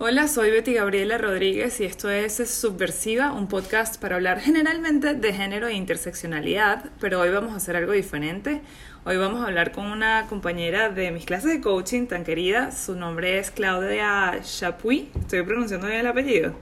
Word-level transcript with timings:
Hola, 0.00 0.28
soy 0.28 0.52
Betty 0.52 0.74
Gabriela 0.74 1.18
Rodríguez 1.18 1.80
y 1.80 1.84
esto 1.84 2.08
es 2.08 2.36
Subversiva, 2.48 3.32
un 3.32 3.48
podcast 3.48 4.00
para 4.00 4.14
hablar 4.14 4.38
generalmente 4.38 5.14
de 5.14 5.32
género 5.32 5.66
e 5.66 5.74
interseccionalidad, 5.74 6.84
pero 7.00 7.18
hoy 7.18 7.30
vamos 7.30 7.52
a 7.52 7.56
hacer 7.56 7.74
algo 7.74 7.90
diferente. 7.90 8.62
Hoy 9.04 9.16
vamos 9.16 9.42
a 9.42 9.48
hablar 9.48 9.72
con 9.72 9.86
una 9.86 10.26
compañera 10.28 10.88
de 10.88 11.10
mis 11.10 11.24
clases 11.24 11.50
de 11.50 11.60
coaching 11.60 12.06
tan 12.06 12.22
querida. 12.22 12.70
Su 12.70 12.94
nombre 12.94 13.40
es 13.40 13.50
Claudia 13.50 14.38
Chapuis. 14.40 15.06
¿Estoy 15.18 15.42
pronunciando 15.42 15.88
bien 15.88 15.98
el 15.98 16.06
apellido? 16.06 16.54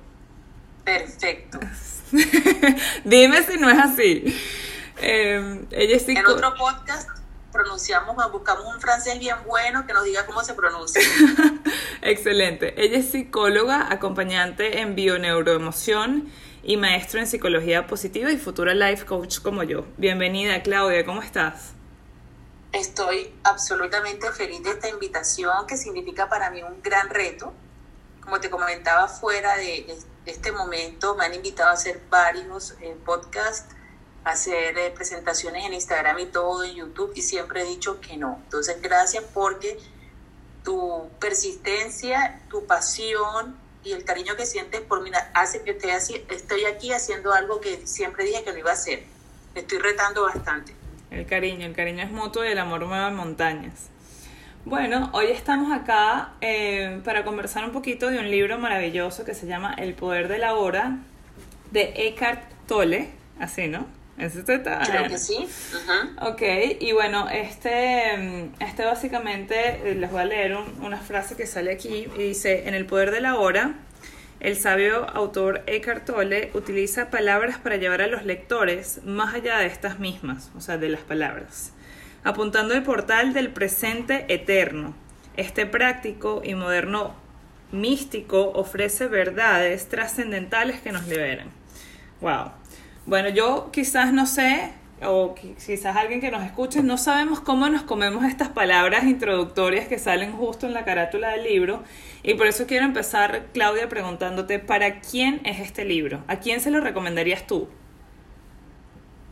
Perfecto. 0.83 1.61
Dime 3.05 3.43
si 3.43 3.59
no 3.59 3.69
es 3.69 3.79
así. 3.79 4.35
Eh, 5.03 5.61
ella 5.73 5.97
es 5.97 6.09
En 6.09 6.27
otro 6.27 6.55
podcast 6.55 7.16
pronunciamos, 7.57 8.15
buscamos 8.31 8.67
un 8.67 8.81
francés 8.81 9.19
bien 9.19 9.37
bueno 9.47 9.87
que 9.87 9.95
nos 9.95 10.05
diga 10.05 10.27
cómo 10.27 10.45
se 10.45 10.53
pronuncia. 10.53 11.01
Excelente. 12.03 12.75
Ella 12.83 12.99
es 12.99 13.11
psicóloga, 13.11 13.91
acompañante 13.91 14.81
en 14.81 14.95
bioneuroemoción 14.95 16.31
y 16.63 16.77
maestro 16.77 17.19
en 17.19 17.27
psicología 17.27 17.87
positiva 17.87 18.31
y 18.31 18.37
futura 18.37 18.75
life 18.75 19.07
coach 19.07 19.41
como 19.41 19.63
yo. 19.63 19.87
Bienvenida, 19.97 20.63
Claudia, 20.63 21.07
¿cómo 21.07 21.23
estás? 21.23 21.73
Estoy 22.73 23.33
absolutamente 23.43 24.31
feliz 24.33 24.63
de 24.63 24.71
esta 24.71 24.91
invitación 24.91 25.67
que 25.67 25.79
significa 25.79 26.29
para 26.29 26.51
mí 26.51 26.63
un 26.63 26.83
gran 26.83 27.09
reto. 27.09 27.55
Como 28.21 28.39
te 28.39 28.51
comentaba 28.51 29.09
fuera 29.09 29.57
de 29.57 29.97
este 30.27 30.53
momento, 30.53 31.15
me 31.15 31.25
han 31.25 31.35
invitado 31.35 31.71
a 31.71 31.73
hacer 31.73 32.03
varios 32.11 32.73
eh, 32.83 32.97
podcasts 33.07 33.76
hacer 34.27 34.77
eh, 34.77 34.91
presentaciones 34.91 35.65
en 35.65 35.73
Instagram 35.73 36.19
y 36.19 36.27
todo, 36.27 36.65
en 36.65 36.75
YouTube, 36.75 37.13
y 37.15 37.23
siempre 37.23 37.63
he 37.63 37.65
dicho 37.65 38.01
que 38.01 38.17
no. 38.17 38.41
Entonces, 38.45 38.83
gracias 38.83 39.23
porque 39.33 39.79
tu 40.65 41.09
persistencia, 41.21 42.41
tu 42.51 42.67
pasión 42.67 43.57
y 43.85 43.93
el 43.93 44.05
cariño 44.05 44.35
que 44.35 44.45
sientes 44.45 44.81
por 44.81 45.01
mí 45.01 45.11
hace 45.33 45.63
que 45.63 45.71
esté 45.71 45.93
así, 45.93 46.25
estoy 46.29 46.65
aquí 46.65 46.93
haciendo 46.93 47.33
algo 47.33 47.61
que 47.61 47.87
siempre 47.87 48.25
dije 48.25 48.43
que 48.43 48.53
no 48.53 48.59
iba 48.59 48.71
a 48.71 48.75
hacer. 48.75 49.05
Me 49.55 49.61
estoy 49.61 49.79
retando 49.79 50.25
bastante. 50.25 50.75
El 51.13 51.25
cariño, 51.27 51.65
el 51.65 51.75
cariño 51.75 52.03
es 52.03 52.11
mutuo 52.11 52.45
y 52.45 52.49
el 52.49 52.59
amor 52.59 52.85
mueve 52.85 53.13
montañas. 53.13 53.91
Bueno, 54.65 55.11
hoy 55.13 55.27
estamos 55.27 55.71
acá 55.73 56.33
eh, 56.41 57.01
para 57.05 57.25
conversar 57.25 57.65
un 57.65 57.71
poquito 57.71 58.11
de 58.11 58.19
un 58.19 58.29
libro 58.29 58.59
maravilloso 58.59 59.25
que 59.25 59.35
se 59.35 59.47
llama 59.47 59.73
El 59.79 59.95
poder 59.95 60.27
de 60.27 60.39
la 60.39 60.55
hora 60.57 60.99
de 61.71 61.93
Eckhart 62.09 62.43
Tolle, 62.67 63.11
así, 63.39 63.69
¿no? 63.69 63.87
Creo 64.87 65.09
que 65.09 65.19
sí. 65.19 65.47
Ok, 66.23 66.43
y 66.81 66.93
bueno, 66.93 67.29
este, 67.29 68.49
este 68.61 68.85
básicamente, 68.85 69.91
eh, 69.91 69.95
les 69.95 70.11
voy 70.11 70.21
a 70.21 70.25
leer 70.25 70.57
una 70.81 70.99
frase 70.99 71.37
que 71.37 71.47
sale 71.47 71.73
aquí 71.73 72.09
y 72.17 72.23
dice, 72.23 72.67
en 72.67 72.75
el 72.75 72.87
poder 72.87 73.11
de 73.11 73.21
la 73.21 73.37
hora, 73.37 73.75
el 74.41 74.57
sabio 74.57 75.09
autor 75.11 75.63
Eckhart 75.67 76.07
Tolle 76.07 76.51
utiliza 76.55 77.11
palabras 77.11 77.59
para 77.59 77.77
llevar 77.77 78.03
a 78.03 78.07
los 78.07 78.25
lectores 78.25 79.01
más 79.05 79.35
allá 79.35 79.59
de 79.59 79.67
estas 79.67 79.99
mismas, 79.99 80.51
o 80.57 80.61
sea, 80.61 80.79
de 80.79 80.89
las 80.89 81.01
palabras, 81.01 81.73
apuntando 82.25 82.75
el 82.75 82.83
portal 82.83 83.33
del 83.33 83.51
presente 83.51 84.27
eterno. 84.29 84.95
Este 85.37 85.67
práctico 85.67 86.41
y 86.43 86.55
moderno 86.55 87.15
místico 87.73 88.51
ofrece 88.55 89.07
verdades 89.07 89.89
trascendentales 89.89 90.81
que 90.81 90.93
nos 90.93 91.07
liberan. 91.07 91.51
Wow. 92.21 92.53
Bueno, 93.07 93.29
yo 93.29 93.71
quizás 93.71 94.13
no 94.13 94.27
sé, 94.27 94.73
o 95.01 95.37
quizás 95.37 95.95
alguien 95.95 96.21
que 96.21 96.33
nos 96.33 96.43
escuche, 96.43 96.83
no 96.83 96.99
sabemos 96.99 97.39
cómo 97.39 97.69
nos 97.69 97.83
comemos 97.83 98.25
estas 98.25 98.49
palabras 98.49 99.05
introductorias 99.05 99.87
que 99.87 100.01
salen 100.01 100.33
justo 100.33 100.67
en 100.67 100.75
la 100.75 100.85
carátula 100.85 101.31
del 101.31 101.45
libro. 101.45 101.85
Y 102.25 102.35
por 102.35 102.49
eso 102.49 102.67
quiero 102.67 102.85
empezar, 102.85 103.47
Claudia, 103.53 103.89
preguntándote, 103.89 104.59
¿para 104.59 105.01
quién 105.01 105.41
es 105.45 105.61
este 105.61 105.85
libro? 105.85 106.25
¿A 106.27 106.41
quién 106.41 106.61
se 106.61 106.73
lo 106.73 106.81
recomendarías 106.81 107.47
tú? 107.47 107.69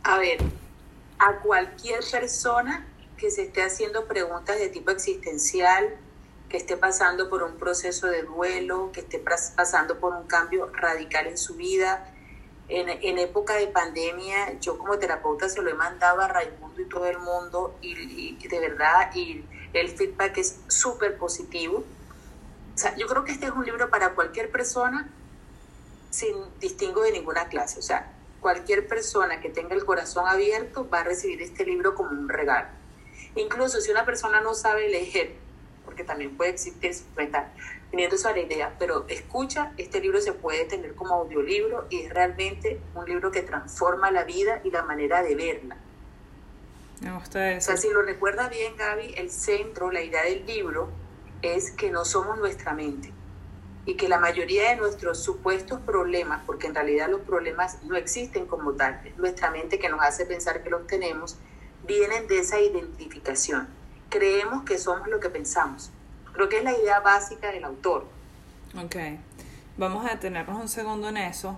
A 0.03 0.19
ver, 0.19 0.37
a 1.19 1.39
cualquier 1.39 1.99
persona 2.09 2.87
que 3.17 3.29
se 3.29 3.43
esté 3.43 3.61
haciendo 3.61 4.05
preguntas 4.05 4.57
de 4.57 4.69
tipo 4.69 4.91
existencial, 4.91 5.97
que 6.47 6.55
esté 6.55 6.77
pasando 6.77 7.29
por 7.29 7.43
un 7.43 7.57
proceso 7.57 8.07
de 8.07 8.23
duelo, 8.23 8.91
que 8.93 9.01
esté 9.01 9.19
pasando 9.19 9.99
por 9.99 10.15
un 10.15 10.27
cambio 10.27 10.71
radical 10.71 11.27
en 11.27 11.37
su 11.37 11.55
vida, 11.55 12.14
en, 12.67 13.19
época 13.19 13.55
de 13.55 13.67
pandemia, 13.67 14.59
yo 14.59 14.77
como 14.77 14.97
terapeuta 14.97 15.49
se 15.49 15.61
lo 15.61 15.69
he 15.69 15.73
mandado 15.73 16.21
a 16.21 16.27
Raimundo 16.27 16.81
y 16.81 16.85
todo 16.85 17.05
el 17.05 17.19
mundo 17.19 17.77
y, 17.81 18.35
de 18.35 18.59
verdad, 18.59 19.13
y 19.13 19.43
el 19.73 19.89
feedback 19.89 20.37
es 20.37 20.59
súper 20.67 21.17
positivo. 21.17 21.83
O 22.73 22.77
sea, 22.77 22.95
yo 22.95 23.07
creo 23.07 23.23
que 23.23 23.31
este 23.31 23.45
es 23.45 23.51
un 23.51 23.65
libro 23.65 23.89
para 23.89 24.15
cualquier 24.15 24.51
persona 24.51 25.09
sin 26.09 26.35
distingo 26.59 27.03
de 27.03 27.11
ninguna 27.11 27.47
clase. 27.47 27.79
O 27.79 27.83
sea, 27.83 28.11
cualquier 28.39 28.87
persona 28.87 29.41
que 29.41 29.49
tenga 29.49 29.75
el 29.75 29.85
corazón 29.85 30.27
abierto 30.27 30.89
va 30.89 31.01
a 31.01 31.03
recibir 31.03 31.41
este 31.41 31.65
libro 31.65 31.93
como 31.93 32.11
un 32.11 32.29
regalo. 32.29 32.69
Incluso 33.35 33.79
si 33.79 33.91
una 33.91 34.05
persona 34.05 34.41
no 34.41 34.53
sabe 34.53 34.89
leer, 34.89 35.35
porque 35.83 36.03
también 36.03 36.35
puede 36.35 36.51
existir, 36.51 36.95
teniendo 37.91 38.15
esa 38.15 38.37
idea, 38.37 38.75
pero 38.77 39.05
escucha, 39.07 39.71
este 39.77 39.99
libro 40.01 40.19
se 40.21 40.33
puede 40.33 40.65
tener 40.65 40.95
como 40.95 41.15
audiolibro 41.15 41.85
y 41.89 42.01
es 42.01 42.13
realmente 42.13 42.79
un 42.93 43.05
libro 43.05 43.31
que 43.31 43.41
transforma 43.41 44.11
la 44.11 44.23
vida 44.23 44.61
y 44.63 44.71
la 44.71 44.83
manera 44.83 45.23
de 45.23 45.35
verla. 45.35 45.77
Me 47.01 47.13
gusta 47.13 47.51
eso. 47.51 47.71
O 47.71 47.75
sea, 47.75 47.77
si 47.77 47.93
lo 47.93 48.01
recuerda 48.01 48.49
bien, 48.49 48.75
Gaby, 48.77 49.15
el 49.17 49.29
centro, 49.29 49.91
la 49.91 50.01
idea 50.01 50.23
del 50.23 50.45
libro 50.45 50.89
es 51.41 51.71
que 51.71 51.91
no 51.91 52.05
somos 52.05 52.37
nuestra 52.37 52.73
mente 52.73 53.11
y 53.85 53.95
que 53.95 54.09
la 54.09 54.17
mayoría 54.17 54.71
de 54.71 54.77
nuestros 54.77 55.21
supuestos 55.21 55.79
problemas, 55.81 56.41
porque 56.45 56.67
en 56.67 56.75
realidad 56.75 57.09
los 57.09 57.21
problemas 57.21 57.83
no 57.83 57.95
existen 57.95 58.47
como 58.47 58.73
tal, 58.73 58.99
es 59.05 59.15
nuestra 59.17 59.51
mente 59.51 59.77
que 59.77 59.89
nos 59.89 60.01
hace 60.01 60.25
pensar 60.25 60.63
que 60.63 60.71
los 60.71 60.87
tenemos, 60.87 61.37
vienen 61.85 62.27
de 62.27 62.39
esa 62.39 62.59
identificación. 62.59 63.67
Creemos 64.09 64.63
que 64.63 64.79
somos 64.79 65.07
lo 65.07 65.19
que 65.19 65.29
pensamos. 65.29 65.91
Creo 66.35 66.49
que 66.49 66.57
es 66.57 66.63
la 66.65 66.77
idea 66.77 66.99
básica 66.99 67.49
del 67.49 67.63
autor. 67.63 68.05
Ok, 68.77 68.95
vamos 69.77 70.05
a 70.05 70.09
detenernos 70.09 70.59
un 70.59 70.67
segundo 70.67 71.07
en 71.07 71.15
eso. 71.15 71.57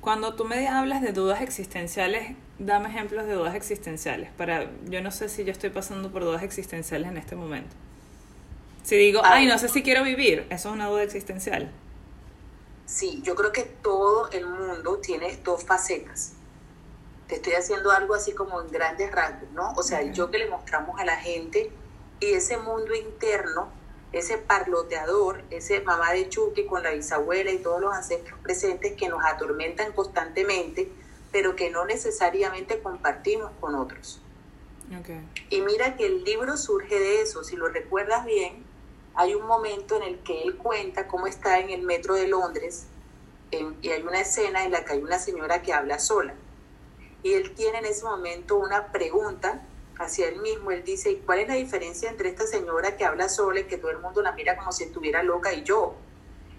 Cuando 0.00 0.34
tú 0.34 0.46
me 0.46 0.66
hablas 0.66 1.02
de 1.02 1.12
dudas 1.12 1.42
existenciales, 1.42 2.34
dame 2.58 2.88
ejemplos 2.88 3.26
de 3.26 3.34
dudas 3.34 3.54
existenciales. 3.54 4.30
Para, 4.32 4.70
yo 4.86 5.02
no 5.02 5.10
sé 5.10 5.28
si 5.28 5.44
yo 5.44 5.52
estoy 5.52 5.68
pasando 5.68 6.10
por 6.10 6.24
dudas 6.24 6.42
existenciales 6.42 7.10
en 7.10 7.18
este 7.18 7.36
momento. 7.36 7.76
Si 8.82 8.96
digo, 8.96 9.20
ay, 9.24 9.46
no 9.46 9.58
sé 9.58 9.68
si 9.68 9.82
quiero 9.82 10.04
vivir, 10.04 10.46
eso 10.48 10.68
es 10.70 10.74
una 10.74 10.88
duda 10.88 11.02
existencial. 11.02 11.70
Sí, 12.86 13.20
yo 13.22 13.34
creo 13.34 13.52
que 13.52 13.64
todo 13.64 14.30
el 14.30 14.46
mundo 14.46 14.98
tiene 14.98 15.36
dos 15.44 15.64
facetas. 15.64 16.32
Te 17.28 17.36
estoy 17.36 17.54
haciendo 17.54 17.90
algo 17.90 18.14
así 18.14 18.32
como 18.32 18.60
en 18.62 18.70
grandes 18.70 19.10
rasgos, 19.10 19.50
¿no? 19.52 19.72
O 19.72 19.82
sea, 19.82 20.02
yo 20.12 20.30
que 20.30 20.38
le 20.38 20.48
mostramos 20.48 20.98
a 20.98 21.04
la 21.04 21.16
gente 21.16 21.70
y 22.20 22.32
ese 22.32 22.56
mundo 22.56 22.94
interno 22.94 23.83
ese 24.14 24.38
parloteador, 24.38 25.42
ese 25.50 25.80
mamá 25.80 26.12
de 26.12 26.28
Chucky 26.28 26.66
con 26.66 26.82
la 26.82 26.92
bisabuela 26.92 27.50
y 27.50 27.58
todos 27.58 27.80
los 27.80 27.92
ancestros 27.92 28.38
presentes 28.40 28.92
que 28.94 29.08
nos 29.08 29.24
atormentan 29.24 29.92
constantemente, 29.92 30.88
pero 31.32 31.56
que 31.56 31.70
no 31.70 31.84
necesariamente 31.84 32.80
compartimos 32.80 33.50
con 33.60 33.74
otros. 33.74 34.20
Y 35.50 35.60
mira 35.62 35.96
que 35.96 36.06
el 36.06 36.22
libro 36.22 36.56
surge 36.56 36.98
de 36.98 37.22
eso, 37.22 37.42
si 37.42 37.56
lo 37.56 37.68
recuerdas 37.68 38.24
bien, 38.24 38.64
hay 39.14 39.34
un 39.34 39.46
momento 39.46 39.96
en 39.96 40.04
el 40.04 40.18
que 40.20 40.42
él 40.42 40.56
cuenta 40.56 41.08
cómo 41.08 41.26
está 41.26 41.58
en 41.58 41.70
el 41.70 41.82
metro 41.82 42.14
de 42.14 42.28
Londres 42.28 42.86
y 43.82 43.88
hay 43.90 44.02
una 44.02 44.20
escena 44.20 44.64
en 44.64 44.72
la 44.72 44.84
que 44.84 44.94
hay 44.94 45.02
una 45.02 45.18
señora 45.18 45.62
que 45.62 45.72
habla 45.72 45.98
sola. 45.98 46.34
Y 47.22 47.32
él 47.32 47.54
tiene 47.54 47.78
en 47.78 47.86
ese 47.86 48.04
momento 48.04 48.56
una 48.56 48.92
pregunta 48.92 49.62
hacia 49.98 50.28
él 50.28 50.40
mismo, 50.40 50.70
él 50.70 50.84
dice, 50.84 51.10
¿y 51.10 51.16
cuál 51.16 51.40
es 51.40 51.48
la 51.48 51.54
diferencia 51.54 52.10
entre 52.10 52.28
esta 52.28 52.46
señora 52.46 52.96
que 52.96 53.04
habla 53.04 53.28
sola 53.28 53.60
y 53.60 53.64
que 53.64 53.78
todo 53.78 53.90
el 53.90 53.98
mundo 53.98 54.22
la 54.22 54.32
mira 54.32 54.56
como 54.56 54.72
si 54.72 54.84
estuviera 54.84 55.22
loca 55.22 55.52
y 55.52 55.62
yo? 55.62 55.94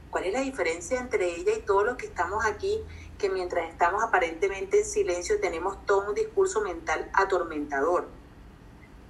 ¿Cuál 0.09 0.25
es 0.25 0.34
la 0.34 0.41
diferencia 0.41 0.99
entre 0.99 1.35
ella 1.35 1.53
y 1.58 1.61
todos 1.61 1.85
los 1.85 1.97
que 1.97 2.05
estamos 2.05 2.46
aquí, 2.46 2.82
que 3.17 3.29
mientras 3.29 3.70
estamos 3.70 4.03
aparentemente 4.03 4.79
en 4.79 4.85
silencio 4.85 5.40
tenemos 5.40 5.85
todo 5.85 6.09
un 6.09 6.16
discurso 6.16 6.61
mental 6.61 7.09
atormentador? 7.14 8.08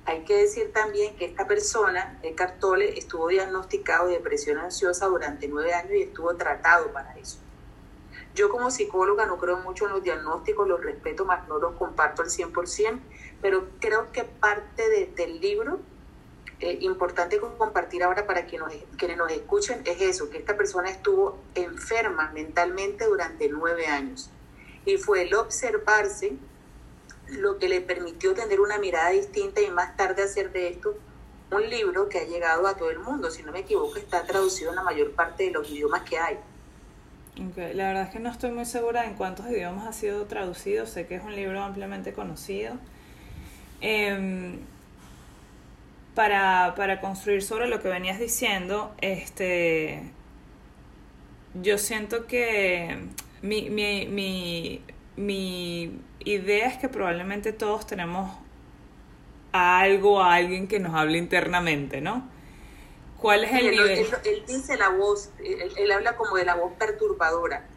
Hay 0.08 0.24
que 0.24 0.38
decir 0.38 0.72
también 0.72 1.16
que 1.16 1.26
esta 1.26 1.48
persona, 1.48 2.20
Eckhart 2.22 2.60
Tolle, 2.60 2.98
estuvo 2.98 3.28
diagnosticado 3.28 4.08
de 4.08 4.14
depresión 4.14 4.60
ansiosa 4.60 5.08
durante 5.08 5.48
nueve 5.48 5.74
años 5.74 5.94
y 5.94 6.04
estuvo 6.04 6.36
tratado 6.36 6.92
para 6.92 7.18
eso. 7.18 7.40
Yo 8.36 8.50
como 8.50 8.70
psicóloga 8.70 9.26
no 9.26 9.38
creo 9.38 9.58
mucho 9.58 9.86
en 9.86 9.94
los 9.94 10.04
diagnósticos, 10.04 10.68
los 10.68 10.84
respeto, 10.84 11.26
más 11.26 11.48
no 11.48 11.58
los 11.58 11.76
comparto 11.76 12.22
al 12.22 12.30
100%, 12.30 13.00
pero 13.46 13.68
creo 13.80 14.12
que 14.12 14.24
parte 14.24 15.12
del 15.16 15.40
libro, 15.40 15.80
eh, 16.60 16.80
importante 16.82 17.40
compartir 17.40 18.02
ahora 18.02 18.26
para 18.26 18.48
que 18.48 18.58
nos, 18.58 18.74
quienes 18.98 19.18
nos 19.18 19.32
escuchen, 19.32 19.84
es 19.86 20.02
eso, 20.02 20.32
que 20.32 20.40
esta 20.40 20.58
persona 20.58 20.90
estuvo 20.90 21.38
enferma 21.54 22.32
mentalmente 22.34 23.06
durante 23.06 23.48
nueve 23.50 23.86
años. 23.86 24.32
Y 24.84 24.98
fue 24.98 25.22
el 25.22 25.36
observarse 25.36 26.34
lo 27.28 27.60
que 27.60 27.70
le 27.70 27.82
permitió 27.82 28.34
tener 28.34 28.60
una 28.60 28.80
mirada 28.80 29.12
distinta 29.12 29.62
y 29.62 29.70
más 29.70 29.96
tarde 29.96 30.24
hacer 30.24 30.52
de 30.52 30.70
esto 30.70 30.96
un 31.52 31.70
libro 31.70 32.10
que 32.10 32.18
ha 32.18 32.24
llegado 32.24 32.66
a 32.66 32.76
todo 32.76 32.90
el 32.90 32.98
mundo. 32.98 33.30
Si 33.30 33.44
no 33.44 33.52
me 33.52 33.60
equivoco, 33.60 33.98
está 33.98 34.24
traducido 34.24 34.72
en 34.72 34.78
la 34.78 34.82
mayor 34.82 35.12
parte 35.12 35.44
de 35.44 35.52
los 35.52 35.70
idiomas 35.70 36.02
que 36.02 36.18
hay. 36.18 36.40
Okay. 37.52 37.76
La 37.76 37.90
verdad 37.90 38.04
es 38.06 38.10
que 38.10 38.20
no 38.20 38.32
estoy 38.32 38.50
muy 38.50 38.66
segura 38.66 39.06
en 39.06 39.14
cuántos 39.14 39.46
idiomas 39.46 39.86
ha 39.86 39.94
sido 39.94 40.26
traducido. 40.26 40.88
Sé 40.88 41.06
que 41.06 41.14
es 41.14 41.24
un 41.24 41.36
libro 41.36 41.62
ampliamente 41.62 42.12
conocido. 42.12 42.80
Eh, 43.88 44.58
para, 46.16 46.74
para 46.76 47.02
construir 47.02 47.44
sobre 47.44 47.68
lo 47.68 47.82
que 47.82 47.90
venías 47.90 48.20
diciendo, 48.20 48.96
este, 49.00 50.02
yo 51.54 51.78
siento 51.78 52.26
que 52.26 52.98
mi, 53.42 53.70
mi, 53.70 54.08
mi, 54.08 54.82
mi 55.18 56.02
idea 56.22 56.68
es 56.68 56.78
que 56.78 56.90
probablemente 56.90 57.54
todos 57.54 57.86
tenemos 57.86 58.36
a 59.52 59.82
algo, 59.82 60.22
a 60.22 60.34
alguien 60.34 60.68
que 60.68 60.80
nos 60.80 60.96
hable 60.96 61.18
internamente, 61.18 62.02
¿no? 62.02 62.28
¿Cuál 63.22 63.44
es 63.44 63.54
el 63.54 63.72
nivel? 63.72 64.08
Él, 64.24 64.44
dice 64.48 64.78
la 64.78 64.90
voz, 64.90 65.32
él, 65.44 65.92
habla 65.92 66.16
como 66.16 66.38
de 66.38 66.46
la 66.46 66.56
voz 66.56 66.74
perturbadora. 66.80 67.68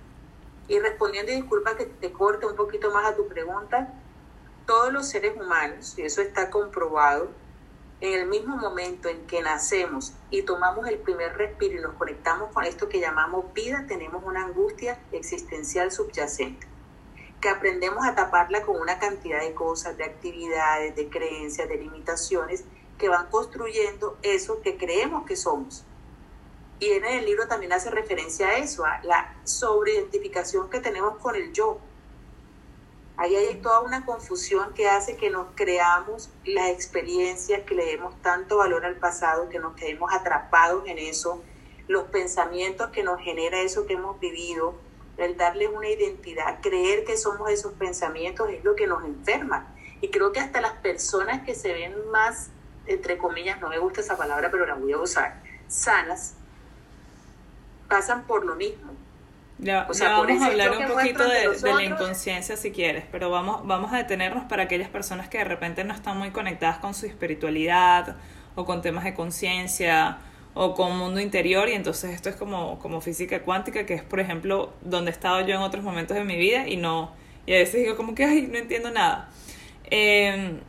Y 0.69 0.79
respondiendo, 0.79 1.33
y 1.33 1.37
disculpa 1.37 1.77
que 1.77 1.87
te 1.87 2.13
corte 2.13 2.47
un 2.47 2.55
poquito 2.57 2.93
más 2.93 3.05
a 3.05 3.17
tu 3.17 3.27
pregunta, 3.29 3.95
todos 4.69 4.93
los 4.93 5.09
seres 5.09 5.35
humanos, 5.35 5.95
y 5.97 6.03
eso 6.03 6.21
está 6.21 6.51
comprobado, 6.51 7.31
en 8.03 8.13
el 8.13 8.27
mismo 8.27 8.55
momento 8.55 9.09
en 9.09 9.27
que 9.27 9.41
nacemos 9.41 10.13
y 10.31 10.43
tomamos 10.43 10.87
el 10.87 10.99
primer 10.99 11.39
respiro 11.39 11.79
y 11.79 11.81
nos 11.81 11.95
conectamos 11.95 12.53
con 12.53 12.65
esto 12.65 12.87
que 12.87 13.01
llamamos 13.01 13.51
vida, 13.55 13.87
tenemos 13.89 14.23
una 14.27 14.45
angustia 14.45 15.01
existencial 15.11 15.91
subyacente, 15.91 16.67
que 17.41 17.49
aprendemos 17.49 18.07
a 18.07 18.15
taparla 18.15 18.61
con 18.61 18.79
una 18.79 18.99
cantidad 18.99 19.41
de 19.41 19.55
cosas, 19.55 19.97
de 19.97 20.05
actividades, 20.05 20.95
de 20.95 21.09
creencias, 21.09 21.67
de 21.67 21.77
limitaciones 21.79 22.65
que 22.99 23.09
van 23.09 23.29
construyendo 23.31 24.19
eso 24.21 24.61
que 24.61 24.77
creemos 24.77 25.25
que 25.25 25.37
somos. 25.37 25.83
Y 26.79 26.91
en 26.91 27.07
el 27.07 27.25
libro 27.25 27.49
también 27.49 27.73
hace 27.73 27.91
referencia 27.91 28.49
a 28.49 28.59
eso, 28.59 28.85
a 28.85 29.01
la 29.03 29.35
sobreidentificación 29.45 30.69
que 30.69 30.81
tenemos 30.81 31.17
con 31.17 31.37
el 31.37 31.55
yo 31.55 31.81
Ahí 33.19 33.35
hay 33.35 33.57
toda 33.57 33.81
una 33.81 34.07
confusión 34.07 34.75
que 34.75 34.89
hace 34.89 35.17
que 35.17 35.29
nos 35.29 35.49
creamos 35.57 36.31
las 36.45 36.69
experiencias, 36.71 37.63
que 37.65 37.75
le 37.75 37.85
demos 37.85 38.15
tanto 38.23 38.59
valor 38.59 38.87
al 38.87 38.95
pasado, 38.95 39.49
que 39.49 39.59
nos 39.59 39.75
quedemos 39.75 40.13
atrapados 40.13 40.87
en 40.87 40.99
eso, 40.99 41.43
los 41.89 42.05
pensamientos 42.05 42.91
que 42.91 43.03
nos 43.03 43.21
genera 43.21 43.61
eso 43.61 43.87
que 43.87 43.95
hemos 43.95 44.21
vivido, 44.21 44.77
el 45.17 45.37
darle 45.37 45.67
una 45.67 45.89
identidad, 45.89 46.61
creer 46.63 47.05
que 47.05 47.17
somos 47.17 47.51
esos 47.51 47.73
pensamientos 47.73 48.51
es 48.51 48.63
lo 48.63 48.77
que 48.77 48.87
nos 48.87 49.05
enferma. 49.05 49.75
Y 50.01 50.11
creo 50.11 50.31
que 50.31 50.39
hasta 50.39 50.61
las 50.61 50.75
personas 50.75 51.43
que 51.43 51.57
se 51.57 51.73
ven 51.73 51.95
más, 52.13 52.51
entre 52.87 53.19
comillas, 53.19 53.61
no 53.61 53.69
me 53.69 53.81
gusta 53.81 54.01
esa 54.01 54.17
palabra, 54.17 54.49
pero 54.53 54.65
la 54.65 54.75
voy 54.75 54.93
a 54.93 54.99
usar, 54.99 55.43
sanas, 55.67 56.35
pasan 57.89 58.29
por 58.29 58.45
lo 58.45 58.55
mismo 58.55 58.98
ya, 59.59 59.87
vamos 59.89 60.43
a 60.43 60.47
hablar 60.47 60.77
un 60.77 60.87
poquito 60.87 61.25
de, 61.25 61.73
la 61.73 61.83
inconsciencia 61.83 62.57
si 62.57 62.71
quieres, 62.71 63.05
pero 63.11 63.31
vamos, 63.31 63.67
vamos 63.67 63.93
a 63.93 63.97
detenernos 63.97 64.45
para 64.45 64.65
aquellas 64.65 64.89
personas 64.89 65.29
que 65.29 65.39
de 65.39 65.45
repente 65.45 65.83
no 65.85 65.95
están 65.95 66.17
muy 66.17 66.31
conectadas 66.31 66.79
con 66.79 66.95
su 66.95 67.07
espiritualidad 67.07 68.17
o 68.55 68.65
con 68.65 68.83
temas 68.83 69.05
de 69.05 69.15
conciencia 69.15 70.19
o 70.55 70.75
con 70.75 70.97
mundo 70.97 71.21
interior 71.21 71.69
y 71.69 71.73
entonces 71.73 72.13
esto 72.13 72.29
es 72.29 72.37
como, 72.37 72.79
como 72.79 73.01
física 73.01 73.43
cuántica, 73.43 73.85
que 73.85 73.95
es 73.95 74.03
por 74.03 74.21
ejemplo 74.21 74.73
donde 74.81 75.11
he 75.11 75.15
estado 75.15 75.41
yo 75.41 75.57
en 75.57 75.63
otros 75.63 75.83
momentos 75.83 76.17
de 76.17 76.25
mi 76.25 76.37
vida 76.37 76.69
y 76.69 76.77
no, 76.77 77.13
y 77.47 77.55
a 77.55 77.59
veces 77.59 77.83
digo 77.83 77.97
como 77.97 78.15
que, 78.15 78.25
ay, 78.25 78.43
no 78.43 78.59
entiendo 78.59 78.91
nada. 78.91 79.31
Eh, 79.91 80.61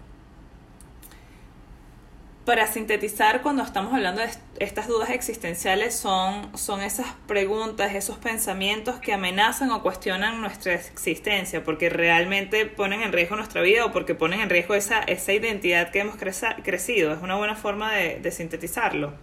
para 2.50 2.66
sintetizar, 2.66 3.44
cuando 3.44 3.62
estamos 3.62 3.94
hablando 3.94 4.22
de 4.22 4.32
estas 4.58 4.88
dudas 4.88 5.12
existenciales, 5.12 5.94
son, 5.94 6.58
son 6.58 6.82
esas 6.82 7.06
preguntas, 7.28 7.94
esos 7.94 8.18
pensamientos 8.18 8.96
que 8.96 9.14
amenazan 9.14 9.70
o 9.70 9.84
cuestionan 9.84 10.42
nuestra 10.42 10.74
existencia, 10.74 11.64
porque 11.64 11.92
realmente 11.92 12.66
ponen 12.66 13.04
en 13.04 13.14
riesgo 13.14 13.36
nuestra 13.36 13.62
vida 13.62 13.86
o 13.86 13.92
porque 13.92 14.16
ponen 14.16 14.40
en 14.40 14.50
riesgo 14.50 14.74
esa, 14.74 14.98
esa 15.02 15.32
identidad 15.32 15.92
que 15.92 16.00
hemos 16.00 16.16
crecido. 16.18 17.14
Es 17.14 17.22
una 17.22 17.36
buena 17.36 17.56
forma 17.56 17.94
de, 17.94 18.32
sintetizarlo. 18.32 19.14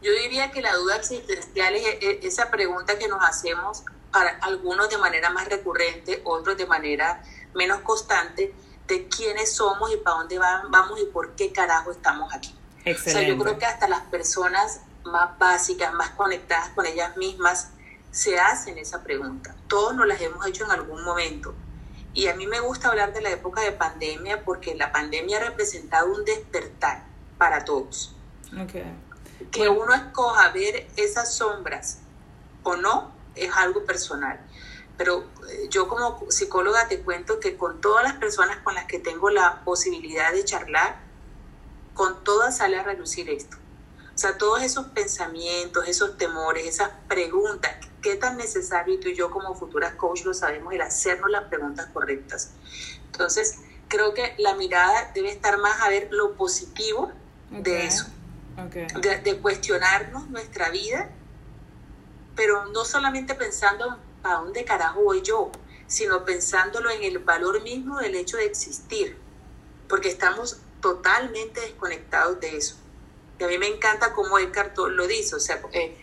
Yo 0.00 0.12
diría 0.22 0.52
que 0.52 0.62
la 0.62 0.76
duda 0.76 0.94
existencial 0.94 1.74
es 1.74 2.22
esa 2.22 2.52
pregunta 2.52 2.96
que 3.00 3.08
nos 3.08 3.18
hacemos 3.24 3.82
para 4.12 4.30
algunos 4.42 4.88
de 4.90 4.98
manera 4.98 5.28
más 5.30 5.48
recurrente, 5.48 6.20
otros 6.22 6.56
de 6.56 6.66
manera 6.66 7.20
menos 7.52 7.80
constante, 7.80 8.54
de 8.86 9.08
quiénes 9.08 9.54
somos 9.54 9.92
y 9.92 9.96
para 9.96 10.18
dónde 10.18 10.38
vamos 10.38 11.00
y 11.00 11.06
por 11.06 11.34
qué 11.34 11.52
carajo 11.52 11.90
estamos 11.90 12.32
aquí. 12.34 12.54
O 12.86 12.98
sea, 12.98 13.22
yo 13.22 13.38
creo 13.38 13.58
que 13.58 13.64
hasta 13.64 13.88
las 13.88 14.02
personas 14.02 14.80
más 15.04 15.38
básicas, 15.38 15.92
más 15.94 16.10
conectadas 16.10 16.68
con 16.70 16.84
ellas 16.86 17.16
mismas, 17.16 17.70
se 18.10 18.38
hacen 18.38 18.78
esa 18.78 19.02
pregunta. 19.02 19.54
Todos 19.68 19.94
nos 19.94 20.06
las 20.06 20.20
hemos 20.20 20.46
hecho 20.46 20.64
en 20.64 20.70
algún 20.70 21.02
momento. 21.02 21.54
Y 22.12 22.28
a 22.28 22.34
mí 22.36 22.46
me 22.46 22.60
gusta 22.60 22.88
hablar 22.88 23.12
de 23.12 23.20
la 23.20 23.30
época 23.30 23.60
de 23.62 23.72
pandemia 23.72 24.44
porque 24.44 24.74
la 24.74 24.92
pandemia 24.92 25.38
ha 25.38 25.40
representado 25.40 26.12
un 26.12 26.24
despertar 26.24 27.04
para 27.38 27.64
todos. 27.64 28.14
Que 29.50 29.68
uno 29.68 29.92
escoja 29.94 30.50
ver 30.52 30.88
esas 30.96 31.34
sombras 31.34 31.98
o 32.62 32.76
no 32.76 33.12
es 33.34 33.50
algo 33.56 33.84
personal. 33.84 34.40
Pero 34.96 35.24
eh, 35.48 35.68
yo 35.70 35.88
como 35.88 36.30
psicóloga 36.30 36.88
te 36.88 37.00
cuento 37.00 37.40
que 37.40 37.56
con 37.56 37.80
todas 37.80 38.04
las 38.04 38.14
personas 38.14 38.58
con 38.58 38.74
las 38.74 38.84
que 38.86 38.98
tengo 38.98 39.30
la 39.30 39.64
posibilidad 39.64 40.32
de 40.32 40.44
charlar, 40.44 41.00
con 41.94 42.22
todas 42.24 42.58
sale 42.58 42.78
a 42.78 42.82
relucir 42.82 43.30
esto. 43.30 43.56
O 44.14 44.18
sea, 44.18 44.38
todos 44.38 44.62
esos 44.62 44.86
pensamientos, 44.86 45.88
esos 45.88 46.16
temores, 46.16 46.66
esas 46.66 46.90
preguntas, 47.08 47.72
qué 48.00 48.14
tan 48.14 48.36
necesario 48.36 48.94
y 48.94 49.00
tú 49.00 49.08
y 49.08 49.16
yo 49.16 49.30
como 49.30 49.54
futuras 49.54 49.94
coach 49.94 50.24
lo 50.24 50.34
sabemos, 50.34 50.72
el 50.72 50.82
hacernos 50.82 51.30
las 51.30 51.44
preguntas 51.44 51.86
correctas. 51.92 52.52
Entonces, 53.06 53.58
creo 53.88 54.14
que 54.14 54.34
la 54.38 54.54
mirada 54.54 55.10
debe 55.14 55.30
estar 55.30 55.58
más 55.58 55.80
a 55.80 55.88
ver 55.88 56.08
lo 56.12 56.34
positivo 56.34 57.10
de 57.50 57.86
eso, 57.86 58.06
de, 59.00 59.18
de, 59.18 59.38
cuestionarnos 59.38 60.28
nuestra 60.30 60.70
vida, 60.70 61.10
pero 62.36 62.66
no 62.66 62.84
solamente 62.84 63.34
pensando 63.34 63.98
¿a 64.24 64.34
dónde 64.34 64.64
carajo 64.64 65.02
voy 65.02 65.22
yo? 65.22 65.52
Sino 65.86 66.24
pensándolo 66.24 66.90
en 66.90 67.04
el 67.04 67.18
valor 67.18 67.62
mismo 67.62 67.98
del 67.98 68.16
hecho 68.16 68.38
de 68.38 68.46
existir, 68.46 69.16
porque 69.88 70.08
estamos 70.08 70.58
totalmente 70.80 71.60
desconectados 71.60 72.40
de 72.40 72.56
eso. 72.56 72.76
Y 73.38 73.44
a 73.44 73.48
mí 73.48 73.58
me 73.58 73.68
encanta 73.68 74.12
cómo 74.12 74.38
Eckhart 74.38 74.76
lo 74.76 75.06
dice, 75.06 75.36
o 75.36 75.40
sea, 75.40 75.60
eh, 75.72 75.96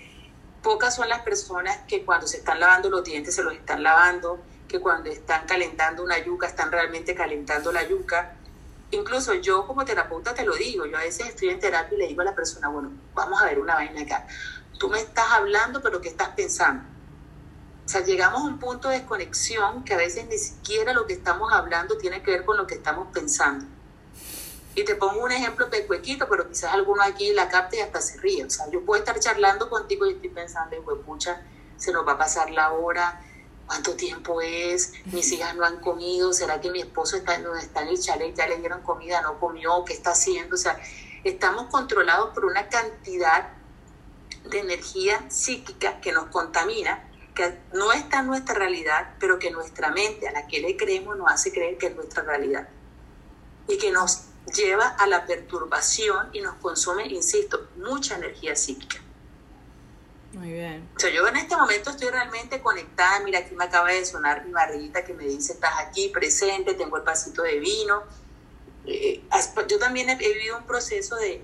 pocas 0.61 0.95
son 0.95 1.09
las 1.09 1.21
personas 1.21 1.79
que 1.87 2.05
cuando 2.05 2.27
se 2.27 2.37
están 2.37 2.59
lavando 2.59 2.89
los 2.89 3.03
dientes 3.03 3.35
se 3.35 3.43
los 3.43 3.53
están 3.53 3.83
lavando, 3.83 4.39
que 4.67 4.79
cuando 4.79 5.09
están 5.09 5.45
calentando 5.47 6.03
una 6.03 6.17
yuca 6.19 6.47
están 6.47 6.71
realmente 6.71 7.15
calentando 7.15 7.71
la 7.71 7.87
yuca. 7.87 8.35
Incluso 8.91 9.33
yo 9.35 9.65
como 9.65 9.85
terapeuta 9.85 10.33
te 10.33 10.45
lo 10.45 10.53
digo, 10.53 10.85
yo 10.85 10.97
a 10.97 11.01
veces 11.01 11.29
estoy 11.29 11.49
en 11.49 11.59
terapia 11.59 11.95
y 11.95 11.99
le 11.99 12.07
digo 12.07 12.21
a 12.21 12.25
la 12.25 12.35
persona, 12.35 12.69
bueno, 12.69 12.91
vamos 13.13 13.41
a 13.41 13.45
ver 13.45 13.59
una 13.59 13.75
vaina 13.75 14.01
acá. 14.01 14.27
Tú 14.77 14.89
me 14.89 14.99
estás 14.99 15.31
hablando, 15.31 15.81
pero 15.81 16.01
¿qué 16.01 16.09
estás 16.09 16.29
pensando? 16.29 16.83
Sea, 17.91 18.05
llegamos 18.05 18.43
a 18.43 18.45
un 18.45 18.57
punto 18.57 18.87
de 18.87 18.99
desconexión 18.99 19.83
que 19.83 19.93
a 19.93 19.97
veces 19.97 20.25
ni 20.29 20.37
siquiera 20.37 20.93
lo 20.93 21.05
que 21.05 21.11
estamos 21.11 21.51
hablando 21.51 21.97
tiene 21.97 22.23
que 22.23 22.31
ver 22.31 22.45
con 22.45 22.55
lo 22.55 22.65
que 22.65 22.75
estamos 22.75 23.09
pensando. 23.11 23.65
Y 24.75 24.85
te 24.85 24.95
pongo 24.95 25.21
un 25.21 25.31
ejemplo 25.33 25.69
pecuequito, 25.69 26.25
pero 26.29 26.47
quizás 26.47 26.71
alguno 26.73 27.03
aquí 27.03 27.33
la 27.33 27.49
capte 27.49 27.75
y 27.75 27.79
hasta 27.81 27.99
se 27.99 28.17
ríe. 28.21 28.45
O 28.45 28.49
sea, 28.49 28.71
yo 28.71 28.85
puedo 28.85 28.97
estar 28.97 29.19
charlando 29.19 29.69
contigo 29.69 30.05
y 30.05 30.13
estoy 30.13 30.29
pensando, 30.29 30.81
pues 30.85 30.99
pucha, 31.05 31.41
se 31.75 31.91
nos 31.91 32.07
va 32.07 32.13
a 32.13 32.17
pasar 32.17 32.49
la 32.51 32.71
hora, 32.71 33.19
cuánto 33.67 33.93
tiempo 33.95 34.39
es, 34.39 34.93
mis 35.07 35.29
hijas 35.33 35.53
no 35.57 35.65
han 35.65 35.81
comido, 35.81 36.31
será 36.31 36.61
que 36.61 36.71
mi 36.71 36.79
esposo 36.79 37.17
está, 37.17 37.35
está 37.61 37.81
en 37.81 37.89
el 37.89 37.99
chalet, 37.99 38.33
ya 38.33 38.47
le 38.47 38.55
dieron 38.55 38.83
comida, 38.83 39.21
no 39.21 39.37
comió, 39.37 39.83
qué 39.83 39.91
está 39.91 40.11
haciendo. 40.11 40.55
O 40.55 40.57
sea, 40.57 40.79
estamos 41.25 41.65
controlados 41.65 42.33
por 42.33 42.45
una 42.45 42.69
cantidad 42.69 43.49
de 44.49 44.59
energía 44.59 45.29
psíquica 45.29 45.99
que 45.99 46.13
nos 46.13 46.27
contamina 46.27 47.10
que 47.33 47.57
no 47.73 47.91
está 47.93 48.19
en 48.19 48.27
nuestra 48.27 48.55
realidad, 48.55 49.15
pero 49.19 49.39
que 49.39 49.51
nuestra 49.51 49.91
mente 49.91 50.27
a 50.27 50.31
la 50.31 50.47
que 50.47 50.59
le 50.59 50.75
creemos 50.75 51.17
nos 51.17 51.31
hace 51.31 51.51
creer 51.51 51.77
que 51.77 51.87
es 51.87 51.95
nuestra 51.95 52.23
realidad. 52.23 52.67
Y 53.67 53.77
que 53.77 53.91
nos 53.91 54.23
lleva 54.55 54.87
a 54.87 55.07
la 55.07 55.25
perturbación 55.25 56.29
y 56.33 56.41
nos 56.41 56.55
consume, 56.55 57.07
insisto, 57.07 57.69
mucha 57.77 58.15
energía 58.15 58.55
psíquica. 58.55 58.97
Muy 60.33 60.51
bien. 60.53 60.89
O 60.95 60.99
sea, 60.99 61.09
yo 61.09 61.27
en 61.27 61.37
este 61.37 61.55
momento 61.55 61.89
estoy 61.89 62.09
realmente 62.09 62.61
conectada. 62.61 63.19
Mira, 63.19 63.39
aquí 63.39 63.53
me 63.55 63.65
acaba 63.65 63.89
de 63.89 64.05
sonar 64.05 64.45
mi 64.45 64.51
barriguita 64.51 65.03
que 65.03 65.13
me 65.13 65.25
dice, 65.25 65.53
estás 65.53 65.73
aquí 65.79 66.09
presente, 66.09 66.73
tengo 66.73 66.97
el 66.97 67.03
pasito 67.03 67.43
de 67.43 67.59
vino. 67.59 68.03
Eh, 68.85 69.23
yo 69.67 69.77
también 69.77 70.09
he, 70.09 70.15
vivido 70.15 70.57
un 70.57 70.65
proceso 70.65 71.15
de, 71.15 71.43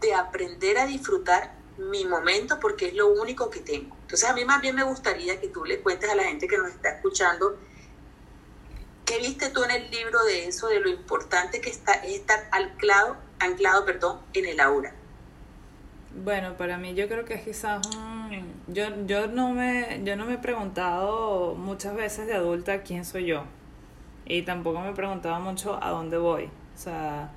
de 0.00 0.14
aprender 0.14 0.78
a 0.78 0.86
disfrutar 0.86 1.57
mi 1.78 2.04
momento 2.04 2.58
porque 2.60 2.88
es 2.88 2.94
lo 2.94 3.08
único 3.08 3.50
que 3.50 3.60
tengo. 3.60 3.96
Entonces 4.02 4.28
a 4.28 4.34
mí 4.34 4.44
más 4.44 4.60
bien 4.60 4.74
me 4.74 4.82
gustaría 4.82 5.40
que 5.40 5.48
tú 5.48 5.64
le 5.64 5.80
cuentes 5.80 6.10
a 6.10 6.14
la 6.14 6.24
gente 6.24 6.46
que 6.46 6.58
nos 6.58 6.68
está 6.68 6.90
escuchando 6.90 7.56
qué 9.04 9.18
viste 9.18 9.48
tú 9.50 9.64
en 9.64 9.70
el 9.70 9.90
libro 9.90 10.22
de 10.24 10.46
eso, 10.46 10.68
de 10.68 10.80
lo 10.80 10.90
importante 10.90 11.60
que 11.60 11.70
está, 11.70 11.94
es 11.94 12.14
estar 12.14 12.48
anclado 12.52 13.16
anclado, 13.38 13.84
perdón, 13.84 14.18
en 14.34 14.46
el 14.46 14.60
ahora. 14.60 14.92
Bueno, 16.24 16.56
para 16.56 16.78
mí 16.78 16.94
yo 16.94 17.08
creo 17.08 17.24
que 17.24 17.34
es 17.34 17.42
quizás 17.42 17.86
un... 17.94 18.52
Yo, 18.66 18.84
yo, 19.06 19.28
no 19.28 19.52
me, 19.52 20.00
yo 20.04 20.16
no 20.16 20.26
me 20.26 20.34
he 20.34 20.38
preguntado 20.38 21.54
muchas 21.54 21.94
veces 21.94 22.26
de 22.26 22.34
adulta 22.34 22.82
quién 22.82 23.04
soy 23.04 23.26
yo. 23.26 23.44
Y 24.26 24.42
tampoco 24.42 24.80
me 24.80 24.90
he 24.90 24.94
preguntado 24.94 25.38
mucho 25.40 25.82
a 25.82 25.90
dónde 25.90 26.18
voy. 26.18 26.46
O 26.46 26.78
sea, 26.78 27.30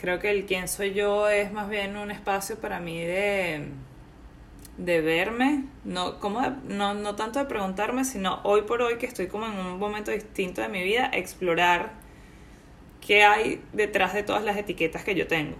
creo 0.00 0.18
que 0.18 0.30
el 0.30 0.46
quién 0.46 0.68
soy 0.68 0.94
yo 0.94 1.28
es 1.28 1.52
más 1.52 1.68
bien 1.68 1.96
un 1.96 2.10
espacio 2.10 2.58
para 2.58 2.80
mí 2.80 3.00
de, 3.00 3.68
de 4.78 5.00
verme, 5.00 5.64
no, 5.84 6.18
como 6.18 6.40
no, 6.64 6.94
no 6.94 7.16
tanto 7.16 7.38
de 7.38 7.44
preguntarme, 7.44 8.04
sino 8.04 8.40
hoy 8.44 8.62
por 8.62 8.82
hoy 8.82 8.98
que 8.98 9.06
estoy 9.06 9.26
como 9.26 9.46
en 9.46 9.52
un 9.52 9.78
momento 9.78 10.10
distinto 10.10 10.62
de 10.62 10.68
mi 10.68 10.82
vida, 10.82 11.10
explorar 11.12 11.92
qué 13.00 13.24
hay 13.24 13.62
detrás 13.72 14.14
de 14.14 14.22
todas 14.22 14.44
las 14.44 14.56
etiquetas 14.56 15.04
que 15.04 15.14
yo 15.14 15.26
tengo 15.26 15.56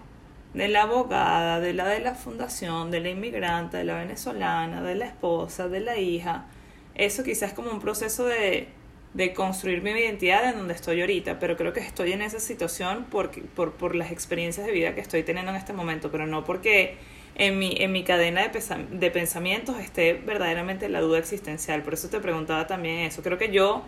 de 0.54 0.68
la 0.68 0.82
abogada, 0.82 1.61
de 1.61 1.73
la 1.73 1.87
de 1.88 2.00
la 2.00 2.14
fundación, 2.14 2.90
de 2.90 3.00
la 3.00 3.11
inmigrante, 3.11 3.76
de 3.76 3.85
la 3.85 3.99
venezolana, 3.99 4.82
de 4.82 4.94
la 4.97 5.06
esposa, 5.06 5.68
de 5.68 5.80
la 5.80 5.97
hija. 5.99 6.47
Eso 6.94 7.23
quizás 7.23 7.50
es 7.50 7.54
como 7.54 7.70
un 7.70 7.80
proceso 7.80 8.25
de, 8.26 8.68
de 9.14 9.33
construir 9.33 9.83
mi 9.83 9.90
identidad 9.90 10.49
en 10.49 10.59
donde 10.59 10.75
estoy 10.75 11.00
ahorita, 11.00 11.38
pero 11.40 11.57
creo 11.57 11.73
que 11.73 11.81
estoy 11.81 12.12
en 12.12 12.23
esa 12.23 12.38
situación 12.38 13.05
por, 13.05 13.31
por, 13.31 13.73
por 13.73 13.95
las 13.95 14.12
experiencias 14.12 14.67
de 14.67 14.73
vida 14.73 14.95
que 14.95 15.00
estoy 15.00 15.25
teniendo 15.25 15.50
en 15.50 15.57
este 15.57 15.73
momento, 15.73 16.11
pero 16.11 16.26
no 16.26 16.45
porque 16.45 16.97
en 17.35 17.59
mi, 17.59 17.75
en 17.79 17.90
mi 17.90 18.05
cadena 18.05 18.47
de, 18.47 18.87
de 18.90 19.11
pensamientos 19.11 19.79
esté 19.79 20.14
verdaderamente 20.14 20.88
la 20.88 21.00
duda 21.00 21.19
existencial. 21.19 21.83
Por 21.83 21.95
eso 21.95 22.09
te 22.09 22.21
preguntaba 22.21 22.67
también 22.67 22.99
eso. 22.99 23.23
Creo 23.23 23.38
que 23.38 23.50
yo 23.50 23.83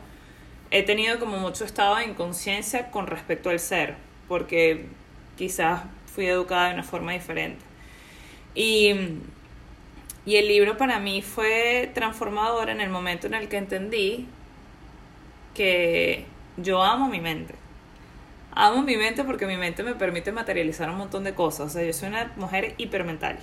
he 0.70 0.82
tenido 0.82 1.18
como 1.18 1.38
mucho 1.38 1.64
estado 1.64 1.96
de 1.96 2.04
inconsciencia 2.04 2.90
con 2.90 3.06
respecto 3.06 3.50
al 3.50 3.60
ser, 3.60 3.96
porque 4.26 4.86
quizás 5.36 5.82
fui 6.06 6.26
educada 6.26 6.68
de 6.68 6.74
una 6.74 6.82
forma 6.82 7.12
diferente. 7.12 7.60
Y, 8.54 8.94
y 10.26 10.36
el 10.36 10.48
libro 10.48 10.76
para 10.76 10.98
mí 10.98 11.22
fue 11.22 11.90
transformador 11.94 12.70
en 12.70 12.80
el 12.80 12.90
momento 12.90 13.26
en 13.26 13.34
el 13.34 13.48
que 13.48 13.58
entendí 13.58 14.26
que 15.54 16.26
yo 16.56 16.82
amo 16.82 17.08
mi 17.08 17.20
mente. 17.20 17.54
Amo 18.54 18.82
mi 18.82 18.96
mente 18.96 19.24
porque 19.24 19.46
mi 19.46 19.56
mente 19.56 19.82
me 19.82 19.94
permite 19.94 20.32
materializar 20.32 20.90
un 20.90 20.98
montón 20.98 21.24
de 21.24 21.34
cosas. 21.34 21.66
O 21.66 21.70
sea, 21.70 21.84
yo 21.84 21.92
soy 21.92 22.08
una 22.08 22.32
mujer 22.36 22.74
hipermental. 22.78 23.38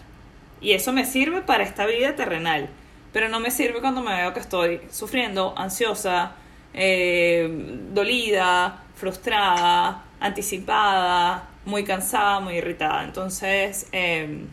Y 0.62 0.74
eso 0.74 0.92
me 0.94 1.06
sirve 1.06 1.42
para 1.42 1.64
esta 1.64 1.86
vida 1.86 2.16
terrenal. 2.16 2.70
Pero 3.12 3.30
no 3.30 3.40
me 3.40 3.50
sirve 3.50 3.82
cuando 3.82 4.02
me 4.02 4.16
veo 4.16 4.34
que 4.34 4.40
estoy 4.40 4.82
sufriendo, 4.92 5.58
ansiosa, 5.58 6.34
eh, 6.74 7.50
dolida, 7.92 8.84
frustrada, 8.96 10.04
anticipada, 10.20 11.50
muy 11.66 11.84
cansada, 11.84 12.40
muy 12.40 12.56
irritada. 12.56 13.04
Entonces, 13.04 13.88
em, 13.92 14.48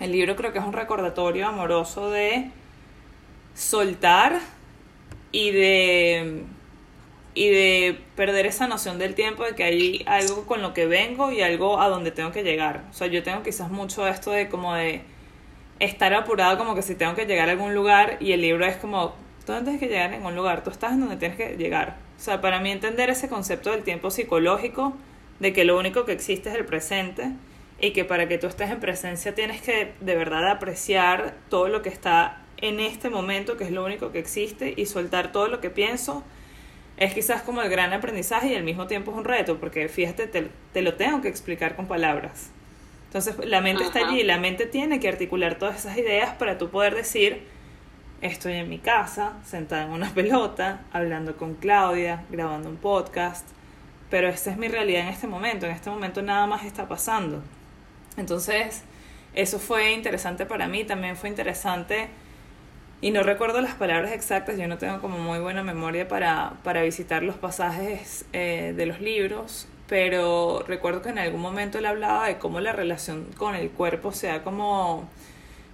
el 0.00 0.12
libro 0.12 0.34
creo 0.34 0.52
que 0.52 0.58
es 0.58 0.64
un 0.64 0.72
recordatorio 0.72 1.46
amoroso 1.46 2.10
de 2.10 2.50
soltar 3.54 4.40
y 5.30 5.50
de 5.52 6.44
y 7.34 7.48
de 7.48 7.98
perder 8.16 8.46
esa 8.46 8.68
noción 8.68 8.98
del 8.98 9.14
tiempo 9.14 9.44
de 9.44 9.54
que 9.54 9.64
hay 9.64 10.04
algo 10.06 10.46
con 10.46 10.62
lo 10.62 10.72
que 10.72 10.86
vengo 10.86 11.32
y 11.32 11.42
algo 11.42 11.80
a 11.80 11.88
donde 11.88 12.12
tengo 12.12 12.30
que 12.30 12.44
llegar. 12.44 12.84
O 12.90 12.92
sea, 12.92 13.08
yo 13.08 13.22
tengo 13.22 13.42
quizás 13.42 13.70
mucho 13.70 14.06
esto 14.06 14.30
de 14.30 14.48
como 14.48 14.74
de 14.74 15.02
estar 15.80 16.14
apurada 16.14 16.56
como 16.56 16.74
que 16.74 16.82
si 16.82 16.94
tengo 16.94 17.14
que 17.14 17.26
llegar 17.26 17.48
a 17.48 17.52
algún 17.52 17.74
lugar 17.74 18.18
y 18.20 18.32
el 18.32 18.40
libro 18.40 18.64
es 18.64 18.76
como, 18.76 19.14
tú 19.44 19.52
no 19.52 19.62
tienes 19.62 19.80
que 19.80 19.88
llegar 19.88 20.10
a 20.10 20.16
ningún 20.16 20.36
lugar, 20.36 20.62
tú 20.62 20.70
estás 20.70 20.92
en 20.92 21.00
donde 21.00 21.16
tienes 21.16 21.36
que 21.36 21.56
llegar. 21.56 21.96
O 22.16 22.20
sea, 22.22 22.40
para 22.40 22.60
mí 22.60 22.70
entender 22.70 23.10
ese 23.10 23.28
concepto 23.28 23.72
del 23.72 23.82
tiempo 23.82 24.10
psicológico 24.10 24.94
de 25.40 25.52
que 25.52 25.64
lo 25.64 25.78
único 25.78 26.04
que 26.04 26.12
existe 26.12 26.50
es 26.50 26.54
el 26.54 26.64
presente 26.64 27.32
y 27.80 27.90
que 27.90 28.04
para 28.04 28.28
que 28.28 28.38
tú 28.38 28.46
estés 28.46 28.70
en 28.70 28.78
presencia 28.78 29.34
tienes 29.34 29.60
que 29.60 29.92
de 30.00 30.14
verdad 30.14 30.48
apreciar 30.48 31.34
todo 31.48 31.68
lo 31.68 31.82
que 31.82 31.88
está 31.88 32.40
en 32.58 32.80
este 32.80 33.10
momento, 33.10 33.56
que 33.56 33.64
es 33.64 33.72
lo 33.72 33.84
único 33.84 34.12
que 34.12 34.20
existe, 34.20 34.72
y 34.76 34.86
soltar 34.86 35.32
todo 35.32 35.48
lo 35.48 35.60
que 35.60 35.70
pienso, 35.70 36.22
es 36.96 37.14
quizás 37.14 37.42
como 37.42 37.62
el 37.62 37.68
gran 37.68 37.92
aprendizaje 37.92 38.48
y 38.48 38.54
al 38.54 38.62
mismo 38.62 38.86
tiempo 38.86 39.10
es 39.10 39.16
un 39.16 39.24
reto, 39.24 39.58
porque 39.58 39.88
fíjate, 39.88 40.26
te, 40.26 40.82
lo 40.82 40.94
tengo 40.94 41.20
que 41.20 41.28
explicar 41.28 41.76
con 41.76 41.86
palabras. 41.86 42.50
Entonces 43.06 43.36
la 43.46 43.60
mente 43.60 43.84
está 43.84 44.08
allí, 44.08 44.22
la 44.22 44.38
mente 44.38 44.66
tiene 44.66 45.00
que 45.00 45.08
articular 45.08 45.56
todas 45.56 45.76
esas 45.76 45.96
ideas 45.98 46.34
para 46.34 46.58
tú 46.58 46.70
poder 46.70 46.94
decir, 46.94 47.42
estoy 48.20 48.54
en 48.54 48.68
mi 48.68 48.78
casa, 48.78 49.34
sentada 49.44 49.84
en 49.84 49.90
una 49.90 50.10
pelota, 50.14 50.82
hablando 50.92 51.36
con 51.36 51.54
Claudia, 51.54 52.24
grabando 52.30 52.68
un 52.68 52.76
podcast, 52.76 53.46
pero 54.10 54.28
esa 54.28 54.50
es 54.50 54.56
mi 54.56 54.68
realidad 54.68 55.02
en 55.02 55.08
este 55.08 55.26
momento, 55.26 55.66
en 55.66 55.72
este 55.72 55.90
momento 55.90 56.22
nada 56.22 56.46
más 56.46 56.64
está 56.64 56.88
pasando. 56.88 57.42
Entonces, 58.16 58.82
eso 59.34 59.58
fue 59.58 59.92
interesante 59.92 60.46
para 60.46 60.68
mí, 60.68 60.84
también 60.84 61.16
fue 61.16 61.28
interesante, 61.28 62.08
y 63.04 63.10
no 63.10 63.22
recuerdo 63.22 63.60
las 63.60 63.74
palabras 63.74 64.12
exactas, 64.12 64.56
yo 64.56 64.66
no 64.66 64.78
tengo 64.78 64.98
como 65.02 65.18
muy 65.18 65.38
buena 65.38 65.62
memoria 65.62 66.08
para, 66.08 66.54
para 66.62 66.80
visitar 66.80 67.22
los 67.22 67.36
pasajes 67.36 68.24
eh, 68.32 68.72
de 68.74 68.86
los 68.86 68.98
libros, 68.98 69.68
pero 69.86 70.64
recuerdo 70.66 71.02
que 71.02 71.10
en 71.10 71.18
algún 71.18 71.42
momento 71.42 71.76
él 71.76 71.84
hablaba 71.84 72.28
de 72.28 72.38
cómo 72.38 72.60
la 72.60 72.72
relación 72.72 73.26
con 73.36 73.56
el 73.56 73.68
cuerpo 73.68 74.12
sea 74.12 74.42
como 74.42 75.06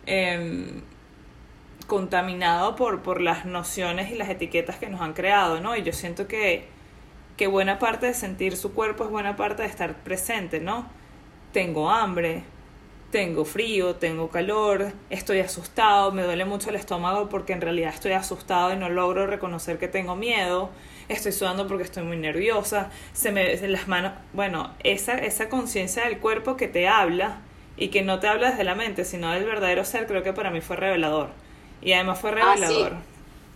em, 0.06 0.82
contaminado 1.86 2.74
por, 2.74 3.02
por 3.02 3.20
las 3.20 3.44
nociones 3.44 4.10
y 4.10 4.16
las 4.16 4.28
etiquetas 4.28 4.78
que 4.78 4.88
nos 4.88 5.00
han 5.00 5.12
creado, 5.12 5.60
¿no? 5.60 5.76
Y 5.76 5.84
yo 5.84 5.92
siento 5.92 6.26
que 6.26 6.66
que 7.36 7.46
buena 7.46 7.78
parte 7.78 8.06
de 8.06 8.14
sentir 8.14 8.56
su 8.56 8.74
cuerpo 8.74 9.04
es 9.04 9.10
buena 9.10 9.36
parte 9.36 9.62
de 9.62 9.68
estar 9.68 9.94
presente, 10.02 10.58
¿no? 10.58 10.84
Tengo 11.52 11.92
hambre, 11.92 12.42
tengo 13.10 13.44
frío, 13.44 13.96
tengo 13.96 14.30
calor, 14.30 14.92
estoy 15.10 15.40
asustado, 15.40 16.12
me 16.12 16.22
duele 16.22 16.44
mucho 16.44 16.70
el 16.70 16.76
estómago 16.76 17.28
porque 17.28 17.52
en 17.52 17.60
realidad 17.60 17.92
estoy 17.92 18.12
asustado 18.12 18.72
y 18.72 18.76
no 18.76 18.88
logro 18.88 19.26
reconocer 19.26 19.78
que 19.78 19.88
tengo 19.88 20.16
miedo, 20.16 20.70
estoy 21.08 21.32
sudando 21.32 21.66
porque 21.66 21.84
estoy 21.84 22.04
muy 22.04 22.16
nerviosa, 22.16 22.90
se 23.12 23.32
me 23.32 23.56
las 23.68 23.88
manos, 23.88 24.12
bueno, 24.32 24.74
esa, 24.84 25.18
esa 25.18 25.48
conciencia 25.48 26.04
del 26.04 26.18
cuerpo 26.18 26.56
que 26.56 26.68
te 26.68 26.88
habla 26.88 27.40
y 27.76 27.88
que 27.88 28.02
no 28.02 28.20
te 28.20 28.28
habla 28.28 28.50
desde 28.50 28.64
la 28.64 28.74
mente, 28.74 29.04
sino 29.04 29.30
del 29.32 29.44
verdadero 29.44 29.84
ser, 29.84 30.06
creo 30.06 30.22
que 30.22 30.32
para 30.32 30.50
mí 30.50 30.60
fue 30.60 30.76
revelador. 30.76 31.30
Y 31.82 31.92
además 31.94 32.20
fue 32.20 32.30
ah, 32.30 32.34
revelador 32.34 33.10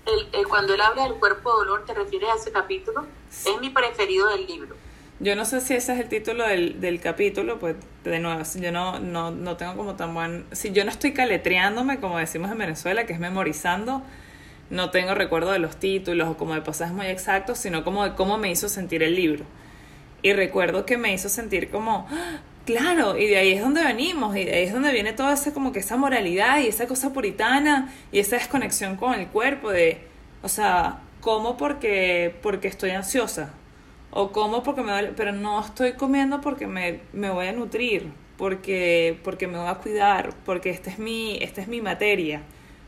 el, 0.07 0.49
cuando 0.49 0.75
él 0.75 0.81
habla 0.81 1.05
del 1.05 1.15
cuerpo 1.15 1.51
de 1.51 1.57
dolor, 1.59 1.85
¿te 1.85 1.95
refieres 1.95 2.29
a 2.29 2.35
ese 2.35 2.53
capítulo? 2.53 3.07
Es 3.31 3.61
mi 3.61 3.71
preferido 3.71 4.29
del 4.29 4.47
libro. 4.47 4.77
Yo 5.21 5.37
no 5.37 5.45
sé 5.45 5.61
si 5.61 5.75
ese 5.75 5.95
es 5.95 6.01
el 6.01 6.09
título 6.09 6.47
del, 6.47 6.81
del 6.81 7.01
capítulo, 7.01 7.59
pues 7.61 7.77
de 8.03 8.19
nuevo, 8.19 8.43
yo 8.61 8.73
no, 8.73 8.99
no, 8.99 9.31
no 9.31 9.57
tengo 9.57 9.77
como 9.77 9.95
tan 9.95 10.13
buen... 10.13 10.45
Si 10.53 10.73
yo 10.73 10.85
no 10.85 10.91
estoy 10.91 11.13
caletreándome, 11.13 12.01
como 12.01 12.19
decimos 12.19 12.51
en 12.51 12.59
Venezuela, 12.59 13.07
que 13.07 13.13
es 13.13 13.21
memorizando, 13.21 14.03
no 14.71 14.91
tengo 14.91 15.15
recuerdo 15.15 15.53
de 15.53 15.61
los 15.61 15.77
títulos 15.77 16.29
o 16.29 16.37
como 16.37 16.55
de 16.55 16.63
pasajes 16.63 16.95
muy 16.95 17.07
exactos, 17.07 17.59
sino 17.59 17.85
como 17.85 18.05
de 18.05 18.15
cómo 18.15 18.39
me 18.39 18.51
hizo 18.51 18.69
sentir 18.69 19.03
el 19.05 19.15
libro. 19.15 19.45
Y 20.23 20.33
recuerdo 20.33 20.85
que 20.85 20.99
me 20.99 21.13
hizo 21.13 21.29
sentir 21.29 21.71
como, 21.71 22.09
¡Ah! 22.11 22.41
claro, 22.67 23.17
y 23.17 23.29
de 23.29 23.37
ahí 23.37 23.53
es 23.53 23.61
donde 23.61 23.85
venimos, 23.85 24.37
y 24.37 24.45
de 24.45 24.55
ahí 24.55 24.65
es 24.65 24.73
donde 24.73 24.91
viene 24.91 25.13
toda 25.13 25.35
esa 25.35 25.55
como 25.55 25.71
que 25.71 25.79
esa 25.79 25.97
moralidad 25.97 26.59
y 26.59 26.67
esa 26.67 26.87
cosa 26.87 27.13
puritana 27.13 27.93
y 28.11 28.19
esa 28.19 28.37
desconexión 28.37 28.97
con 28.97 29.15
el 29.15 29.29
cuerpo 29.29 29.71
de, 29.71 30.03
o 30.43 30.49
sea, 30.49 30.99
como 31.21 31.57
porque, 31.57 32.35
porque 32.43 32.69
estoy 32.69 32.91
ansiosa, 32.91 33.53
o 34.15 34.33
como 34.33 34.63
porque 34.63 34.83
me 34.83 34.93
duele, 34.93 35.13
pero 35.15 35.33
no 35.33 35.61
estoy 35.61 35.93
comiendo 35.93 36.41
porque 36.41 36.67
me, 36.67 37.01
me 37.13 37.31
voy 37.31 37.49
a 37.49 37.53
nutrir, 37.53 38.11
porque, 38.39 39.19
porque 39.23 39.47
me 39.47 39.59
voy 39.59 39.69
a 39.69 39.75
cuidar, 39.75 40.33
porque 40.47 40.71
esta 40.71 40.89
es 40.89 40.99
mi, 40.99 41.37
esta 41.43 41.61
es 41.61 41.69
mi 41.69 41.83
materia, 41.83 42.41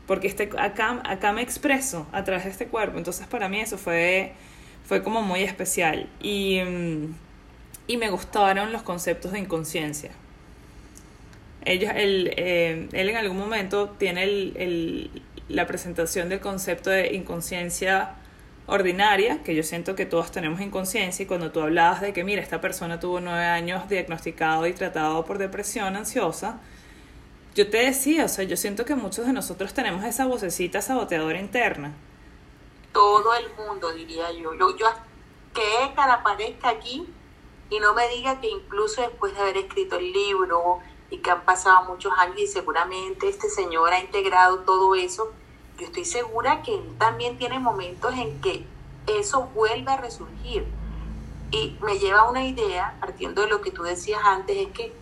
porque 0.07 0.27
este, 0.27 0.49
acá, 0.57 1.01
acá 1.03 1.33
me 1.33 1.41
expreso 1.41 2.07
a 2.11 2.23
través 2.23 2.45
de 2.45 2.51
este 2.51 2.67
cuerpo, 2.67 2.97
entonces 2.97 3.27
para 3.27 3.47
mí 3.49 3.59
eso 3.59 3.77
fue, 3.77 4.31
fue 4.85 5.03
como 5.03 5.21
muy 5.21 5.43
especial. 5.43 6.09
Y 6.21 6.61
y 7.87 7.97
me 7.97 8.09
gustaron 8.09 8.73
los 8.73 8.83
conceptos 8.83 9.31
de 9.31 9.39
inconsciencia. 9.39 10.11
Ellos, 11.65 11.91
él, 11.95 12.33
eh, 12.37 12.87
él 12.91 13.09
en 13.09 13.15
algún 13.15 13.37
momento 13.37 13.89
tiene 13.97 14.23
el, 14.23 15.09
la 15.49 15.65
presentación 15.65 16.29
del 16.29 16.39
concepto 16.39 16.89
de 16.89 17.13
inconsciencia 17.13 18.11
ordinaria, 18.67 19.41
que 19.43 19.55
yo 19.55 19.63
siento 19.63 19.95
que 19.95 20.05
todos 20.05 20.31
tenemos 20.31 20.61
inconsciencia, 20.61 21.23
y 21.23 21.25
cuando 21.25 21.51
tú 21.51 21.61
hablabas 21.61 22.01
de 22.01 22.13
que, 22.13 22.23
mira, 22.23 22.41
esta 22.41 22.61
persona 22.61 22.99
tuvo 22.99 23.19
nueve 23.19 23.45
años 23.45 23.89
diagnosticado 23.89 24.67
y 24.67 24.73
tratado 24.73 25.25
por 25.25 25.39
depresión 25.39 25.95
ansiosa, 25.95 26.59
yo 27.55 27.69
te 27.69 27.77
decía, 27.77 28.25
o 28.25 28.27
sea, 28.27 28.43
yo 28.43 28.55
siento 28.55 28.85
que 28.85 28.93
muchos 28.93 29.25
de 29.25 29.33
nosotros 29.33 29.73
tenemos 29.73 30.03
esa 30.05 30.27
vocecita 30.27 30.81
saboteadora 30.81 31.39
interna. 31.39 31.93
Todo 32.93 33.33
el 33.33 33.45
mundo, 33.55 33.91
diría 33.93 34.31
yo. 34.31 34.53
Yo, 34.53 34.77
yo 34.77 34.85
que 35.53 35.99
aparezca 35.99 36.69
aquí 36.69 37.07
y 37.69 37.79
no 37.79 37.93
me 37.95 38.07
diga 38.09 38.39
que 38.39 38.47
incluso 38.47 39.01
después 39.01 39.33
de 39.33 39.41
haber 39.41 39.57
escrito 39.57 39.97
el 39.97 40.11
libro 40.11 40.79
y 41.09 41.17
que 41.17 41.31
han 41.31 41.43
pasado 41.45 41.85
muchos 41.85 42.13
años 42.17 42.39
y 42.39 42.47
seguramente 42.47 43.27
este 43.27 43.49
señor 43.49 43.91
ha 43.91 43.99
integrado 43.99 44.59
todo 44.59 44.93
eso, 44.93 45.33
yo 45.77 45.85
estoy 45.85 46.05
segura 46.05 46.63
que 46.63 46.75
él 46.75 46.95
también 46.97 47.37
tiene 47.37 47.59
momentos 47.59 48.13
en 48.15 48.41
que 48.41 48.65
eso 49.05 49.43
vuelve 49.53 49.91
a 49.91 49.97
resurgir. 49.97 50.65
Y 51.51 51.77
me 51.81 51.97
lleva 51.99 52.21
a 52.21 52.29
una 52.29 52.45
idea, 52.45 52.97
partiendo 52.99 53.41
de 53.43 53.47
lo 53.47 53.61
que 53.61 53.71
tú 53.71 53.83
decías 53.83 54.21
antes, 54.25 54.57
es 54.57 54.67
que 54.73 54.93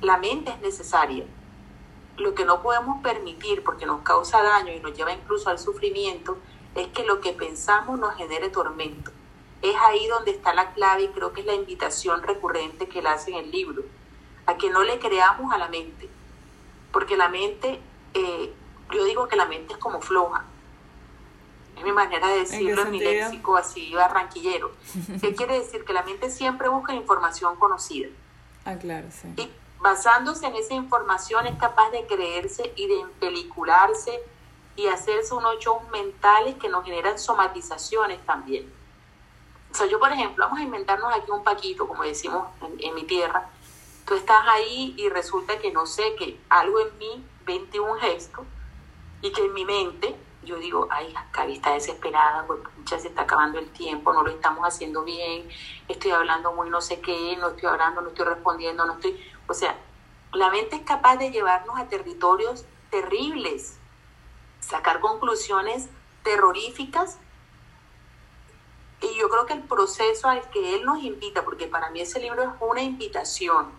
la 0.00 0.18
mente 0.18 0.50
es 0.50 0.60
necesaria. 0.60 1.24
Lo 2.16 2.34
que 2.34 2.44
no 2.44 2.62
podemos 2.62 3.02
permitir, 3.02 3.64
porque 3.64 3.86
nos 3.86 4.02
causa 4.02 4.42
daño 4.42 4.72
y 4.72 4.80
nos 4.80 4.94
lleva 4.96 5.12
incluso 5.12 5.48
al 5.48 5.58
sufrimiento, 5.58 6.36
es 6.74 6.88
que 6.88 7.04
lo 7.04 7.20
que 7.20 7.32
pensamos 7.32 7.98
nos 7.98 8.14
genere 8.16 8.50
tormento. 8.50 9.10
Es 9.62 9.74
ahí 9.80 10.06
donde 10.08 10.32
está 10.32 10.52
la 10.52 10.74
clave 10.74 11.04
y 11.04 11.08
creo 11.08 11.32
que 11.32 11.40
es 11.40 11.46
la 11.46 11.54
invitación 11.54 12.22
recurrente 12.22 12.88
que 12.88 12.98
él 12.98 13.06
hace 13.06 13.30
en 13.30 13.36
el 13.36 13.50
libro, 13.50 13.82
a 14.46 14.56
que 14.56 14.68
no 14.68 14.82
le 14.82 14.98
creamos 14.98 15.52
a 15.52 15.58
la 15.58 15.68
mente, 15.68 16.08
porque 16.92 17.16
la 17.16 17.28
mente, 17.28 17.80
eh, 18.12 18.52
yo 18.92 19.04
digo 19.04 19.28
que 19.28 19.36
la 19.36 19.46
mente 19.46 19.74
es 19.74 19.78
como 19.78 20.00
floja, 20.00 20.44
es 21.76 21.82
mi 21.82 21.92
manera 21.92 22.28
de 22.28 22.40
decirlo 22.40 22.82
en, 22.82 22.90
mi 22.90 23.00
léxico 23.00 23.56
así 23.56 23.92
barranquillero. 23.94 24.72
¿Qué 25.20 25.34
quiere 25.34 25.58
decir? 25.58 25.84
Que 25.84 25.92
la 25.92 26.02
mente 26.02 26.30
siempre 26.30 26.68
busca 26.68 26.94
información 26.94 27.56
conocida. 27.56 28.08
Ah, 28.64 28.76
claro, 28.76 29.08
sí. 29.10 29.28
Y 29.36 29.50
basándose 29.80 30.46
en 30.46 30.54
esa 30.54 30.74
información 30.74 31.46
es 31.46 31.58
capaz 31.58 31.90
de 31.90 32.06
creerse 32.06 32.72
y 32.76 32.86
de 32.86 33.00
empelicularse 33.00 34.22
y 34.76 34.86
hacerse 34.86 35.34
unos 35.34 35.58
shows 35.58 35.88
mentales 35.90 36.56
que 36.56 36.68
nos 36.68 36.84
generan 36.84 37.18
somatizaciones 37.18 38.24
también. 38.24 38.72
O 39.70 39.74
sea, 39.74 39.86
yo, 39.86 39.98
por 39.98 40.12
ejemplo, 40.12 40.44
vamos 40.44 40.60
a 40.60 40.62
inventarnos 40.62 41.12
aquí 41.12 41.30
un 41.30 41.42
paquito, 41.42 41.88
como 41.88 42.04
decimos 42.04 42.46
en, 42.78 42.94
mi 42.94 43.02
tierra. 43.04 43.48
Tú 44.06 44.14
estás 44.14 44.44
ahí 44.46 44.94
y 44.96 45.08
resulta 45.08 45.58
que 45.58 45.72
no 45.72 45.86
sé, 45.86 46.14
que 46.14 46.38
algo 46.48 46.80
en 46.80 46.96
mí 46.98 47.26
21 47.44 47.94
gestos 47.96 48.46
y 49.24 49.32
que 49.32 49.42
en 49.42 49.54
mi 49.54 49.64
mente 49.64 50.14
yo 50.42 50.58
digo, 50.58 50.86
ay, 50.90 51.14
Gaby 51.32 51.54
está 51.54 51.72
desesperada, 51.72 52.46
pues 52.46 52.60
ya 52.84 52.98
se 52.98 53.08
está 53.08 53.22
acabando 53.22 53.58
el 53.58 53.70
tiempo, 53.70 54.12
no 54.12 54.22
lo 54.22 54.30
estamos 54.30 54.66
haciendo 54.66 55.02
bien, 55.02 55.48
estoy 55.88 56.10
hablando 56.10 56.52
muy 56.52 56.68
no 56.68 56.82
sé 56.82 57.00
qué, 57.00 57.34
no 57.40 57.48
estoy 57.48 57.70
hablando, 57.70 58.02
no 58.02 58.08
estoy 58.08 58.26
respondiendo, 58.26 58.84
no 58.84 58.92
estoy... 58.92 59.18
O 59.48 59.54
sea, 59.54 59.78
la 60.34 60.50
mente 60.50 60.76
es 60.76 60.82
capaz 60.82 61.16
de 61.16 61.30
llevarnos 61.30 61.78
a 61.78 61.88
territorios 61.88 62.66
terribles, 62.90 63.78
sacar 64.60 65.00
conclusiones 65.00 65.88
terroríficas. 66.22 67.18
Y 69.00 69.18
yo 69.18 69.30
creo 69.30 69.46
que 69.46 69.54
el 69.54 69.62
proceso 69.62 70.28
al 70.28 70.50
que 70.50 70.74
él 70.74 70.84
nos 70.84 71.02
invita, 71.02 71.46
porque 71.46 71.66
para 71.66 71.88
mí 71.88 72.02
ese 72.02 72.20
libro 72.20 72.42
es 72.42 72.50
una 72.60 72.82
invitación 72.82 73.72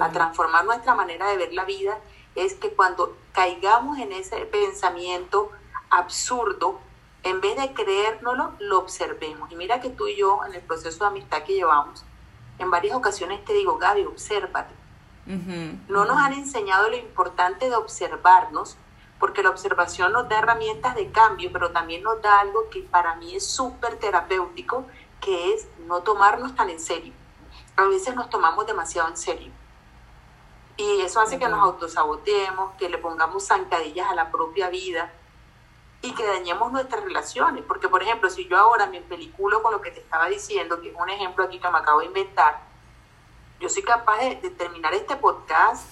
a 0.00 0.10
transformar 0.10 0.64
nuestra 0.64 0.96
manera 0.96 1.28
de 1.28 1.36
ver 1.36 1.52
la 1.52 1.64
vida, 1.64 2.00
es 2.44 2.54
que 2.54 2.70
cuando 2.70 3.16
caigamos 3.32 3.98
en 3.98 4.12
ese 4.12 4.36
pensamiento 4.46 5.50
absurdo, 5.90 6.78
en 7.22 7.40
vez 7.40 7.56
de 7.56 7.72
creérnoslo, 7.72 8.52
lo 8.60 8.78
observemos. 8.78 9.50
Y 9.50 9.56
mira 9.56 9.80
que 9.80 9.90
tú 9.90 10.06
y 10.06 10.16
yo, 10.16 10.40
en 10.46 10.54
el 10.54 10.62
proceso 10.62 11.04
de 11.04 11.10
amistad 11.10 11.42
que 11.42 11.54
llevamos, 11.54 12.04
en 12.58 12.70
varias 12.70 12.96
ocasiones 12.96 13.44
te 13.44 13.52
digo, 13.52 13.78
Gaby, 13.78 14.04
obsérvate. 14.04 14.74
no 15.26 16.04
nos 16.06 16.16
han 16.16 16.32
enseñado 16.32 16.88
lo 16.88 16.96
importante 16.96 17.68
de 17.68 17.76
observarnos, 17.76 18.76
porque 19.18 19.42
la 19.42 19.50
observación 19.50 20.12
nos 20.12 20.28
da 20.28 20.38
herramientas 20.38 20.94
de 20.94 21.10
cambio, 21.10 21.50
pero 21.52 21.70
también 21.72 22.02
nos 22.02 22.22
da 22.22 22.40
algo 22.40 22.70
que 22.70 22.82
para 22.82 23.16
mí 23.16 23.34
es 23.34 23.46
súper 23.46 23.96
terapéutico, 23.98 24.86
que 25.20 25.52
es 25.52 25.66
no 25.86 26.02
tomarnos 26.02 26.54
tan 26.54 26.70
en 26.70 26.80
serio. 26.80 27.12
A 27.76 27.84
veces 27.84 28.14
nos 28.14 28.30
tomamos 28.30 28.66
demasiado 28.66 29.08
en 29.08 29.16
serio. 29.16 29.52
Y 30.78 31.00
eso 31.00 31.20
hace 31.20 31.40
que 31.40 31.48
nos 31.48 31.58
autosaboteemos, 31.58 32.76
que 32.76 32.88
le 32.88 32.98
pongamos 32.98 33.44
zancadillas 33.44 34.08
a 34.10 34.14
la 34.14 34.30
propia 34.30 34.70
vida 34.70 35.12
y 36.00 36.14
que 36.14 36.24
dañemos 36.24 36.70
nuestras 36.70 37.02
relaciones. 37.02 37.64
Porque, 37.66 37.88
por 37.88 38.00
ejemplo, 38.00 38.30
si 38.30 38.46
yo 38.46 38.56
ahora 38.56 38.86
me 38.86 39.00
peliculo 39.00 39.60
con 39.60 39.72
lo 39.72 39.80
que 39.80 39.90
te 39.90 39.98
estaba 39.98 40.28
diciendo, 40.28 40.80
que 40.80 40.90
es 40.90 40.96
un 40.96 41.10
ejemplo 41.10 41.44
aquí 41.44 41.58
que 41.58 41.68
me 41.68 41.78
acabo 41.78 41.98
de 41.98 42.06
inventar, 42.06 42.62
yo 43.58 43.68
soy 43.68 43.82
capaz 43.82 44.18
de, 44.18 44.36
terminar 44.50 44.94
este 44.94 45.16
podcast 45.16 45.84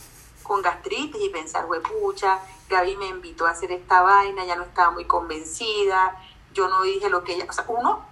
con 0.45 0.62
gastritis 0.62 1.21
y 1.21 1.31
pensar, 1.31 1.66
güey, 1.66 1.81
pucha, 1.83 2.38
Gaby 2.69 2.97
me 2.97 3.09
invitó 3.09 3.45
a 3.45 3.50
hacer 3.50 3.73
esta 3.73 4.02
vaina, 4.02 4.45
ya 4.45 4.55
no 4.55 4.62
estaba 4.62 4.93
muy 4.93 5.05
convencida, 5.05 6.16
yo 6.52 6.69
no 6.69 6.83
dije 6.83 7.11
lo 7.11 7.25
que 7.25 7.35
ella... 7.35 7.47
O 7.49 7.52
sea, 7.52 7.64
uno, 7.66 8.07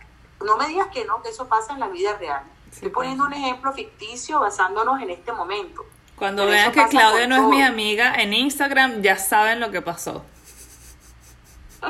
no 0.45 0.57
me 0.57 0.66
digas 0.66 0.88
que 0.88 1.04
no, 1.04 1.22
que 1.22 1.29
eso 1.29 1.46
pasa 1.46 1.72
en 1.72 1.79
la 1.79 1.87
vida 1.87 2.18
real. 2.18 2.42
Estoy 2.68 2.88
poniendo 2.88 3.25
un 3.25 3.33
ejemplo 3.33 3.72
ficticio 3.72 4.40
basándonos 4.40 5.01
en 5.01 5.11
este 5.11 5.33
momento. 5.33 5.85
Cuando 6.16 6.46
vean 6.46 6.72
que 6.72 6.87
Claudia 6.88 7.27
no 7.27 7.37
es 7.37 7.42
mi 7.48 7.62
amiga 7.62 8.14
en 8.14 8.33
Instagram, 8.33 9.03
ya 9.03 9.16
saben 9.16 9.61
lo 9.61 9.70
que 9.70 9.83
pasó. 9.83 10.24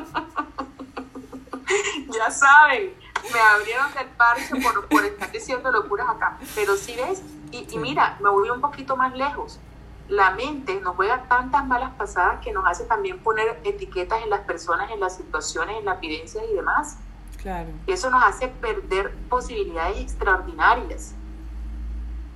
ya 2.08 2.30
saben, 2.30 2.94
me 3.32 3.40
abrieron 3.40 3.90
el 4.00 4.06
parche 4.08 4.56
por, 4.62 4.88
por 4.88 5.04
estar 5.04 5.30
diciendo 5.30 5.70
locuras 5.70 6.08
acá. 6.08 6.38
Pero 6.54 6.76
si 6.76 6.96
ves, 6.96 7.22
y, 7.52 7.78
mira, 7.78 8.16
me 8.20 8.30
voy 8.30 8.50
un 8.50 8.60
poquito 8.60 8.96
más 8.96 9.14
lejos. 9.14 9.60
La 10.08 10.32
mente 10.32 10.80
nos 10.80 10.96
juega 10.96 11.22
tantas 11.28 11.66
malas 11.66 11.92
pasadas 11.94 12.40
que 12.42 12.52
nos 12.52 12.66
hace 12.66 12.84
también 12.84 13.20
poner 13.20 13.60
etiquetas 13.64 14.22
en 14.22 14.30
las 14.30 14.40
personas, 14.40 14.90
en 14.90 15.00
las 15.00 15.16
situaciones, 15.16 15.78
en 15.78 15.84
las 15.84 16.00
vivencias 16.00 16.44
y 16.50 16.54
demás. 16.54 16.96
Claro. 17.40 17.70
Y 17.87 17.92
eso 17.92 18.10
nos 18.10 18.22
hace 18.22 18.48
perder 18.48 19.14
posibilidades 19.28 19.98
extraordinarias. 19.98 21.14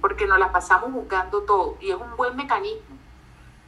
Porque 0.09 0.27
nos 0.27 0.39
las 0.39 0.49
pasamos 0.53 0.91
buscando 0.91 1.43
todo. 1.43 1.77
Y 1.81 1.91
es 1.91 1.97
un 1.97 2.17
buen 2.17 2.35
mecanismo. 2.35 2.97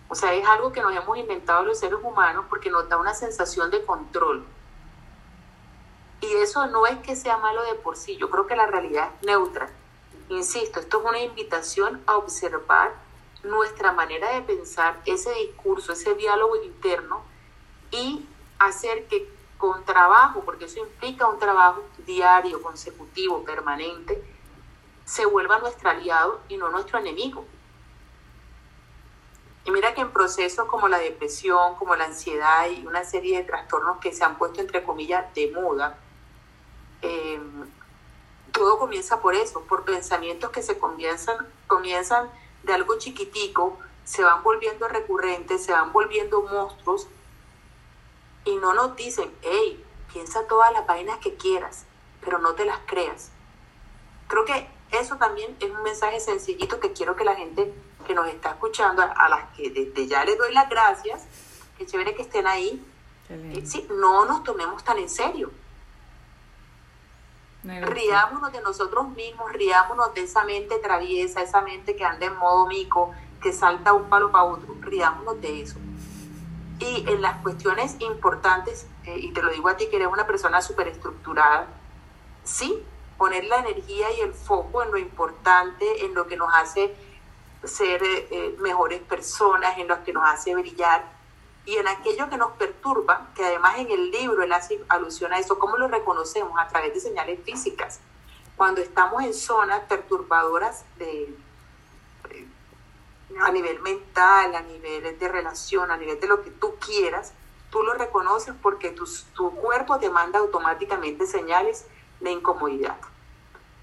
O 0.09 0.14
sea, 0.14 0.33
es 0.33 0.48
algo 0.48 0.72
que 0.72 0.81
nos 0.81 0.96
hemos 0.96 1.18
inventado 1.18 1.64
los 1.64 1.79
seres 1.79 1.98
humanos 2.03 2.46
porque 2.48 2.70
nos 2.70 2.88
da 2.88 2.96
una 2.96 3.12
sensación 3.12 3.70
de 3.70 3.85
control. 3.85 4.46
Y 6.22 6.33
eso 6.37 6.66
no 6.68 6.87
es 6.87 6.96
que 7.00 7.14
sea 7.14 7.37
malo 7.37 7.62
de 7.64 7.74
por 7.74 7.98
sí, 7.98 8.16
yo 8.16 8.31
creo 8.31 8.46
que 8.46 8.57
la 8.57 8.66
realidad 8.66 9.11
es 9.20 9.26
neutra. 9.26 9.68
Insisto, 10.31 10.81
esto 10.81 11.00
es 11.00 11.05
una 11.11 11.20
invitación 11.20 12.03
a 12.07 12.16
observar 12.16 12.94
nuestra 13.42 13.92
manera 13.92 14.33
de 14.33 14.40
pensar, 14.40 14.98
ese 15.05 15.31
discurso, 15.35 15.92
ese 15.92 16.14
diálogo 16.14 16.57
interno 16.57 17.22
y 17.90 18.26
hacer 18.59 19.09
que 19.09 19.31
con 19.59 19.85
trabajo, 19.85 20.40
porque 20.40 20.64
eso 20.64 20.81
implica 20.81 21.29
un 21.29 21.38
trabajo 21.38 21.85
diario, 21.98 22.62
consecutivo, 22.62 23.44
permanente, 23.44 24.22
se 25.11 25.27
vuelva 25.27 25.59
nuestro 25.59 25.90
aliado 25.90 26.40
y 26.49 26.57
no 26.57 26.68
nuestro 26.68 27.01
enemigo. 27.01 27.44
Y 29.64 29.73
mira 29.73 29.92
que 29.92 30.03
en 30.03 30.12
procesos 30.12 30.68
como 30.68 30.87
la 30.87 30.99
depresión, 30.99 31.75
como 31.75 31.96
la 31.96 32.05
ansiedad 32.05 32.70
y 32.70 32.87
una 32.87 33.03
serie 33.03 33.38
de 33.38 33.44
trastornos 33.44 33.99
que 33.99 34.12
se 34.12 34.23
han 34.23 34.38
puesto 34.38 34.61
entre 34.61 34.85
comillas 34.85 35.35
de 35.35 35.51
moda, 35.51 35.99
em, 37.03 37.68
todo 38.53 38.79
comienza 38.79 39.20
por 39.20 39.35
eso, 39.35 39.62
por 39.62 39.85
pensamientos 39.85 40.51
que 40.51 40.62
se 40.62 40.79
comienzan, 40.79 41.38
comienzan 41.66 42.31
de 42.62 42.75
algo 42.75 42.96
chiquitico, 42.96 43.81
se 44.05 44.23
van 44.23 44.44
volviendo 44.44 44.87
recurrentes, 44.87 45.64
se 45.64 45.73
van 45.73 45.92
volviendo 45.92 46.40
monstruos 46.42 47.09
y 48.44 48.55
no 48.57 48.75
nos 48.75 48.94
dicen, 48.94 49.35
hey, 49.42 49.85
piensa 50.12 50.46
todas 50.46 50.73
las 50.73 50.87
vainas 50.87 51.18
que 51.18 51.35
quieras, 51.35 51.85
pero 52.20 52.38
no 52.38 52.55
te 52.55 52.64
las 52.64 52.79
creas. 52.87 53.33
Creo 54.29 54.44
que 54.44 54.79
eso 54.92 55.16
también 55.16 55.57
es 55.61 55.70
un 55.70 55.83
mensaje 55.83 56.20
sencillito 56.20 56.81
que 56.81 56.92
quiero 56.92 57.14
que 57.16 57.24
la 57.24 57.35
gente 57.35 57.72
que 58.07 58.14
nos 58.14 58.26
está 58.29 58.50
escuchando, 58.50 59.03
a, 59.03 59.29
las 59.29 59.50
que 59.57 59.70
desde 59.70 60.07
ya 60.09 60.24
les 60.24 60.37
doy 60.37 60.53
las 60.53 60.68
gracias, 60.68 61.26
que 61.79 61.87
chévere 61.87 62.14
que 62.14 62.22
estén 62.22 62.46
ahí, 62.46 62.85
eh, 63.29 63.62
sí, 63.64 63.87
no 63.90 64.24
nos 64.24 64.42
tomemos 64.42 64.83
tan 64.83 64.98
en 64.98 65.09
serio. 65.09 65.50
Riámonos 67.62 68.53
de 68.53 68.62
nosotros 68.62 69.09
mismos, 69.11 69.53
riámonos 69.53 70.14
de 70.14 70.22
esa 70.22 70.44
mente 70.44 70.79
traviesa, 70.79 71.42
esa 71.42 71.61
mente 71.61 71.94
que 71.94 72.05
anda 72.05 72.26
en 72.26 72.37
modo 72.37 72.66
mico, 72.66 73.12
que 73.40 73.53
salta 73.53 73.92
un 73.92 74.09
palo 74.09 74.33
para 74.33 74.44
otro, 74.44 74.74
riámonos 74.81 75.40
de 75.40 75.62
eso. 75.62 75.79
Y 76.79 77.05
en 77.07 77.20
las 77.20 77.37
cuestiones 77.42 77.96
importantes, 78.00 78.87
eh, 79.05 79.18
y 79.18 79.33
te 79.33 79.42
lo 79.42 79.50
digo 79.53 79.68
a 79.68 79.76
ti 79.76 79.88
que 79.88 79.96
eres 79.96 80.09
una 80.09 80.26
persona 80.26 80.62
súper 80.62 80.88
estructurada, 80.88 81.66
sí, 82.42 82.83
poner 83.20 83.44
la 83.44 83.59
energía 83.59 84.11
y 84.12 84.22
el 84.22 84.33
foco 84.33 84.83
en 84.83 84.92
lo 84.92 84.96
importante, 84.96 86.06
en 86.06 86.14
lo 86.14 86.26
que 86.26 86.38
nos 86.38 86.48
hace 86.54 86.96
ser 87.64 88.02
eh, 88.02 88.28
eh, 88.30 88.56
mejores 88.61 88.98
personas, 89.02 89.76
en 89.76 89.88
lo 89.88 90.02
que 90.04 90.14
nos 90.14 90.26
hace 90.26 90.54
brillar 90.54 91.04
y 91.66 91.76
en 91.76 91.87
aquello 91.87 92.30
que 92.30 92.38
nos 92.38 92.52
perturba, 92.52 93.28
que 93.35 93.44
además 93.44 93.76
en 93.76 93.90
el 93.90 94.11
libro 94.11 94.42
él 94.42 94.50
hace 94.54 94.83
alusión 94.88 95.35
a 95.35 95.38
eso, 95.38 95.59
¿cómo 95.59 95.76
lo 95.76 95.88
reconocemos? 95.88 96.59
A 96.59 96.68
través 96.68 96.94
de 96.94 97.00
señales 97.00 97.38
físicas. 97.44 98.00
Cuando 98.56 98.80
estamos 98.80 99.22
en 99.22 99.35
zonas 99.35 99.80
perturbadoras 99.80 100.87
de, 100.96 101.24
eh, 102.30 102.46
a 103.38 103.52
nivel 103.52 103.80
mental, 103.80 104.54
a 104.54 104.62
nivel 104.62 105.18
de 105.18 105.28
relación, 105.28 105.90
a 105.90 105.98
nivel 105.98 106.18
de 106.20 106.26
lo 106.26 106.40
que 106.42 106.52
tú 106.52 106.76
quieras, 106.76 107.35
tú 107.70 107.83
lo 107.83 107.92
reconoces 107.92 108.54
porque 108.62 108.92
tu, 108.92 109.06
tu 109.35 109.54
cuerpo 109.56 109.98
te 109.98 110.09
manda 110.09 110.38
automáticamente 110.38 111.26
señales 111.26 111.85
de 112.20 112.33
incomodidad. 112.33 112.96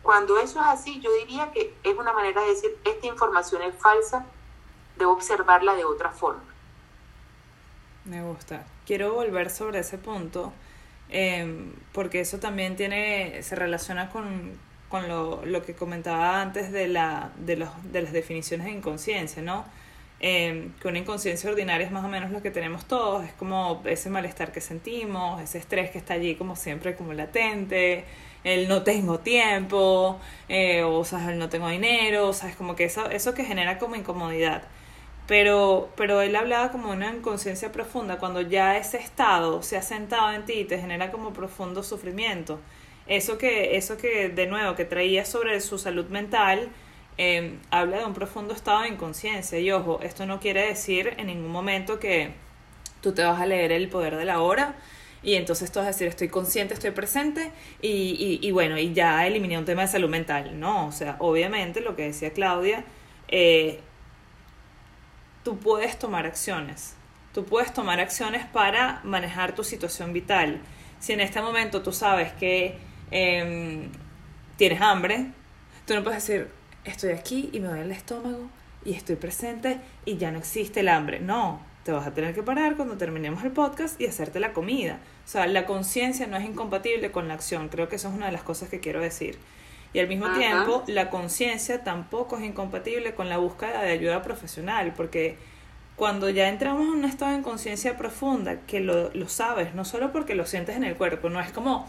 Cuando 0.03 0.37
eso 0.39 0.59
es 0.61 0.67
así, 0.67 0.99
yo 1.01 1.09
diría 1.13 1.51
que 1.51 1.73
es 1.83 1.97
una 1.97 2.13
manera 2.13 2.41
de 2.41 2.49
decir, 2.49 2.77
esta 2.85 3.07
información 3.07 3.61
es 3.61 3.75
falsa, 3.75 4.25
debo 4.97 5.13
observarla 5.13 5.75
de 5.75 5.85
otra 5.85 6.11
forma. 6.11 6.43
Me 8.05 8.21
gusta. 8.21 8.65
Quiero 8.85 9.13
volver 9.13 9.49
sobre 9.49 9.79
ese 9.79 9.97
punto, 9.97 10.53
em, 11.09 11.73
porque 11.91 12.21
eso 12.21 12.39
también 12.39 12.77
tiene, 12.77 13.43
se 13.43 13.55
relaciona 13.55 14.09
con, 14.09 14.57
lo, 15.07 15.61
que 15.65 15.75
comentaba 15.75 16.41
antes 16.41 16.71
de, 16.71 16.87
la, 16.87 17.31
de, 17.35 17.57
los, 17.57 17.69
de 17.91 18.01
las 18.01 18.13
definiciones 18.13 18.67
de 18.67 18.71
inconsciencia, 18.71 19.41
¿no? 19.41 19.65
eh, 20.19 20.69
que 20.81 20.87
una 20.87 20.99
inconsciencia 20.99 21.49
ordinaria 21.49 21.85
es 21.85 21.91
más 21.91 22.03
o 22.03 22.07
menos 22.07 22.31
lo 22.31 22.41
que 22.41 22.51
tenemos 22.51 22.85
todos, 22.85 23.25
es 23.25 23.33
como 23.33 23.81
ese 23.85 24.09
malestar 24.09 24.51
que 24.51 24.61
sentimos, 24.61 25.41
ese 25.41 25.59
estrés 25.59 25.91
que 25.91 25.97
está 25.99 26.15
allí 26.15 26.35
como 26.35 26.55
siempre 26.55 26.95
como 26.95 27.13
latente, 27.13 28.05
el 28.43 28.67
no 28.67 28.83
tengo 28.83 29.19
tiempo, 29.19 30.19
eh, 30.49 30.83
o 30.83 31.03
sea, 31.05 31.31
el 31.31 31.39
no 31.39 31.49
tengo 31.49 31.67
dinero, 31.69 32.29
o 32.29 32.33
sea, 32.33 32.49
es 32.49 32.55
como 32.55 32.75
que 32.75 32.85
eso, 32.85 33.09
eso 33.09 33.33
que 33.33 33.43
genera 33.45 33.77
como 33.79 33.95
incomodidad. 33.95 34.63
Pero, 35.27 35.89
pero 35.97 36.21
él 36.21 36.35
hablaba 36.35 36.71
como 36.71 36.91
una 36.91 37.13
inconsciencia 37.13 37.71
profunda, 37.71 38.17
cuando 38.17 38.41
ya 38.41 38.77
ese 38.77 38.97
estado 38.97 39.61
se 39.61 39.77
ha 39.77 39.81
sentado 39.81 40.31
en 40.31 40.45
ti 40.45 40.53
y 40.53 40.65
te 40.65 40.79
genera 40.79 41.11
como 41.11 41.33
profundo 41.33 41.83
sufrimiento. 41.83 42.59
Eso 43.07 43.37
que, 43.37 43.77
eso 43.77 43.97
que 43.97 44.29
de 44.29 44.47
nuevo, 44.47 44.75
que 44.75 44.85
traía 44.85 45.25
sobre 45.25 45.59
su 45.61 45.77
salud 45.77 46.07
mental, 46.07 46.69
eh, 47.17 47.57
habla 47.71 47.99
de 47.99 48.05
un 48.05 48.13
profundo 48.13 48.53
estado 48.53 48.81
de 48.81 48.89
inconsciencia. 48.89 49.59
Y 49.59 49.71
ojo, 49.71 49.99
esto 50.01 50.25
no 50.25 50.39
quiere 50.39 50.67
decir 50.67 51.13
en 51.17 51.27
ningún 51.27 51.51
momento 51.51 51.99
que 51.99 52.31
tú 53.01 53.13
te 53.13 53.23
vas 53.23 53.39
a 53.41 53.45
leer 53.45 53.71
el 53.71 53.89
poder 53.89 54.15
de 54.15 54.25
la 54.25 54.41
hora 54.41 54.75
y 55.27 55.35
entonces 55.35 55.69
tú 55.73 55.79
vas 55.79 55.87
a 55.87 55.91
decir 55.91 56.07
estoy 56.07 56.29
consciente, 56.29 56.73
estoy 56.73 56.91
presente 56.91 57.51
y, 57.81 58.39
y, 58.41 58.51
bueno, 58.51 58.77
y 58.77 58.93
ya 58.93 59.27
eliminé 59.27 59.57
un 59.57 59.65
tema 59.65 59.81
de 59.81 59.89
salud 59.89 60.07
mental. 60.07 60.57
No, 60.57 60.87
o 60.87 60.93
sea, 60.93 61.17
obviamente 61.19 61.81
lo 61.81 61.97
que 61.97 62.03
decía 62.03 62.31
Claudia, 62.31 62.85
eh, 63.27 63.81
tú 65.43 65.59
puedes 65.59 65.99
tomar 65.99 66.25
acciones. 66.25 66.95
Tú 67.33 67.43
puedes 67.43 67.73
tomar 67.73 67.99
acciones 67.99 68.45
para 68.45 69.01
manejar 69.03 69.53
tu 69.53 69.65
situación 69.65 70.13
vital. 70.13 70.61
Si 71.01 71.11
en 71.11 71.19
este 71.19 71.41
momento 71.41 71.81
tú 71.81 71.91
sabes 71.91 72.31
que 72.31 72.77
em, 73.11 73.89
tienes 74.55 74.79
hambre, 74.79 75.25
tú 75.85 75.93
no 75.93 76.05
puedes 76.05 76.25
decir, 76.25 76.47
estoy 76.85 77.11
aquí 77.11 77.49
y 77.51 77.59
me 77.59 77.67
duele 77.67 77.83
el 77.83 77.91
estómago 77.91 78.49
y 78.85 78.93
estoy 78.93 79.17
presente 79.17 79.81
y 80.05 80.15
ya 80.15 80.31
no 80.31 80.39
existe 80.39 80.79
el 80.79 80.87
hambre. 80.87 81.19
No, 81.19 81.66
te 81.87 81.93
vas 81.93 82.05
a 82.05 82.13
tener 82.13 82.35
que 82.35 82.43
parar 82.43 82.75
cuando 82.75 82.97
terminemos 82.97 83.45
el 83.45 83.51
podcast 83.51 83.99
y 84.01 84.07
hacerte 84.07 84.41
la 84.41 84.51
comida. 84.51 84.99
O 85.25 85.29
sea, 85.29 85.47
la 85.47 85.65
conciencia 85.65 86.27
no 86.27 86.35
es 86.35 86.43
incompatible 86.43 87.11
con 87.11 87.29
la 87.29 87.33
acción. 87.33 87.69
Creo 87.69 87.87
que 87.87 87.95
eso 87.95 88.09
es 88.09 88.13
una 88.13 88.25
de 88.25 88.33
las 88.33 88.43
cosas 88.43 88.67
que 88.67 88.81
quiero 88.81 88.99
decir. 88.99 89.37
Y 89.93 89.99
al 89.99 90.09
mismo 90.09 90.29
tiempo, 90.33 90.83
la 90.87 91.09
conciencia 91.09 91.85
tampoco 91.85 92.39
es 92.39 92.43
incompatible 92.43 93.15
con 93.15 93.29
la 93.29 93.37
búsqueda 93.37 93.83
de 93.83 93.91
ayuda 93.91 94.21
profesional, 94.21 94.95
porque 94.97 95.37
cuando 95.95 96.29
ya 96.29 96.49
entramos 96.49 96.81
en 96.81 96.89
un 96.89 97.05
estado 97.05 97.37
de 97.37 97.41
conciencia 97.41 97.95
profunda, 97.95 98.57
que 98.67 98.81
lo, 98.81 99.09
lo 99.13 99.29
sabes, 99.29 99.73
no 99.73 99.85
solo 99.85 100.11
porque 100.11 100.35
lo 100.35 100.45
sientes 100.45 100.75
en 100.75 100.83
el 100.83 100.97
cuerpo, 100.97 101.29
no 101.29 101.39
es 101.39 101.53
como, 101.53 101.87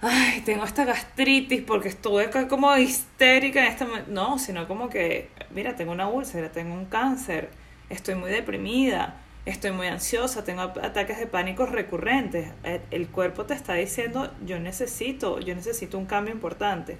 ay, 0.00 0.42
tengo 0.42 0.64
esta 0.64 0.84
gastritis 0.84 1.62
porque 1.62 1.88
estuve 1.88 2.30
como 2.48 2.76
histérica 2.76 3.62
en 3.64 3.66
este 3.66 3.84
momento. 3.84 4.12
No, 4.12 4.38
sino 4.38 4.68
como 4.68 4.88
que, 4.88 5.28
mira, 5.50 5.74
tengo 5.74 5.90
una 5.90 6.08
úlcera, 6.08 6.52
tengo 6.52 6.72
un 6.72 6.84
cáncer 6.84 7.50
estoy 7.90 8.14
muy 8.14 8.30
deprimida, 8.30 9.16
estoy 9.44 9.72
muy 9.72 9.86
ansiosa, 9.86 10.44
tengo 10.44 10.62
ataques 10.62 11.18
de 11.18 11.26
pánico 11.26 11.66
recurrentes. 11.66 12.48
El 12.90 13.08
cuerpo 13.08 13.44
te 13.44 13.54
está 13.54 13.74
diciendo, 13.74 14.32
yo 14.44 14.58
necesito, 14.58 15.40
yo 15.40 15.54
necesito 15.54 15.98
un 15.98 16.06
cambio 16.06 16.32
importante. 16.32 16.98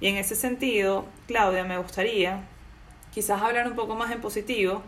Y 0.00 0.08
en 0.08 0.16
ese 0.16 0.34
sentido, 0.34 1.06
Claudia, 1.26 1.64
me 1.64 1.78
gustaría 1.78 2.42
quizás 3.12 3.40
hablar 3.40 3.68
un 3.68 3.76
poco 3.76 3.94
más 3.94 4.10
en 4.10 4.20
positivo 4.20 4.82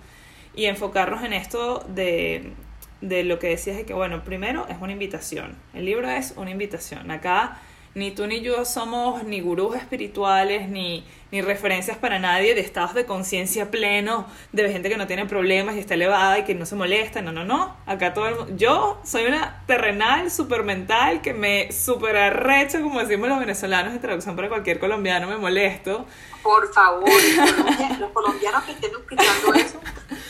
y 0.54 0.64
enfocarnos 0.64 1.22
en 1.22 1.32
esto 1.32 1.84
de, 1.88 2.52
de 3.00 3.22
lo 3.24 3.38
que 3.38 3.48
decías 3.48 3.76
de 3.76 3.84
que, 3.84 3.94
bueno, 3.94 4.24
primero 4.24 4.66
es 4.68 4.76
una 4.80 4.92
invitación. 4.92 5.54
El 5.74 5.84
libro 5.84 6.10
es 6.10 6.34
una 6.36 6.50
invitación. 6.50 7.10
Acá 7.10 7.58
ni 7.96 8.10
tú 8.10 8.26
ni 8.26 8.42
yo 8.42 8.66
somos 8.66 9.24
ni 9.24 9.40
gurús 9.40 9.74
espirituales, 9.74 10.68
ni, 10.68 11.02
ni 11.30 11.40
referencias 11.40 11.96
para 11.96 12.18
nadie 12.18 12.54
de 12.54 12.60
estados 12.60 12.92
de 12.92 13.06
conciencia 13.06 13.70
pleno, 13.70 14.26
de 14.52 14.70
gente 14.70 14.90
que 14.90 14.98
no 14.98 15.06
tiene 15.06 15.24
problemas 15.24 15.76
y 15.76 15.78
está 15.78 15.94
elevada 15.94 16.38
y 16.38 16.44
que 16.44 16.54
no 16.54 16.66
se 16.66 16.76
molesta. 16.76 17.22
No, 17.22 17.32
no, 17.32 17.46
no. 17.46 17.74
Acá 17.86 18.12
todo 18.12 18.28
el 18.28 18.34
mundo. 18.34 18.52
Yo 18.54 19.00
soy 19.02 19.24
una 19.24 19.62
terrenal, 19.66 20.30
super 20.30 20.62
mental, 20.62 21.22
que 21.22 21.32
me 21.32 21.72
super 21.72 22.18
arrecho, 22.18 22.82
como 22.82 23.00
decimos 23.00 23.30
los 23.30 23.40
venezolanos 23.40 23.94
en 23.94 24.00
traducción 24.02 24.36
para 24.36 24.50
cualquier 24.50 24.78
colombiano, 24.78 25.26
me 25.26 25.38
molesto. 25.38 26.04
Por 26.42 26.70
favor, 26.74 27.08
los 27.98 28.10
colombianos 28.10 28.62
que 28.64 28.72
estén 28.72 28.90
escuchando 28.90 29.54
eso, 29.54 29.80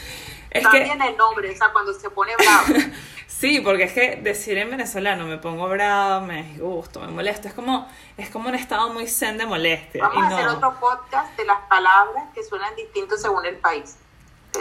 es 0.50 0.62
también 0.62 1.02
el 1.02 1.16
nombre, 1.16 1.50
o 1.50 1.57
sea, 1.57 1.72
cuando 1.72 1.92
se 1.92 2.11
pone 2.11 2.31
bravo. 2.37 2.66
Sí, 3.27 3.61
porque 3.61 3.85
es 3.85 3.93
que 3.93 4.17
decir 4.17 4.57
en 4.59 4.71
venezolano 4.71 5.27
me 5.27 5.39
pongo 5.39 5.69
bravo, 5.69 6.25
me 6.25 6.45
disgusto, 6.45 7.01
me 7.01 7.09
molesta, 7.09 7.49
es 7.49 7.55
como, 7.55 7.87
es 8.17 8.31
como 8.31 8.49
un 8.49 8.55
estado 8.55 8.93
muy 8.93 9.07
zen 9.09 9.37
de 9.37 9.47
molestia. 9.47 10.03
Vamos 10.09 10.33
a 10.33 10.37
hacer 10.37 10.49
otro 10.49 10.75
podcast 10.81 11.37
de 11.37 11.45
las 11.45 11.61
palabras 11.69 12.25
que 12.35 12.43
suenan 12.43 12.75
distintos 12.77 13.21
según 13.21 13.45
el 13.45 13.57
país. 13.57 13.97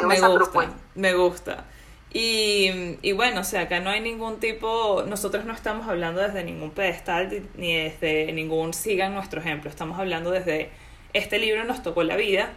Me 0.05 0.19
gusta, 0.19 0.73
me 0.95 1.13
gusta. 1.13 1.65
Y, 2.11 2.97
y, 3.01 3.11
bueno, 3.11 3.41
o 3.41 3.43
sea, 3.43 3.61
acá 3.61 3.81
no 3.81 3.89
hay 3.89 3.99
ningún 3.99 4.39
tipo, 4.39 5.03
nosotros 5.05 5.43
no 5.43 5.53
estamos 5.53 5.87
hablando 5.87 6.21
desde 6.21 6.43
ningún 6.45 6.71
pedestal 6.71 7.43
ni 7.55 7.75
desde 7.75 8.31
ningún 8.31 8.73
sigan 8.73 9.13
nuestro 9.13 9.41
ejemplo, 9.41 9.69
estamos 9.69 9.99
hablando 9.99 10.31
desde 10.31 10.71
este 11.11 11.39
libro 11.39 11.63
nos 11.65 11.83
tocó 11.83 12.03
la 12.03 12.15
vida, 12.15 12.53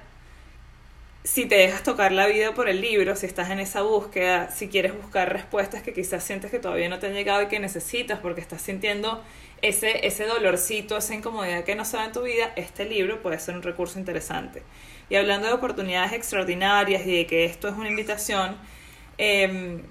si 1.30 1.44
te 1.44 1.56
dejas 1.56 1.82
tocar 1.82 2.10
la 2.10 2.26
vida 2.26 2.54
por 2.54 2.70
el 2.70 2.80
libro, 2.80 3.14
si 3.14 3.26
estás 3.26 3.50
en 3.50 3.60
esa 3.60 3.82
búsqueda, 3.82 4.50
si 4.50 4.68
quieres 4.68 4.96
buscar 4.96 5.30
respuestas 5.30 5.82
que 5.82 5.92
quizás 5.92 6.24
sientes 6.24 6.50
que 6.50 6.58
todavía 6.58 6.88
no 6.88 6.98
te 7.00 7.06
han 7.06 7.12
llegado 7.12 7.42
y 7.42 7.48
que 7.48 7.60
necesitas 7.60 8.18
porque 8.20 8.40
estás 8.40 8.62
sintiendo 8.62 9.22
ese, 9.60 10.06
ese 10.06 10.24
dolorcito, 10.24 10.96
esa 10.96 11.14
incomodidad 11.14 11.64
que 11.64 11.74
no 11.74 11.84
se 11.84 11.98
en 11.98 12.12
tu 12.12 12.22
vida, 12.22 12.50
este 12.56 12.86
libro 12.86 13.20
puede 13.20 13.38
ser 13.40 13.56
un 13.56 13.62
recurso 13.62 13.98
interesante. 13.98 14.62
Y 15.10 15.16
hablando 15.16 15.48
de 15.48 15.52
oportunidades 15.52 16.14
extraordinarias 16.14 17.06
y 17.06 17.18
de 17.18 17.26
que 17.26 17.44
esto 17.44 17.68
es 17.68 17.74
una 17.74 17.90
invitación, 17.90 18.56
em, 19.18 19.82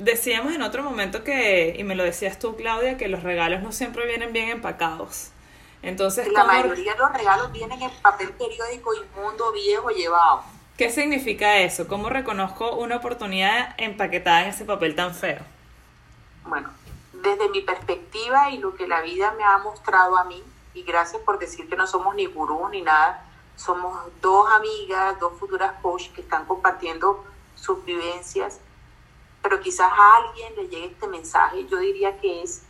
decíamos 0.00 0.52
en 0.52 0.62
otro 0.62 0.82
momento 0.82 1.22
que, 1.22 1.76
y 1.78 1.84
me 1.84 1.94
lo 1.94 2.02
decías 2.02 2.40
tú 2.40 2.56
Claudia, 2.56 2.96
que 2.96 3.06
los 3.06 3.22
regalos 3.22 3.62
no 3.62 3.70
siempre 3.70 4.04
vienen 4.04 4.32
bien 4.32 4.48
empacados. 4.48 5.30
Entonces, 5.82 6.30
la 6.32 6.44
mayoría 6.44 6.92
de 6.92 6.98
los 6.98 7.12
regalos 7.12 7.52
vienen 7.52 7.80
en 7.80 7.90
papel 8.02 8.30
periódico 8.32 8.92
inmundo, 8.94 9.50
viejo, 9.52 9.90
llevado. 9.90 10.42
¿Qué 10.76 10.90
significa 10.90 11.58
eso? 11.58 11.88
¿Cómo 11.88 12.08
reconozco 12.08 12.76
una 12.76 12.96
oportunidad 12.96 13.74
empaquetada 13.78 14.42
en 14.42 14.48
ese 14.50 14.64
papel 14.64 14.94
tan 14.94 15.14
feo? 15.14 15.40
Bueno, 16.44 16.70
desde 17.12 17.48
mi 17.48 17.60
perspectiva 17.60 18.50
y 18.50 18.58
lo 18.58 18.74
que 18.74 18.86
la 18.86 19.00
vida 19.02 19.32
me 19.36 19.44
ha 19.44 19.58
mostrado 19.58 20.16
a 20.16 20.24
mí, 20.24 20.42
y 20.74 20.82
gracias 20.82 21.22
por 21.22 21.38
decir 21.38 21.68
que 21.68 21.76
no 21.76 21.86
somos 21.86 22.14
ni 22.14 22.26
gurú 22.26 22.68
ni 22.68 22.82
nada, 22.82 23.24
somos 23.56 23.98
dos 24.20 24.50
amigas, 24.52 25.18
dos 25.20 25.32
futuras 25.38 25.72
coach 25.82 26.08
que 26.10 26.22
están 26.22 26.46
compartiendo 26.46 27.24
sus 27.54 27.84
vivencias, 27.84 28.58
pero 29.42 29.60
quizás 29.60 29.90
a 29.92 30.16
alguien 30.16 30.56
le 30.56 30.68
llegue 30.68 30.86
este 30.86 31.08
mensaje, 31.08 31.66
yo 31.66 31.78
diría 31.78 32.18
que 32.18 32.42
es 32.42 32.62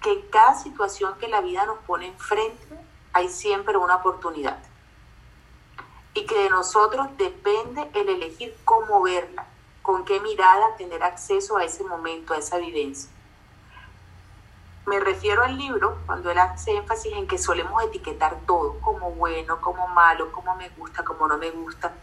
que 0.00 0.12
en 0.12 0.22
cada 0.30 0.54
situación 0.54 1.14
que 1.18 1.28
la 1.28 1.40
vida 1.40 1.66
nos 1.66 1.78
pone 1.80 2.06
enfrente 2.06 2.66
hay 3.12 3.28
siempre 3.28 3.76
una 3.76 3.96
oportunidad. 3.96 4.58
Y 6.14 6.26
que 6.26 6.42
de 6.42 6.50
nosotros 6.50 7.08
depende 7.16 7.88
el 7.94 8.08
elegir 8.08 8.56
cómo 8.64 9.02
verla, 9.02 9.46
con 9.82 10.04
qué 10.04 10.20
mirada 10.20 10.76
tener 10.76 11.02
acceso 11.02 11.56
a 11.56 11.64
ese 11.64 11.84
momento, 11.84 12.34
a 12.34 12.38
esa 12.38 12.58
vivencia. 12.58 13.10
Me 14.86 14.98
refiero 14.98 15.44
al 15.44 15.56
libro 15.56 15.98
cuando 16.06 16.30
él 16.30 16.38
hace 16.38 16.72
énfasis 16.72 17.12
en 17.12 17.28
que 17.28 17.38
solemos 17.38 17.82
etiquetar 17.84 18.40
todo, 18.46 18.80
como 18.80 19.12
bueno, 19.12 19.60
como 19.60 19.86
malo, 19.88 20.32
como 20.32 20.56
me 20.56 20.68
gusta, 20.70 21.04
como 21.04 21.28
no 21.28 21.38
me 21.38 21.50
gusta. 21.50 21.94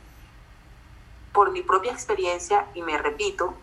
Por 1.34 1.52
mi 1.52 1.64
propia 1.64 1.92
experiencia, 1.92 2.68
y 2.76 2.84
me 2.84 2.98
repito, 2.98 3.56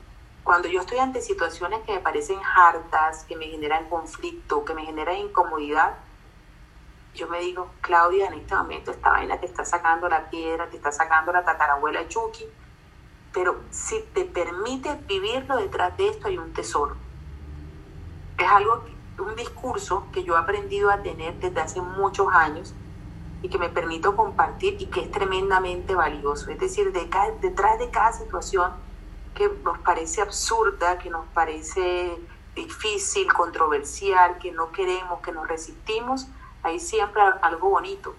cuando 0.44 0.68
yo 0.68 0.80
estoy 0.80 0.98
ante 0.98 1.22
situaciones 1.22 1.80
que 1.80 1.92
me 1.92 2.00
parecen 2.00 2.38
hartas, 2.54 3.24
que 3.24 3.34
me 3.34 3.46
generan 3.46 3.88
conflicto, 3.88 4.64
que 4.64 4.74
me 4.74 4.84
generan 4.84 5.16
incomodidad, 5.16 5.96
yo 7.14 7.28
me 7.28 7.40
digo, 7.40 7.70
Claudia, 7.80 8.26
en 8.26 8.34
este 8.34 8.54
momento 8.54 8.90
esta 8.90 9.10
vaina 9.10 9.40
te 9.40 9.46
está 9.46 9.64
sacando 9.64 10.08
la 10.08 10.28
piedra, 10.28 10.68
te 10.68 10.76
está 10.76 10.92
sacando 10.92 11.32
la 11.32 11.44
tatarabuela 11.44 12.06
Chucky, 12.08 12.44
pero 13.32 13.62
si 13.70 14.02
te 14.12 14.26
permite 14.26 14.94
vivirlo 15.06 15.56
detrás 15.56 15.96
de 15.96 16.08
esto 16.08 16.28
hay 16.28 16.36
un 16.36 16.52
tesoro. 16.52 16.94
Es 18.36 18.48
algo, 18.48 18.84
un 19.18 19.36
discurso 19.36 20.08
que 20.12 20.24
yo 20.24 20.34
he 20.34 20.38
aprendido 20.38 20.90
a 20.90 21.02
tener 21.02 21.34
desde 21.38 21.60
hace 21.60 21.80
muchos 21.80 22.28
años 22.32 22.74
y 23.42 23.48
que 23.48 23.58
me 23.58 23.70
permito 23.70 24.14
compartir 24.14 24.76
y 24.78 24.86
que 24.86 25.00
es 25.00 25.10
tremendamente 25.10 25.94
valioso. 25.94 26.50
Es 26.50 26.58
decir, 26.58 26.92
detrás 26.92 27.78
de 27.78 27.90
cada 27.90 28.12
situación 28.12 28.83
que 29.34 29.48
nos 29.62 29.78
parece 29.78 30.22
absurda, 30.22 30.98
que 30.98 31.10
nos 31.10 31.26
parece 31.34 32.18
difícil, 32.54 33.32
controversial, 33.32 34.38
que 34.38 34.52
no 34.52 34.70
queremos, 34.70 35.20
que 35.20 35.32
nos 35.32 35.46
resistimos, 35.48 36.26
hay 36.62 36.78
siempre 36.80 37.20
algo 37.42 37.70
bonito. 37.70 38.14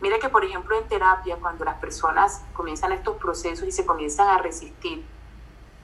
Mira 0.00 0.18
que, 0.18 0.28
por 0.28 0.44
ejemplo, 0.44 0.78
en 0.78 0.86
terapia, 0.86 1.36
cuando 1.40 1.64
las 1.64 1.76
personas 1.76 2.42
comienzan 2.52 2.92
estos 2.92 3.16
procesos 3.16 3.66
y 3.66 3.72
se 3.72 3.86
comienzan 3.86 4.28
a 4.28 4.38
resistir 4.38 5.04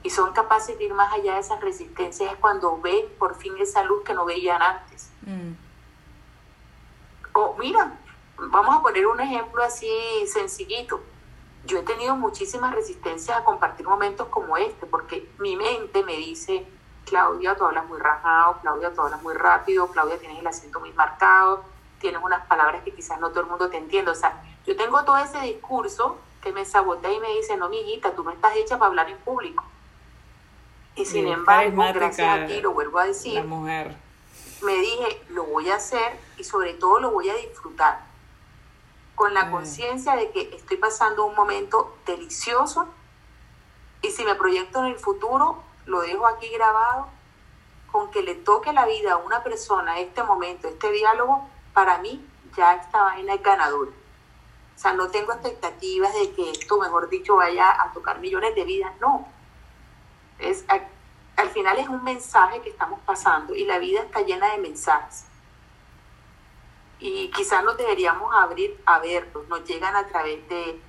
y 0.03 0.09
son 0.09 0.31
capaces 0.33 0.77
de 0.77 0.85
ir 0.85 0.93
más 0.93 1.13
allá 1.13 1.35
de 1.35 1.39
esas 1.39 1.59
resistencias, 1.61 2.31
es 2.31 2.37
cuando 2.37 2.79
ven 2.79 3.05
por 3.17 3.35
fin 3.35 3.53
esa 3.57 3.83
luz 3.83 4.03
que 4.03 4.13
no 4.13 4.25
veían 4.25 4.61
antes. 4.61 5.09
Mm. 5.23 5.53
O 7.33 7.55
mira, 7.57 7.97
vamos 8.37 8.75
a 8.75 8.81
poner 8.81 9.07
un 9.07 9.19
ejemplo 9.19 9.63
así 9.63 9.89
sencillito 10.27 11.01
yo 11.65 11.79
he 11.79 11.83
tenido 11.83 12.15
muchísimas 12.15 12.73
resistencias 12.73 13.37
a 13.37 13.43
compartir 13.43 13.85
momentos 13.85 14.27
como 14.27 14.57
este, 14.57 14.85
porque 14.85 15.29
mi 15.39 15.55
mente 15.55 16.03
me 16.03 16.17
dice, 16.17 16.65
Claudia, 17.05 17.55
tú 17.55 17.65
hablas 17.65 17.85
muy 17.87 17.99
rajado, 17.99 18.57
Claudia, 18.61 18.93
tú 18.93 19.01
hablas 19.01 19.21
muy 19.21 19.33
rápido, 19.33 19.87
Claudia, 19.87 20.17
tienes 20.17 20.39
el 20.39 20.47
acento 20.47 20.79
muy 20.79 20.91
marcado, 20.93 21.63
tienes 21.99 22.21
unas 22.23 22.45
palabras 22.47 22.83
que 22.83 22.93
quizás 22.93 23.19
no 23.19 23.29
todo 23.29 23.41
el 23.41 23.47
mundo 23.47 23.69
te 23.69 23.77
entiende. 23.77 24.11
O 24.11 24.15
sea, 24.15 24.41
yo 24.65 24.75
tengo 24.75 25.03
todo 25.03 25.17
ese 25.17 25.39
discurso 25.41 26.17
que 26.41 26.51
me 26.51 26.65
sabotea 26.65 27.11
y 27.11 27.19
me 27.19 27.29
dice, 27.35 27.55
no, 27.57 27.69
mi 27.69 27.79
hijita, 27.81 28.15
tú 28.15 28.23
no 28.23 28.31
estás 28.31 28.55
hecha 28.55 28.79
para 28.79 28.87
hablar 28.87 29.09
en 29.09 29.17
público. 29.17 29.63
Y 30.95 31.05
sin 31.05 31.27
embargo, 31.27 31.83
gracias 31.93 32.39
a 32.39 32.47
ti, 32.47 32.59
lo 32.59 32.73
vuelvo 32.73 32.99
a 32.99 33.05
decir, 33.05 33.43
mujer. 33.43 33.95
me 34.61 34.73
dije, 34.73 35.21
lo 35.29 35.43
voy 35.43 35.69
a 35.69 35.75
hacer 35.75 36.19
y 36.37 36.43
sobre 36.43 36.73
todo 36.73 36.99
lo 36.99 37.11
voy 37.11 37.29
a 37.29 37.35
disfrutar 37.35 38.10
con 39.21 39.35
la 39.35 39.51
conciencia 39.51 40.15
de 40.15 40.31
que 40.31 40.49
estoy 40.55 40.77
pasando 40.77 41.25
un 41.25 41.35
momento 41.35 41.95
delicioso 42.07 42.87
y 44.01 44.09
si 44.09 44.25
me 44.25 44.33
proyecto 44.33 44.79
en 44.79 44.85
el 44.85 44.97
futuro, 44.97 45.61
lo 45.85 46.01
dejo 46.01 46.25
aquí 46.25 46.49
grabado, 46.49 47.07
con 47.91 48.09
que 48.09 48.23
le 48.23 48.33
toque 48.33 48.73
la 48.73 48.87
vida 48.87 49.13
a 49.13 49.17
una 49.17 49.43
persona 49.43 49.99
este 49.99 50.23
momento, 50.23 50.67
este 50.67 50.91
diálogo, 50.91 51.47
para 51.71 51.99
mí 51.99 52.27
ya 52.57 52.73
esta 52.73 53.03
vaina 53.03 53.35
es 53.35 53.43
ganadora. 53.43 53.91
O 53.91 54.79
sea, 54.79 54.93
no 54.93 55.11
tengo 55.11 55.33
expectativas 55.33 56.11
de 56.15 56.31
que 56.31 56.49
esto, 56.49 56.79
mejor 56.79 57.07
dicho, 57.07 57.35
vaya 57.35 57.79
a 57.79 57.93
tocar 57.93 58.17
millones 58.21 58.55
de 58.55 58.63
vidas, 58.63 58.91
no. 58.99 59.27
Es, 60.39 60.65
al, 60.67 60.87
al 61.37 61.49
final 61.51 61.77
es 61.77 61.87
un 61.87 62.03
mensaje 62.03 62.59
que 62.63 62.69
estamos 62.71 62.99
pasando 63.01 63.53
y 63.53 63.65
la 63.65 63.77
vida 63.77 64.01
está 64.01 64.21
llena 64.21 64.51
de 64.53 64.57
mensajes 64.57 65.25
y 67.01 67.31
quizás 67.31 67.63
nos 67.63 67.77
deberíamos 67.77 68.31
abrir 68.33 68.79
a 68.85 68.99
verlos, 68.99 69.47
nos 69.47 69.63
llegan 69.63 69.95
a 69.95 70.07
través 70.07 70.47
de, 70.47 70.79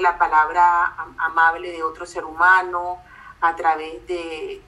la 0.00 0.18
palabra 0.18 0.94
amable 1.18 1.70
de 1.70 1.82
otro 1.82 2.04
ser 2.04 2.24
humano, 2.24 3.00
a 3.40 3.54
través 3.54 4.06
de, 4.06 4.60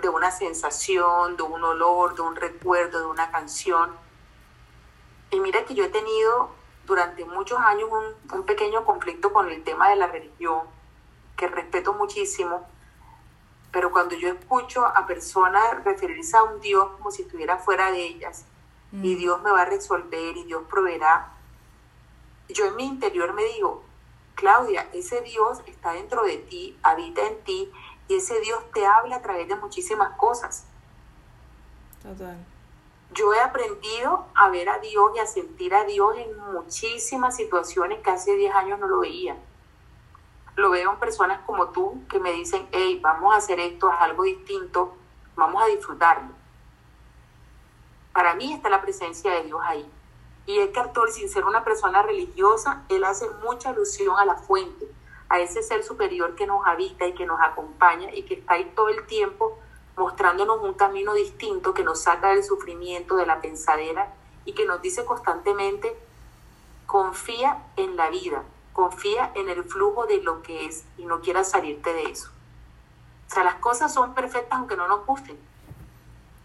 de 0.00 0.08
una 0.08 0.30
sensación, 0.30 1.36
de 1.36 1.42
un 1.42 1.62
olor, 1.62 2.14
de 2.14 2.22
un 2.22 2.36
recuerdo, 2.36 3.00
de 3.00 3.06
una 3.06 3.30
canción. 3.30 3.90
Y 5.30 5.40
mira 5.40 5.64
que 5.64 5.74
yo 5.74 5.84
he 5.84 5.88
tenido 5.88 6.50
durante 6.86 7.24
muchos 7.24 7.58
años 7.58 7.88
un, 7.90 8.38
un 8.38 8.46
pequeño 8.46 8.84
conflicto 8.84 9.32
con 9.32 9.50
el 9.50 9.64
tema 9.64 9.90
de 9.90 9.96
la 9.96 10.06
religión, 10.06 10.62
que 11.36 11.48
respeto 11.48 11.92
muchísimo, 11.92 12.68
pero 13.72 13.90
cuando 13.90 14.14
yo 14.14 14.28
escucho 14.28 14.86
a 14.86 15.06
personas 15.06 15.84
referirse 15.84 16.36
a 16.36 16.44
un 16.44 16.60
Dios 16.60 16.88
como 16.96 17.10
si 17.10 17.22
estuviera 17.22 17.58
fuera 17.58 17.90
de 17.90 18.04
ellas, 18.04 18.46
y 18.92 19.14
mm. 19.14 19.18
Dios 19.18 19.42
me 19.42 19.50
va 19.50 19.62
a 19.62 19.66
resolver 19.66 20.36
y 20.36 20.44
Dios 20.44 20.62
proveerá. 20.68 21.32
Yo 22.48 22.66
en 22.66 22.76
mi 22.76 22.86
interior 22.86 23.32
me 23.34 23.44
digo, 23.44 23.82
Claudia, 24.34 24.88
ese 24.92 25.22
Dios 25.22 25.60
está 25.66 25.92
dentro 25.92 26.22
de 26.24 26.38
ti, 26.38 26.78
habita 26.82 27.26
en 27.26 27.42
ti 27.42 27.72
y 28.08 28.16
ese 28.16 28.40
Dios 28.40 28.62
te 28.72 28.86
habla 28.86 29.16
a 29.16 29.22
través 29.22 29.48
de 29.48 29.56
muchísimas 29.56 30.16
cosas. 30.16 30.66
Total. 32.02 32.36
Yo 33.12 33.32
he 33.32 33.40
aprendido 33.40 34.26
a 34.34 34.50
ver 34.50 34.68
a 34.68 34.78
Dios 34.78 35.12
y 35.16 35.18
a 35.18 35.26
sentir 35.26 35.74
a 35.74 35.84
Dios 35.84 36.16
en 36.18 36.52
muchísimas 36.52 37.34
situaciones 37.36 38.00
que 38.00 38.10
hace 38.10 38.36
10 38.36 38.54
años 38.54 38.78
no 38.78 38.88
lo 38.88 39.00
veía. 39.00 39.36
Lo 40.56 40.70
veo 40.70 40.92
en 40.92 40.98
personas 40.98 41.40
como 41.46 41.68
tú 41.68 42.02
que 42.08 42.18
me 42.18 42.32
dicen, 42.32 42.66
hey, 42.72 43.00
vamos 43.02 43.34
a 43.34 43.38
hacer 43.38 43.60
esto, 43.60 43.90
es 43.90 44.00
algo 44.00 44.24
distinto, 44.24 44.96
vamos 45.34 45.62
a 45.62 45.66
disfrutarlo. 45.66 46.34
Para 48.16 48.34
mí 48.34 48.50
está 48.54 48.70
la 48.70 48.80
presencia 48.80 49.30
de 49.30 49.42
Dios 49.42 49.60
ahí. 49.62 49.86
Y 50.46 50.58
el 50.58 50.72
Tolle, 50.72 51.12
sin 51.12 51.28
ser 51.28 51.44
una 51.44 51.64
persona 51.64 52.00
religiosa, 52.00 52.82
él 52.88 53.04
hace 53.04 53.28
mucha 53.44 53.68
alusión 53.68 54.18
a 54.18 54.24
la 54.24 54.36
fuente, 54.36 54.86
a 55.28 55.40
ese 55.40 55.62
ser 55.62 55.82
superior 55.82 56.34
que 56.34 56.46
nos 56.46 56.66
habita 56.66 57.06
y 57.06 57.12
que 57.12 57.26
nos 57.26 57.38
acompaña 57.42 58.08
y 58.14 58.22
que 58.22 58.36
está 58.36 58.54
ahí 58.54 58.72
todo 58.74 58.88
el 58.88 59.06
tiempo 59.06 59.58
mostrándonos 59.98 60.62
un 60.62 60.72
camino 60.72 61.12
distinto 61.12 61.74
que 61.74 61.84
nos 61.84 62.00
saca 62.00 62.30
del 62.30 62.42
sufrimiento, 62.42 63.16
de 63.16 63.26
la 63.26 63.42
pensadera 63.42 64.14
y 64.46 64.54
que 64.54 64.64
nos 64.64 64.80
dice 64.80 65.04
constantemente, 65.04 65.94
confía 66.86 67.66
en 67.76 67.96
la 67.96 68.08
vida, 68.08 68.44
confía 68.72 69.30
en 69.34 69.50
el 69.50 69.62
flujo 69.64 70.06
de 70.06 70.22
lo 70.22 70.40
que 70.40 70.64
es 70.64 70.86
y 70.96 71.04
no 71.04 71.20
quieras 71.20 71.50
salirte 71.50 71.92
de 71.92 72.04
eso. 72.04 72.30
O 73.30 73.34
sea, 73.34 73.44
las 73.44 73.56
cosas 73.56 73.92
son 73.92 74.14
perfectas 74.14 74.58
aunque 74.58 74.74
no 74.74 74.88
nos 74.88 75.04
gusten. 75.04 75.36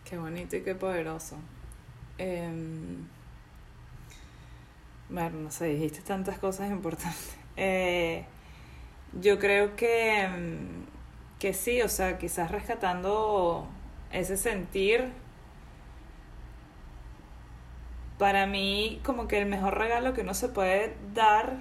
Qué 0.04 0.18
bonito 0.18 0.58
y 0.58 0.64
qué 0.64 0.76
poderoso. 0.76 1.38
Em, 2.22 3.08
bueno, 5.10 5.40
no 5.40 5.52
sé, 5.52 5.66
dijiste 5.66 6.02
tantas 6.02 6.38
cosas 6.40 6.70
importantes. 6.70 7.38
Eh, 7.58 8.24
yo 9.22 9.38
creo 9.38 9.76
que, 9.76 10.22
em, 10.22 10.86
que 11.38 11.54
sí, 11.54 11.82
o 11.82 11.90
sea, 11.90 12.18
quizás 12.18 12.50
rescatando 12.50 13.68
ese 14.14 14.38
sentir, 14.38 15.12
para 18.18 18.48
mí 18.48 19.02
como 19.04 19.28
que 19.28 19.40
el 19.42 19.48
mejor 19.48 19.78
regalo 19.78 20.14
que 20.14 20.22
uno 20.22 20.34
se 20.34 20.48
puede 20.48 20.96
dar 21.14 21.58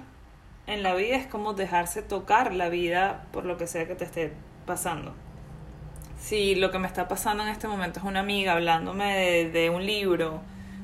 en 0.65 0.81
la 0.81 0.95
vida 0.95 1.17
es 1.17 1.27
como 1.27 1.53
dejarse 1.53 2.01
tocar 2.01 2.53
la 2.53 2.69
vida 2.69 3.27
por 3.33 3.45
lo 3.45 3.57
que 3.57 3.67
sea 3.67 3.85
que 3.85 3.95
te 3.95 4.05
esté 4.05 4.33
pasando 4.65 5.13
si 6.21 6.55
lo 6.55 6.71
que 6.71 6.79
me 6.79 6.87
está 6.87 7.07
pasando 7.07 7.43
en 7.43 7.49
este 7.49 7.67
momento 7.67 7.99
es 7.99 8.05
una 8.05 8.19
amiga 8.19 8.53
hablándome 8.53 9.45
de, 9.45 9.69
un 9.69 9.85
libro, 9.85 10.41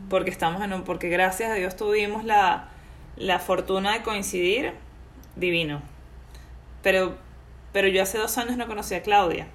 porque 0.09 0.29
estamos 0.29 0.61
en 0.61 0.73
un, 0.73 0.83
porque 0.83 1.09
gracias 1.09 1.51
a 1.51 1.53
Dios 1.53 1.75
tuvimos 1.75 2.23
la, 2.23 2.69
la 3.15 3.39
fortuna 3.39 3.93
de 3.93 4.03
coincidir, 4.03 4.73
divino. 5.35 5.81
Pero, 6.83 7.15
pero 7.73 7.87
yo 7.87 8.03
hace 8.03 8.17
dos 8.17 8.37
años 8.37 8.57
no 8.57 8.67
conocía 8.67 8.97
a 8.99 9.01
Claudia. 9.01 9.47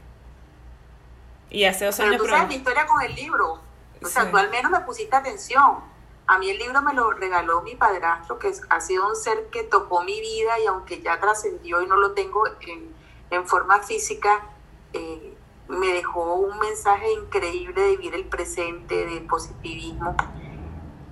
Y 1.51 1.65
hace 1.65 1.85
dos 1.85 1.99
años... 2.01 2.13
Pero 2.13 2.25
tú 2.25 2.31
sabes 2.31 2.49
mi 2.49 2.55
historia 2.57 2.87
con 2.87 3.03
el 3.03 3.15
libro. 3.15 3.61
O 4.03 4.07
sea, 4.07 4.31
tú 4.31 4.37
al 4.37 4.51
menos 4.51 4.71
me 4.71 4.81
pusiste 4.81 5.15
atención. 5.15 5.79
A 6.27 6.39
mí 6.39 6.51
el 6.51 6.59
libro 6.59 6.83
me 6.83 6.95
lo 6.95 7.11
regaló 7.13 7.63
mi 7.63 7.75
padrastro, 7.75 8.39
que 8.39 8.53
ha 8.71 8.81
sido 8.81 9.09
un 9.09 9.17
ser 9.17 9.49
que 9.51 9.65
tocó 9.65 10.03
mi 10.03 10.21
vida 10.21 10.59
y 10.61 10.67
aunque 10.67 11.01
ya 11.01 11.21
trascendió 11.21 11.83
y 11.83 11.87
no 11.87 11.97
lo 11.97 12.13
tengo 12.13 12.47
en, 12.61 12.95
en 13.31 13.47
forma 13.47 13.81
física, 13.81 14.47
eh, 14.93 15.35
me 15.69 15.89
dejó 15.89 16.35
un 16.35 16.59
mensaje 16.59 17.13
increíble 17.13 17.81
de 17.81 17.97
vivir 17.97 18.15
el 18.15 18.25
presente, 18.25 19.07
de 19.07 19.21
positivismo. 19.23 20.17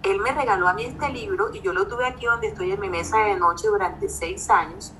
Él 0.03 0.19
me 0.21 0.33
regaló 0.33 0.69
a 0.69 0.73
mí 0.73 0.85
este 0.85 1.09
libro 1.11 1.51
y 1.53 1.61
yo 1.61 1.73
lo 1.73 1.87
tuve 1.87 2.07
aquí 2.07 2.27
donde 2.27 2.49
estoy 2.49 2.73
en 2.73 2.81
mi 2.81 2.89
mesa 2.89 3.19
de 3.19 3.37
noche 3.37 3.69
durante 3.69 4.09
seis 4.09 4.49
años. 4.49 4.93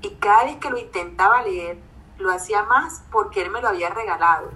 Y 0.00 0.10
cada 0.16 0.44
vez 0.44 0.56
que 0.56 0.70
lo 0.70 0.78
intentaba 0.78 1.42
leer, 1.42 1.78
lo 2.18 2.32
hacía 2.32 2.62
más 2.62 3.02
porque 3.10 3.42
él 3.42 3.50
me 3.50 3.60
lo 3.60 3.68
había 3.68 3.90
regalado. 3.90 4.50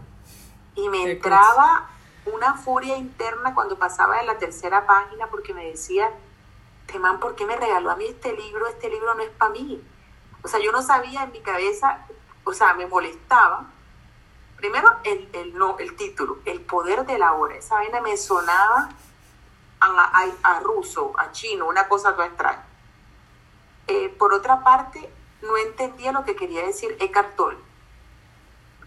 Y 0.75 0.88
me 0.88 1.11
entraba 1.11 1.91
una 2.33 2.55
furia 2.55 2.97
interna 2.97 3.55
cuando 3.55 3.79
pasaba 3.79 4.19
de 4.19 4.25
la 4.25 4.38
tercera 4.38 4.87
página 4.87 5.27
porque 5.27 5.53
me 5.53 5.67
decía, 5.67 6.11
Temán, 6.87 7.21
¿por 7.21 7.35
qué 7.35 7.45
me 7.45 7.57
regaló 7.57 7.91
a 7.91 7.97
mí 7.97 8.07
este 8.07 8.33
libro? 8.33 8.67
Este 8.69 8.88
libro 8.88 9.15
no 9.15 9.23
es 9.23 9.31
para 9.31 9.53
mí. 9.53 9.83
O 10.43 10.49
sea, 10.49 10.61
yo 10.61 10.73
no 10.73 10.83
sabía 10.83 11.25
en 11.25 11.33
mi 11.33 11.41
cabeza, 11.41 12.07
o 12.45 12.53
sea, 12.53 12.75
me 12.75 12.87
molestaba 12.87 13.67
primero 14.57 14.88
el, 15.03 15.29
el, 15.33 15.59
no, 15.59 15.77
el 15.79 15.97
título, 15.97 16.38
El 16.45 16.61
poder 16.61 17.05
de 17.05 17.19
la 17.19 17.33
hora. 17.33 17.57
Esa 17.57 17.75
vaina 17.75 18.01
me 18.01 18.17
sonaba 18.17 18.91
a, 19.83 20.61
ruso, 20.61 21.12
a 21.18 21.33
chino, 21.33 21.66
una 21.66 21.88
cosa 21.88 22.12
toda 22.12 22.27
extraña. 22.27 22.64
Eh, 23.88 24.09
por 24.18 24.33
otra 24.33 24.62
parte, 24.62 25.11
no 25.42 25.57
entendía 25.57 26.12
lo 26.12 26.25
que 26.25 26.37
quería 26.37 26.64
decir 26.64 26.97
Eckhart 27.01 27.35
Tolle. 27.35 27.59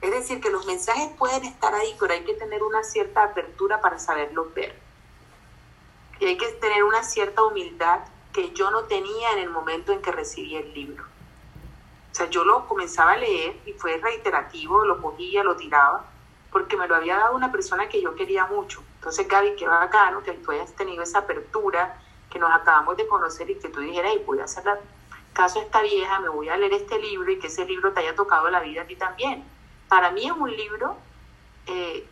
Es 0.02 0.12
decir, 0.12 0.40
que 0.40 0.50
los 0.50 0.66
mensajes 0.66 1.10
pueden 1.18 1.44
estar 1.46 1.74
ahí, 1.74 1.96
pero 2.00 2.14
hay 2.14 2.24
que 2.24 2.34
tener 2.36 2.64
una 2.64 2.84
cierta 2.84 3.24
apertura 3.24 3.82
para 3.82 4.00
saberlos 4.00 4.54
ver. 4.54 4.80
Y 6.20 6.26
hay 6.26 6.38
que 6.38 6.48
tener 6.54 6.84
una 6.84 7.04
cierta 7.04 7.44
humildad 7.44 8.02
que 8.32 8.52
yo 8.52 8.72
no 8.72 8.84
tenía 8.84 9.34
en 9.34 9.40
el 9.40 9.50
momento 9.50 9.92
en 9.92 10.02
que 10.02 10.12
recibí 10.12 10.56
el 10.56 10.74
libro. 10.74 11.04
O 12.12 12.16
sea, 12.16 12.30
yo 12.30 12.46
lo 12.46 12.68
comenzaba 12.68 13.14
a 13.14 13.18
leer 13.18 13.60
y 13.66 13.74
fue 13.74 13.98
reiterativo, 13.98 14.86
lo 14.86 15.02
cogía, 15.02 15.44
lo 15.44 15.58
tiraba, 15.58 16.06
porque 16.52 16.78
me 16.78 16.88
lo 16.88 16.96
había 16.96 17.18
dado 17.18 17.36
una 17.36 17.52
persona 17.52 17.90
que 17.90 18.02
yo 18.02 18.16
quería 18.16 18.46
mucho. 18.46 18.82
Entonces, 19.06 19.28
Gaby, 19.28 19.56
qué 19.56 19.68
bacano 19.68 20.24
que 20.24 20.32
tú 20.32 20.50
hayas 20.50 20.74
tenido 20.74 21.04
esa 21.04 21.20
apertura, 21.20 22.02
que 22.28 22.40
nos 22.40 22.52
acabamos 22.52 22.98
de 22.98 23.06
conocer 23.06 23.48
y 23.52 23.60
que 23.60 23.70
tú 23.70 23.80
dijeras, 23.80 24.12
voy 24.26 24.40
a 24.40 24.46
hacer 24.46 24.64
caso 25.32 25.60
a 25.60 25.62
esta 25.62 25.84
vieja, 25.84 26.20
me 26.22 26.30
voy 26.30 26.50
a 26.50 26.58
leer 26.58 26.74
este 26.74 26.98
libro 26.98 27.32
y 27.32 27.38
que 27.38 27.46
ese 27.46 27.66
libro 27.66 27.94
te 27.94 28.00
haya 28.00 28.16
tocado 28.16 28.50
la 28.50 28.62
vida 28.62 28.82
a 28.82 28.86
ti 28.88 28.96
también. 28.96 29.44
Para 29.88 30.10
mí 30.10 30.26
es 30.26 30.32
un 30.32 30.50
libro 30.50 30.98
eh, 31.68 32.10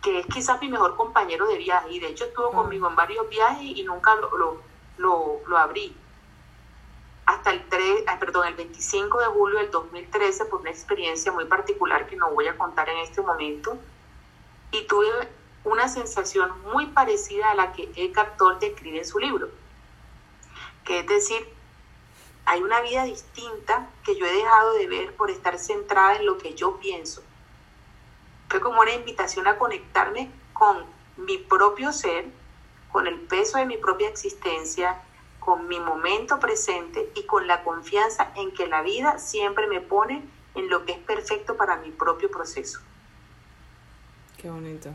que 0.00 0.20
es 0.20 0.26
quizás 0.26 0.60
mi 0.60 0.68
mejor 0.68 0.94
compañero 0.94 1.48
de 1.48 1.58
viaje 1.58 1.90
y 1.90 1.98
de 1.98 2.06
hecho 2.06 2.26
estuvo 2.26 2.52
conmigo 2.52 2.88
en 2.88 2.94
varios 2.94 3.28
viajes 3.28 3.64
y 3.64 3.82
nunca 3.82 4.14
lo, 4.14 4.62
lo, 4.98 5.40
lo 5.48 5.58
abrí 5.58 5.96
hasta 7.26 7.50
el, 7.50 7.68
3, 7.68 8.04
ah, 8.06 8.18
perdón, 8.20 8.46
el 8.46 8.54
25 8.54 9.18
de 9.18 9.26
julio 9.26 9.58
del 9.58 9.72
2013 9.72 10.44
por 10.44 10.60
una 10.60 10.70
experiencia 10.70 11.32
muy 11.32 11.46
particular 11.46 12.06
que 12.06 12.14
no 12.14 12.30
voy 12.30 12.46
a 12.46 12.56
contar 12.56 12.88
en 12.88 12.98
este 12.98 13.20
momento. 13.20 13.76
Y 14.70 14.86
tuve 14.86 15.08
una 15.64 15.88
sensación 15.88 16.50
muy 16.72 16.86
parecida 16.86 17.50
a 17.50 17.54
la 17.54 17.72
que 17.72 17.90
Eckhart 17.94 18.36
Tolle 18.36 18.70
describe 18.70 18.98
en 18.98 19.04
su 19.04 19.18
libro. 19.18 19.48
Que 20.84 21.00
es 21.00 21.06
decir, 21.06 21.46
hay 22.46 22.62
una 22.62 22.80
vida 22.80 23.04
distinta 23.04 23.88
que 24.04 24.16
yo 24.16 24.26
he 24.26 24.32
dejado 24.32 24.74
de 24.74 24.86
ver 24.86 25.14
por 25.14 25.30
estar 25.30 25.58
centrada 25.58 26.16
en 26.16 26.26
lo 26.26 26.38
que 26.38 26.54
yo 26.54 26.78
pienso. 26.78 27.22
Fue 28.48 28.60
como 28.60 28.80
una 28.80 28.92
invitación 28.92 29.46
a 29.46 29.58
conectarme 29.58 30.30
con 30.52 30.84
mi 31.16 31.38
propio 31.38 31.92
ser, 31.92 32.26
con 32.90 33.06
el 33.06 33.20
peso 33.20 33.58
de 33.58 33.66
mi 33.66 33.76
propia 33.76 34.08
existencia, 34.08 35.00
con 35.38 35.68
mi 35.68 35.78
momento 35.78 36.40
presente 36.40 37.10
y 37.14 37.24
con 37.24 37.46
la 37.46 37.62
confianza 37.62 38.32
en 38.34 38.52
que 38.52 38.66
la 38.66 38.82
vida 38.82 39.18
siempre 39.18 39.66
me 39.66 39.80
pone 39.80 40.22
en 40.54 40.68
lo 40.68 40.84
que 40.84 40.92
es 40.92 40.98
perfecto 40.98 41.56
para 41.56 41.76
mi 41.76 41.90
propio 41.90 42.30
proceso. 42.30 42.80
Qué 44.36 44.50
bonito, 44.50 44.90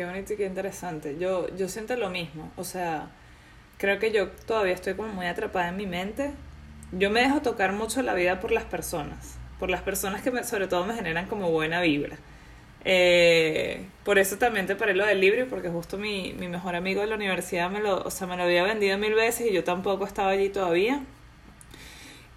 qué 0.00 0.06
bonito 0.06 0.32
y 0.32 0.36
qué 0.38 0.46
interesante. 0.46 1.18
Yo, 1.18 1.54
yo 1.56 1.68
siento 1.68 1.94
lo 1.94 2.08
mismo, 2.08 2.50
o 2.56 2.64
sea, 2.64 3.10
creo 3.76 3.98
que 3.98 4.12
yo 4.12 4.28
todavía 4.46 4.72
estoy 4.72 4.94
como 4.94 5.08
muy 5.08 5.26
atrapada 5.26 5.68
en 5.68 5.76
mi 5.76 5.86
mente. 5.86 6.30
Yo 6.92 7.10
me 7.10 7.20
dejo 7.20 7.42
tocar 7.42 7.72
mucho 7.74 8.00
la 8.00 8.14
vida 8.14 8.40
por 8.40 8.50
las 8.50 8.64
personas, 8.64 9.36
por 9.58 9.68
las 9.68 9.82
personas 9.82 10.22
que 10.22 10.42
sobre 10.44 10.68
todo 10.68 10.86
me 10.86 10.94
generan 10.94 11.26
como 11.26 11.50
buena 11.50 11.82
vibra. 11.82 12.16
Eh, 12.82 13.84
por 14.02 14.18
eso 14.18 14.38
también 14.38 14.66
te 14.66 14.74
paré 14.74 14.94
lo 14.94 15.04
del 15.04 15.20
libro, 15.20 15.46
porque 15.50 15.68
justo 15.68 15.98
mi, 15.98 16.32
mi 16.32 16.48
mejor 16.48 16.76
amigo 16.76 17.02
de 17.02 17.06
la 17.06 17.16
universidad 17.16 17.70
me 17.70 17.80
lo, 17.80 18.02
o 18.02 18.10
sea, 18.10 18.26
me 18.26 18.38
lo 18.38 18.44
había 18.44 18.62
vendido 18.62 18.96
mil 18.96 19.12
veces 19.12 19.50
y 19.50 19.52
yo 19.52 19.64
tampoco 19.64 20.06
estaba 20.06 20.30
allí 20.30 20.48
todavía. 20.48 21.02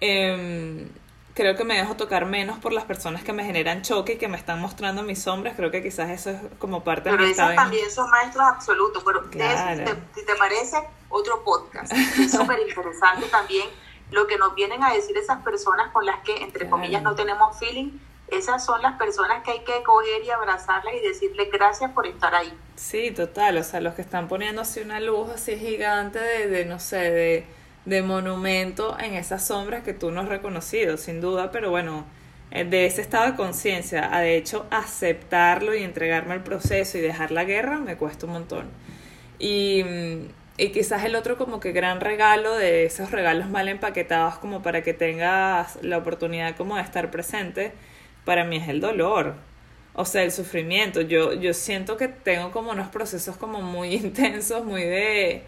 Eh, 0.02 0.86
creo 1.34 1.56
que 1.56 1.64
me 1.64 1.76
dejo 1.76 1.96
tocar 1.96 2.26
menos 2.26 2.58
por 2.58 2.72
las 2.72 2.84
personas 2.84 3.24
que 3.24 3.32
me 3.32 3.44
generan 3.44 3.82
choque 3.82 4.14
y 4.14 4.18
que 4.18 4.28
me 4.28 4.38
están 4.38 4.60
mostrando 4.60 5.02
mis 5.02 5.20
sombras. 5.20 5.54
Creo 5.56 5.70
que 5.70 5.82
quizás 5.82 6.10
eso 6.10 6.30
es 6.30 6.38
como 6.58 6.84
parte 6.84 7.10
de 7.10 7.16
mi 7.16 7.34
Pero 7.34 7.54
también 7.54 7.90
son 7.90 8.08
maestros 8.08 8.44
absolutos. 8.46 9.02
Pero 9.04 9.24
si, 9.24 10.24
te, 10.24 10.34
parece, 10.36 10.78
otro 11.08 11.42
podcast. 11.44 11.92
Es 12.18 12.30
súper 12.30 12.60
interesante 12.66 13.26
también 13.26 13.68
lo 14.10 14.26
que 14.26 14.38
nos 14.38 14.54
vienen 14.54 14.82
a 14.84 14.92
decir 14.92 15.16
esas 15.18 15.42
personas 15.42 15.92
con 15.92 16.06
las 16.06 16.20
que, 16.20 16.36
entre 16.36 16.70
comillas, 16.70 17.02
no 17.02 17.14
tenemos 17.16 17.58
feeling. 17.58 17.98
Esas 18.28 18.64
son 18.64 18.80
las 18.80 18.96
personas 18.96 19.42
que 19.42 19.50
hay 19.50 19.64
que 19.64 19.82
coger 19.82 20.22
y 20.24 20.30
abrazarlas 20.30 20.94
y 20.94 21.00
decirle 21.00 21.50
gracias 21.52 21.90
por 21.90 22.06
estar 22.06 22.34
ahí. 22.34 22.56
Sí, 22.76 23.10
total. 23.10 23.58
O 23.58 23.64
sea, 23.64 23.80
los 23.80 23.94
que 23.94 24.02
están 24.02 24.28
poniéndose 24.28 24.82
una 24.82 25.00
luz 25.00 25.30
así 25.30 25.56
gigante 25.56 26.20
de, 26.20 26.46
de 26.48 26.64
no 26.64 26.78
sé, 26.78 26.96
de 26.96 27.46
de 27.84 28.02
monumento 28.02 28.96
en 28.98 29.14
esas 29.14 29.46
sombras 29.46 29.82
que 29.82 29.92
tú 29.92 30.10
no 30.10 30.22
has 30.22 30.28
reconocido, 30.28 30.96
sin 30.96 31.20
duda, 31.20 31.50
pero 31.50 31.70
bueno, 31.70 32.06
eh, 32.50 32.64
de 32.64 32.86
ese 32.86 33.02
estado 33.02 33.32
de 33.32 33.36
conciencia 33.36 34.14
a 34.14 34.20
de 34.20 34.36
hecho 34.36 34.66
aceptarlo 34.70 35.74
y 35.74 35.82
entregarme 35.82 36.34
al 36.34 36.42
proceso 36.42 36.98
y 36.98 37.00
dejar 37.00 37.30
la 37.30 37.44
guerra 37.44 37.78
me 37.78 37.96
cuesta 37.96 38.26
un 38.26 38.32
montón. 38.32 38.70
Y, 39.38 39.82
mm, 39.84 40.28
y 40.56 40.68
quizás 40.70 41.04
el 41.04 41.16
otro 41.16 41.36
como 41.36 41.60
que 41.60 41.72
gran 41.72 42.00
regalo 42.00 42.54
de 42.56 42.84
esos 42.84 43.10
regalos 43.10 43.48
mal 43.50 43.68
empaquetados 43.68 44.36
como 44.38 44.62
para 44.62 44.82
que 44.82 44.94
tengas 44.94 45.78
la 45.82 45.98
oportunidad 45.98 46.56
como 46.56 46.76
de 46.76 46.82
estar 46.82 47.10
presente, 47.10 47.72
para 48.24 48.44
mí 48.44 48.56
es 48.56 48.68
el 48.68 48.80
dolor. 48.80 49.34
O 49.94 50.04
sea, 50.04 50.22
el 50.22 50.32
sufrimiento. 50.32 51.00
Yo, 51.02 51.34
yo 51.34 51.54
siento 51.54 51.96
que 51.96 52.08
tengo 52.08 52.50
como 52.52 52.72
unos 52.72 52.88
procesos 52.88 53.36
como 53.36 53.62
muy 53.62 53.94
intensos, 53.94 54.64
muy 54.64 54.82
de 54.84 55.42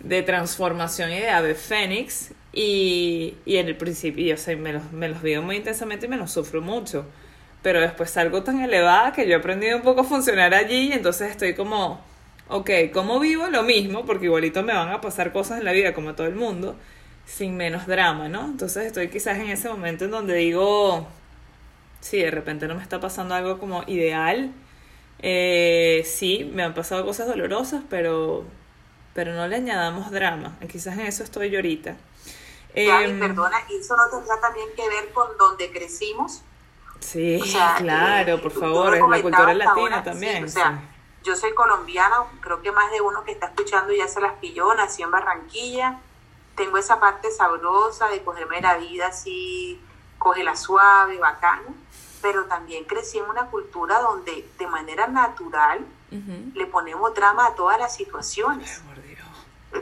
de 0.00 0.22
transformación 0.22 1.12
y 1.12 1.18
de 1.18 1.30
ave 1.30 1.54
fénix 1.54 2.32
y, 2.52 3.36
y 3.44 3.56
en 3.56 3.68
el 3.68 3.76
principio, 3.76 4.34
o 4.34 4.38
sea, 4.38 4.56
me 4.56 4.72
los, 4.72 4.92
me 4.92 5.08
vivo 5.08 5.42
muy 5.42 5.56
intensamente 5.56 6.06
y 6.06 6.08
me 6.08 6.16
los 6.16 6.30
sufro 6.32 6.62
mucho. 6.62 7.06
Pero 7.62 7.80
después 7.80 8.10
salgo 8.10 8.42
tan 8.42 8.60
elevada 8.60 9.12
que 9.12 9.26
yo 9.26 9.34
he 9.34 9.36
aprendido 9.36 9.76
un 9.76 9.82
poco 9.82 10.02
a 10.02 10.04
funcionar 10.04 10.54
allí 10.54 10.88
y 10.90 10.92
entonces 10.92 11.30
estoy 11.30 11.54
como, 11.54 12.00
ok, 12.48 12.70
¿cómo 12.92 13.18
vivo 13.20 13.48
lo 13.48 13.62
mismo? 13.62 14.04
Porque 14.06 14.26
igualito 14.26 14.62
me 14.62 14.72
van 14.72 14.90
a 14.90 15.00
pasar 15.00 15.32
cosas 15.32 15.58
en 15.58 15.64
la 15.64 15.72
vida 15.72 15.92
como 15.94 16.14
todo 16.14 16.26
el 16.26 16.34
mundo, 16.36 16.76
sin 17.26 17.56
menos 17.56 17.86
drama, 17.86 18.28
¿no? 18.28 18.44
Entonces 18.46 18.86
estoy 18.86 19.08
quizás 19.08 19.38
en 19.38 19.48
ese 19.50 19.68
momento 19.68 20.04
en 20.04 20.12
donde 20.12 20.34
digo, 20.36 21.06
sí, 22.00 22.18
de 22.18 22.30
repente 22.30 22.68
no 22.68 22.74
me 22.76 22.82
está 22.82 23.00
pasando 23.00 23.34
algo 23.34 23.58
como 23.58 23.82
ideal. 23.86 24.52
Eh, 25.20 26.02
sí, 26.06 26.50
me 26.54 26.62
han 26.62 26.74
pasado 26.74 27.04
cosas 27.04 27.26
dolorosas, 27.28 27.82
pero 27.90 28.44
pero 29.16 29.32
no 29.32 29.48
le 29.48 29.56
añadamos 29.56 30.10
drama. 30.10 30.58
Quizás 30.70 30.92
en 30.98 31.06
eso 31.06 31.24
estoy 31.24 31.48
yo 31.48 31.58
ahorita. 31.58 31.96
Eh, 32.74 33.16
perdona, 33.18 33.62
¿y 33.70 33.78
eso 33.78 33.96
no 33.96 34.10
tendrá 34.10 34.38
también 34.38 34.68
que 34.76 34.86
ver 34.90 35.10
con 35.14 35.38
donde 35.38 35.72
crecimos? 35.72 36.42
Sí, 37.00 37.40
claro, 37.78 38.34
eh, 38.34 38.38
por 38.38 38.52
favor, 38.52 38.94
es 38.94 39.08
la 39.08 39.22
cultura 39.22 39.54
latina 39.54 40.04
también. 40.04 40.44
o 40.44 40.48
sea, 40.48 40.82
yo 41.24 41.34
soy 41.34 41.54
colombiana, 41.54 42.24
creo 42.42 42.60
que 42.60 42.70
más 42.72 42.90
de 42.92 43.00
uno 43.00 43.24
que 43.24 43.32
está 43.32 43.46
escuchando 43.46 43.94
ya 43.94 44.06
se 44.06 44.20
las 44.20 44.34
pilló, 44.34 44.74
nací 44.74 45.02
en 45.02 45.10
Barranquilla, 45.10 45.98
tengo 46.54 46.76
esa 46.76 47.00
parte 47.00 47.30
sabrosa 47.30 48.08
de 48.08 48.22
cogerme 48.22 48.60
la 48.60 48.76
vida 48.76 49.06
así, 49.06 49.80
la 50.44 50.56
suave, 50.56 51.18
bacana, 51.18 51.68
pero 52.20 52.44
también 52.44 52.84
crecí 52.84 53.16
en 53.16 53.24
una 53.30 53.46
cultura 53.46 53.98
donde 54.00 54.46
de 54.58 54.66
manera 54.66 55.06
natural 55.06 55.86
le 56.54 56.66
ponemos 56.66 57.14
drama 57.14 57.46
a 57.46 57.54
todas 57.54 57.78
las 57.78 57.94
situaciones 57.94 58.82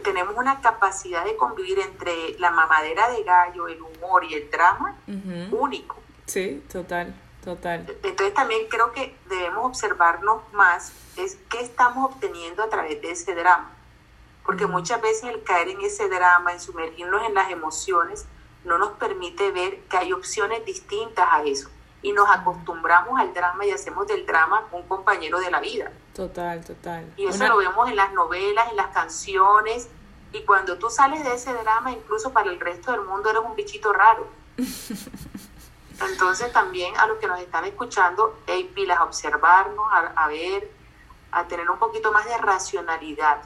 tenemos 0.03 0.37
una 0.37 0.61
capacidad 0.61 1.25
de 1.25 1.37
convivir 1.37 1.79
entre 1.79 2.39
la 2.39 2.51
mamadera 2.51 3.11
de 3.11 3.23
gallo, 3.23 3.69
el 3.69 3.81
humor 3.83 4.25
y 4.25 4.35
el 4.35 4.51
drama 4.51 4.97
único. 5.51 5.97
Sí, 6.27 6.65
total, 6.73 7.15
total. 7.45 7.87
Entonces 8.03 8.35
también 8.35 8.67
creo 8.69 8.93
que 8.93 9.17
debemos 9.29 9.67
observarnos 9.67 10.43
más 10.53 10.93
es 11.17 11.39
qué 11.49 11.61
estamos 11.61 12.13
obteniendo 12.13 12.63
a 12.63 12.69
través 12.69 13.01
de 13.01 13.11
ese 13.11 13.35
drama. 13.35 13.71
Porque 14.45 14.67
muchas 14.67 15.01
veces 15.01 15.25
el 15.25 15.43
caer 15.43 15.69
en 15.69 15.81
ese 15.81 16.09
drama, 16.09 16.53
en 16.53 16.61
sumergirnos 16.61 17.25
en 17.25 17.35
las 17.35 17.51
emociones, 17.51 18.27
no 18.65 18.79
nos 18.79 18.91
permite 18.93 19.51
ver 19.53 19.81
que 19.85 19.97
hay 19.97 20.13
opciones 20.13 20.65
distintas 20.65 21.27
a 21.31 21.43
eso. 21.45 21.71
Y 22.05 22.13
nos 22.13 22.29
acostumbramos 22.31 23.19
al 23.19 23.35
drama 23.35 23.67
y 23.67 23.73
hacemos 23.73 24.07
del 24.07 24.25
drama 24.25 24.63
un 24.71 24.83
compañero 24.85 25.41
de 25.41 25.51
la 25.51 25.59
vida. 25.59 25.91
Total, 26.15 26.65
total. 26.65 27.13
Y 27.17 27.27
eso 27.27 27.49
lo 27.49 27.57
vemos 27.57 27.89
en 27.89 27.97
las 27.97 28.13
novelas, 28.13 28.71
en 28.71 28.77
las 28.77 28.89
canciones. 28.89 29.89
Y 30.33 30.43
cuando 30.43 30.79
tú 30.79 30.91
sales 30.91 31.25
de 31.25 31.35
ese 31.35 31.53
drama, 31.53 31.91
incluso 31.91 32.33
para 32.33 32.51
el 32.51 32.61
resto 32.61 32.93
del 32.93 33.01
mundo 33.01 33.31
eres 33.31 33.43
un 33.43 33.57
bichito 33.57 33.93
raro. 33.93 34.29
Entonces 36.01 36.53
también 36.53 36.97
a 36.99 37.07
los 37.07 37.19
que 37.19 37.27
nos 37.27 37.41
están 37.41 37.65
escuchando, 37.65 38.39
hay 38.47 38.65
pilas 38.65 38.99
a 38.99 39.05
observarnos, 39.05 39.87
a, 39.93 40.29
ver, 40.29 40.71
a 41.33 41.45
tener 41.45 41.71
un 41.71 41.79
poquito 41.79 42.13
más 42.13 42.25
de 42.27 42.37
racionalidad. 42.39 43.43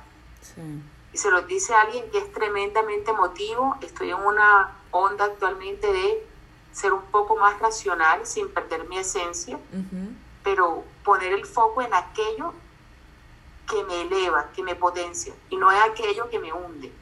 Y 1.12 1.18
se 1.18 1.30
lo 1.30 1.42
dice 1.42 1.74
alguien 1.74 2.10
que 2.10 2.18
es 2.18 2.32
tremendamente 2.32 3.10
emotivo. 3.10 3.76
Estoy 3.80 4.10
en 4.10 4.16
una 4.16 4.76
onda 4.90 5.26
actualmente 5.26 5.92
de 5.92 6.26
ser 6.78 6.92
un 6.92 7.02
poco 7.02 7.36
más 7.36 7.58
racional 7.58 8.24
sin 8.24 8.48
perder 8.50 8.88
mi 8.88 8.98
esencia, 8.98 9.58
pero 10.44 10.84
poner 11.04 11.32
el 11.32 11.44
foco 11.44 11.82
en 11.82 11.92
aquello 11.92 12.54
que 13.68 13.82
me 13.84 14.02
eleva, 14.02 14.50
que 14.54 14.62
me 14.62 14.76
potencia, 14.76 15.34
y 15.50 15.56
no 15.56 15.70
es 15.72 15.78
aquello 15.82 16.30
que 16.30 16.38
me 16.38 16.52
hunde. 16.52 16.92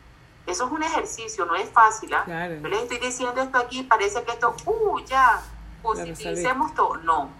Eso 0.46 0.66
es 0.66 0.72
un 0.72 0.82
ejercicio, 0.82 1.44
no 1.44 1.56
es 1.56 1.68
fácil. 1.68 2.14
¿ah? 2.14 2.24
Yo 2.48 2.68
les 2.68 2.82
estoy 2.82 2.98
diciendo 2.98 3.40
esto 3.42 3.58
aquí, 3.58 3.82
parece 3.82 4.22
que 4.24 4.32
esto, 4.32 4.54
uh, 4.64 4.98
ya, 5.00 5.42
positivicemos 5.82 6.74
todo. 6.74 6.96
No. 6.98 7.30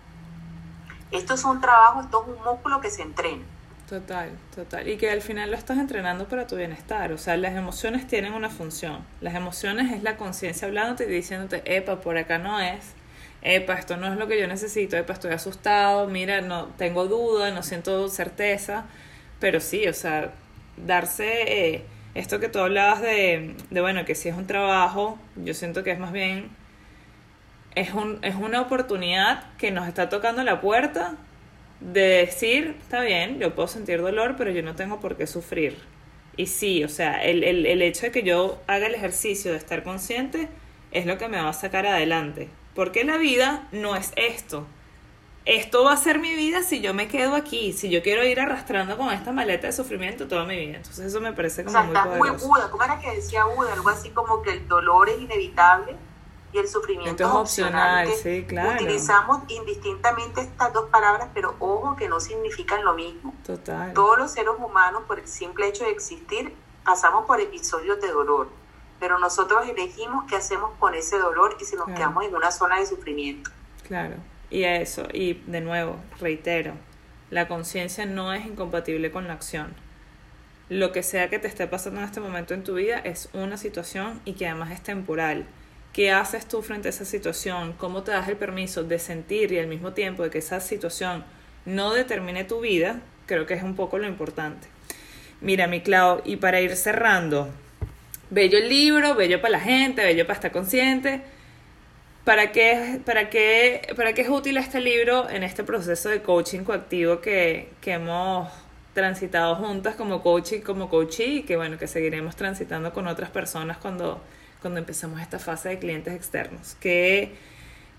Esto 1.11 1.35
es 1.35 1.44
un 1.44 1.61
trabajo, 1.61 2.01
esto 2.01 2.22
es 2.22 2.37
un 2.37 2.44
músculo 2.44 2.81
que 2.81 2.90
se 2.90 3.03
entrena. 3.03 3.44
Total, 3.88 4.31
total. 4.55 4.88
Y 4.88 4.96
que 4.96 5.11
al 5.11 5.22
final 5.22 5.51
lo 5.51 5.57
estás 5.57 5.79
entrenando 5.79 6.27
para 6.27 6.46
tu 6.46 6.57
bienestar. 6.57 7.12
O 7.12 7.18
sea, 7.18 7.37
las 7.37 7.55
emociones 7.55 8.07
tienen 8.07 8.33
una 8.33 8.51
función. 8.51 9.05
Las 9.20 9.35
emociones 9.35 9.92
es 9.92 10.03
la 10.03 10.16
conciencia 10.16 10.66
hablándote 10.66 11.05
y 11.05 11.09
diciéndote, 11.09 11.62
epa, 11.64 12.01
por 12.01 12.18
acá 12.18 12.38
no 12.38 12.61
es 12.61 12.94
epa, 13.46 13.75
esto 13.75 13.96
no 13.96 14.12
es 14.12 14.18
lo 14.18 14.27
que 14.27 14.40
yo 14.40 14.49
necesito, 14.49 14.96
epa, 14.96 15.12
estoy 15.12 15.33
asustado, 15.33 16.09
mira, 16.09 16.40
no 16.40 16.66
tengo 16.77 17.07
duda, 17.07 17.51
no 17.53 17.62
siento 17.62 18.09
certeza, 18.09 18.85
pero 19.38 19.61
sí, 19.61 19.87
o 19.87 19.94
sea, 19.94 20.33
darse 20.77 21.75
eh, 21.75 21.85
esto 22.14 22.40
que 22.40 22.49
tú 22.49 22.59
hablabas 22.59 23.01
de, 23.03 23.55
de, 23.70 23.81
bueno, 23.81 24.05
que 24.05 24.14
si 24.14 24.29
es 24.29 24.37
un 24.37 24.46
trabajo, 24.46 25.18
yo 25.37 25.55
siento 25.55 25.84
que 25.84 25.93
es 25.93 25.99
más 25.99 26.12
bien, 26.12 26.51
es, 27.76 27.95
un, 27.95 28.18
es 28.22 28.34
una 28.34 28.61
oportunidad 28.62 29.45
que 29.59 29.70
nos 29.70 29.87
está 29.87 30.09
tocando 30.09 30.43
la 30.43 30.61
puerta 30.61 31.14
de 31.81 32.01
decir, 32.01 32.77
está 32.81 33.01
bien, 33.03 33.39
yo 33.39 33.55
puedo 33.55 33.68
sentir 33.68 34.01
dolor, 34.01 34.35
pero 34.37 34.51
yo 34.51 34.62
no 34.62 34.74
tengo 34.74 35.01
por 35.01 35.16
qué 35.16 35.27
sufrir. 35.27 35.79
Y 36.37 36.47
sí, 36.47 36.85
o 36.85 36.89
sea, 36.89 37.22
el, 37.22 37.45
el, 37.45 37.66
el 37.66 37.83
hecho 37.83 38.07
de 38.07 38.12
que 38.12 38.22
yo 38.22 38.61
haga 38.66 38.87
el 38.87 38.95
ejercicio 38.95 39.53
de 39.53 39.59
estar 39.59 39.83
consciente 39.83 40.49
es 40.93 41.07
lo 41.07 41.18
que 41.18 41.29
me 41.29 41.41
va 41.41 41.49
a 41.49 41.55
sacar 41.55 41.87
adelante. 41.87 42.49
Porque 42.74 43.05
la 43.05 43.16
vida 43.16 43.68
no 43.72 43.97
es 43.97 44.12
esto. 44.16 44.66
Esto 45.47 45.85
va 45.85 45.93
a 45.93 45.97
ser 45.97 46.18
mi 46.18 46.35
vida 46.35 46.62
si 46.62 46.81
yo 46.81 46.93
me 46.93 47.07
quedo 47.07 47.37
aquí, 47.37 47.72
si 47.72 47.89
yo 47.89 48.03
quiero 48.03 48.24
ir 48.24 48.41
arrastrando 48.41 48.97
con 48.97 49.11
esta 49.12 49.33
maleta 49.33 49.68
de 49.68 49.72
sufrimiento 49.72 50.27
toda 50.27 50.45
mi 50.45 50.57
vida. 50.57 50.79
Entonces 50.79 51.07
eso 51.07 51.20
me 51.20 51.33
parece 51.33 51.64
como 51.64 51.85
muy 51.85 51.95
poderoso. 51.95 52.49
Muy 52.49 52.61
¿Cómo 52.70 52.83
era 52.83 52.99
que 52.99 53.14
decía 53.14 53.45
Buda? 53.45 53.72
Algo 53.72 53.89
así 53.89 54.11
como 54.11 54.43
que 54.43 54.51
el 54.51 54.66
dolor 54.66 55.09
es 55.09 55.20
inevitable 55.20 55.95
y 56.57 56.59
el 56.59 56.69
sufrimiento 56.69 57.25
es 57.25 57.31
opcional. 57.31 58.09
Sí, 58.23 58.45
claro. 58.49 58.75
Utilizamos 58.75 59.43
indistintamente 59.49 60.41
estas 60.41 60.73
dos 60.73 60.89
palabras, 60.91 61.29
pero 61.35 61.55
ojo 61.59 61.97
que 61.97 62.09
no 62.09 62.19
significan 62.19 62.85
lo 62.85 62.95
mismo. 62.95 63.35
Total. 63.45 63.93
Todos 63.93 64.19
los 64.19 64.33
seres 64.33 64.55
humanos, 64.59 65.03
por 65.07 65.19
el 65.19 65.29
simple 65.29 65.69
hecho 65.69 65.85
de 65.85 65.91
existir, 65.91 66.55
pasamos 66.85 67.27
por 67.27 67.41
episodios 67.41 68.01
de 68.01 68.09
dolor 68.09 68.49
pero 68.99 69.19
nosotros 69.19 69.69
elegimos 69.69 70.25
qué 70.29 70.37
hacemos 70.37 70.71
con 70.79 70.95
ese 70.95 71.19
dolor 71.19 71.57
y 71.61 71.65
si 71.65 71.77
nos 71.77 71.87
quedamos 71.87 72.25
en 72.25 72.35
una 72.35 72.51
zona 72.51 72.81
de 72.81 72.87
sufrimiento. 72.87 73.51
Claro, 73.87 74.15
y 74.51 74.65
eso, 74.65 75.07
y 75.13 75.35
de 75.47 75.61
nuevo, 75.61 75.97
reitero, 76.19 76.73
la 77.31 77.49
conciencia 77.49 78.07
no 78.07 78.33
es 78.33 78.47
incompatible 78.47 79.11
con 79.11 79.27
la 79.27 79.35
acción. 79.35 79.75
Lo 80.69 80.93
que 80.93 81.03
sea 81.03 81.31
que 81.31 81.39
te 81.39 81.47
esté 81.47 81.67
pasando 81.67 82.01
en 82.01 82.07
este 82.07 82.21
momento 82.21 82.55
en 82.55 82.65
tu 82.65 82.75
vida 82.75 82.99
es 82.99 83.29
una 83.33 83.57
situación 83.57 84.21
y 84.25 84.33
que 84.33 84.49
además 84.49 84.73
es 84.73 84.83
temporal. 84.83 85.47
¿Qué 85.97 86.11
haces 86.11 86.47
tú 86.47 86.61
frente 86.61 86.88
a 86.88 86.90
esa 86.90 87.07
situación? 87.07 87.72
¿Cómo 87.72 88.03
te 88.03 88.11
das 88.11 88.28
el 88.28 88.36
permiso 88.36 88.84
de 88.84 88.99
sentir 88.99 89.51
y 89.51 89.59
al 89.59 89.66
mismo 89.66 89.94
tiempo 89.94 90.22
de 90.22 90.28
que 90.28 90.36
esa 90.36 90.61
situación 90.61 91.24
no 91.64 91.94
determine 91.94 92.44
tu 92.44 92.61
vida? 92.61 93.01
Creo 93.24 93.47
que 93.47 93.55
es 93.55 93.62
un 93.62 93.76
poco 93.76 93.97
lo 93.97 94.07
importante. 94.07 94.68
Mira, 95.40 95.68
mi 95.68 95.80
Clau, 95.80 96.20
y 96.26 96.36
para 96.36 96.61
ir 96.61 96.76
cerrando, 96.76 97.49
bello 98.28 98.59
el 98.59 98.68
libro, 98.68 99.14
bello 99.14 99.40
para 99.40 99.53
la 99.53 99.61
gente, 99.61 100.05
bello 100.05 100.26
para 100.26 100.34
estar 100.34 100.53
consciente. 100.53 101.22
¿Para 102.26 102.53
qué, 102.53 103.01
para, 103.07 103.30
qué, 103.30 103.80
¿Para 103.97 104.12
qué 104.12 104.20
es 104.20 104.28
útil 104.28 104.59
este 104.59 104.82
libro 104.82 105.30
en 105.30 105.44
este 105.44 105.64
proceso 105.64 106.11
de 106.11 106.20
coaching 106.20 106.64
coactivo 106.64 107.22
que, 107.22 107.70
que 107.80 107.92
hemos 107.92 108.53
transitado 108.92 109.55
juntas 109.55 109.94
como 109.94 110.22
coach 110.22 110.53
y 110.53 110.61
como 110.61 110.90
coachee 110.90 111.36
y 111.36 111.42
que 111.44 111.57
bueno, 111.57 111.78
que 111.78 111.86
seguiremos 111.86 112.36
transitando 112.36 112.92
con 112.92 113.07
otras 113.07 113.30
personas 113.30 113.78
cuando, 113.78 114.20
cuando 114.61 114.79
empezamos 114.81 115.21
esta 115.21 115.39
fase 115.39 115.71
de 115.71 115.79
clientes 115.79 116.15
externos? 116.15 116.77
¿Qué, 116.81 117.37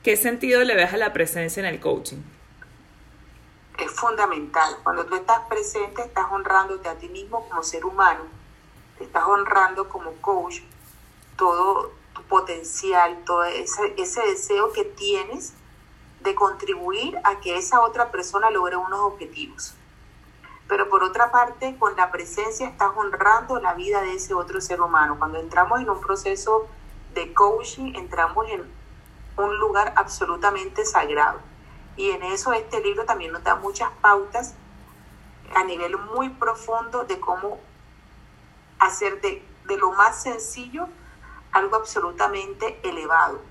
¿Qué 0.03 0.17
sentido 0.17 0.63
le 0.63 0.75
ves 0.75 0.93
a 0.93 0.97
la 0.97 1.13
presencia 1.13 1.59
en 1.61 1.67
el 1.67 1.79
coaching? 1.79 2.21
Es 3.77 3.91
fundamental. 3.91 4.77
Cuando 4.83 5.05
tú 5.05 5.15
estás 5.15 5.41
presente, 5.47 6.01
estás 6.01 6.25
honrándote 6.31 6.89
a 6.89 6.95
ti 6.95 7.09
mismo 7.09 7.47
como 7.47 7.63
ser 7.63 7.85
humano 7.85 8.37
te 8.97 9.03
estás 9.03 9.23
honrando 9.25 9.87
como 9.89 10.13
coach 10.21 10.61
todo 11.35 11.91
tu 12.13 12.23
potencial, 12.23 13.23
todo 13.25 13.43
ese, 13.45 13.93
ese 13.97 14.21
deseo 14.21 14.71
que 14.73 14.83
tienes 14.83 15.53
de 16.21 16.33
contribuir 16.33 17.17
a 17.23 17.39
que 17.39 17.57
esa 17.57 17.81
otra 17.81 18.11
persona 18.11 18.49
logre 18.49 18.75
unos 18.75 18.99
objetivos. 18.99 19.75
Pero 20.67 20.89
por 20.89 21.03
otra 21.03 21.31
parte, 21.31 21.77
con 21.77 21.95
la 21.95 22.11
presencia 22.11 22.67
estás 22.67 22.91
honrando 22.95 23.59
la 23.59 23.73
vida 23.73 24.01
de 24.01 24.15
ese 24.15 24.33
otro 24.33 24.59
ser 24.59 24.81
humano. 24.81 25.17
Cuando 25.17 25.39
entramos 25.39 25.79
en 25.79 25.89
un 25.89 26.01
proceso 26.01 26.67
de 27.13 27.33
coaching, 27.33 27.95
entramos 27.95 28.47
en 28.49 28.69
un 29.37 29.57
lugar 29.59 29.93
absolutamente 29.95 30.85
sagrado. 30.85 31.39
Y 31.95 32.11
en 32.11 32.23
eso 32.23 32.53
este 32.53 32.81
libro 32.81 33.05
también 33.05 33.31
nos 33.31 33.43
da 33.43 33.55
muchas 33.55 33.89
pautas 34.01 34.55
a 35.55 35.63
nivel 35.63 35.97
muy 35.97 36.29
profundo 36.29 37.05
de 37.05 37.19
cómo 37.19 37.59
hacer 38.79 39.21
de, 39.21 39.43
lo 39.77 39.91
más 39.91 40.21
sencillo 40.21 40.87
algo 41.51 41.75
absolutamente 41.75 42.79
elevado. 42.83 43.41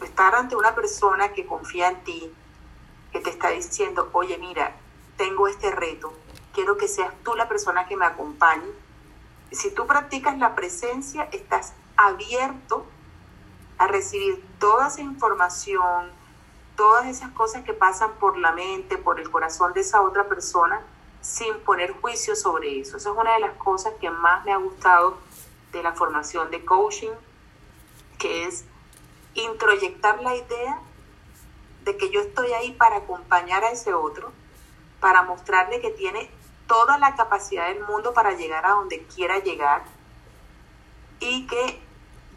Estar 0.00 0.34
ante 0.34 0.56
una 0.56 0.74
persona 0.74 1.32
que 1.32 1.46
confía 1.46 1.88
en 1.88 2.04
ti, 2.04 2.34
que 3.12 3.20
te 3.20 3.30
está 3.30 3.50
diciendo, 3.50 4.10
oye, 4.12 4.36
mira, 4.38 4.74
tengo 5.16 5.48
este 5.48 5.70
reto, 5.70 6.12
quiero 6.56 6.78
que 6.78 6.88
seas 6.88 7.12
tú 7.22 7.34
la 7.34 7.48
persona 7.48 7.86
que 7.86 7.98
me 7.98 8.06
acompañe. 8.06 8.64
Si 9.52 9.70
tú 9.74 9.86
practicas 9.86 10.38
la 10.38 10.54
presencia, 10.54 11.28
estás 11.30 11.74
abierto 11.98 12.86
a 13.76 13.86
recibir 13.86 14.42
toda 14.58 14.88
esa 14.88 15.02
información, 15.02 16.10
todas 16.74 17.04
esas 17.08 17.30
cosas 17.32 17.62
que 17.62 17.74
pasan 17.74 18.12
por 18.14 18.38
la 18.38 18.52
mente, 18.52 18.96
por 18.96 19.20
el 19.20 19.30
corazón 19.30 19.74
de 19.74 19.82
esa 19.82 20.00
otra 20.00 20.28
persona, 20.28 20.80
sin 21.20 21.60
poner 21.60 21.92
juicio 22.00 22.34
sobre 22.34 22.80
eso. 22.80 22.96
Esa 22.96 23.10
es 23.10 23.16
una 23.16 23.34
de 23.34 23.40
las 23.40 23.56
cosas 23.58 23.92
que 24.00 24.08
más 24.08 24.42
me 24.46 24.52
ha 24.52 24.56
gustado 24.56 25.18
de 25.72 25.82
la 25.82 25.92
formación 25.92 26.50
de 26.50 26.64
coaching, 26.64 27.12
que 28.18 28.46
es 28.46 28.64
introyectar 29.34 30.22
la 30.22 30.34
idea 30.34 30.80
de 31.84 31.98
que 31.98 32.08
yo 32.08 32.20
estoy 32.20 32.50
ahí 32.52 32.72
para 32.72 32.96
acompañar 32.96 33.62
a 33.62 33.72
ese 33.72 33.92
otro, 33.92 34.32
para 35.00 35.22
mostrarle 35.22 35.82
que 35.82 35.90
tiene 35.90 36.30
toda 36.66 36.98
la 36.98 37.14
capacidad 37.14 37.68
del 37.68 37.84
mundo 37.84 38.12
para 38.12 38.32
llegar 38.32 38.66
a 38.66 38.70
donde 38.70 39.04
quiera 39.04 39.38
llegar 39.38 39.84
y 41.20 41.46
que 41.46 41.80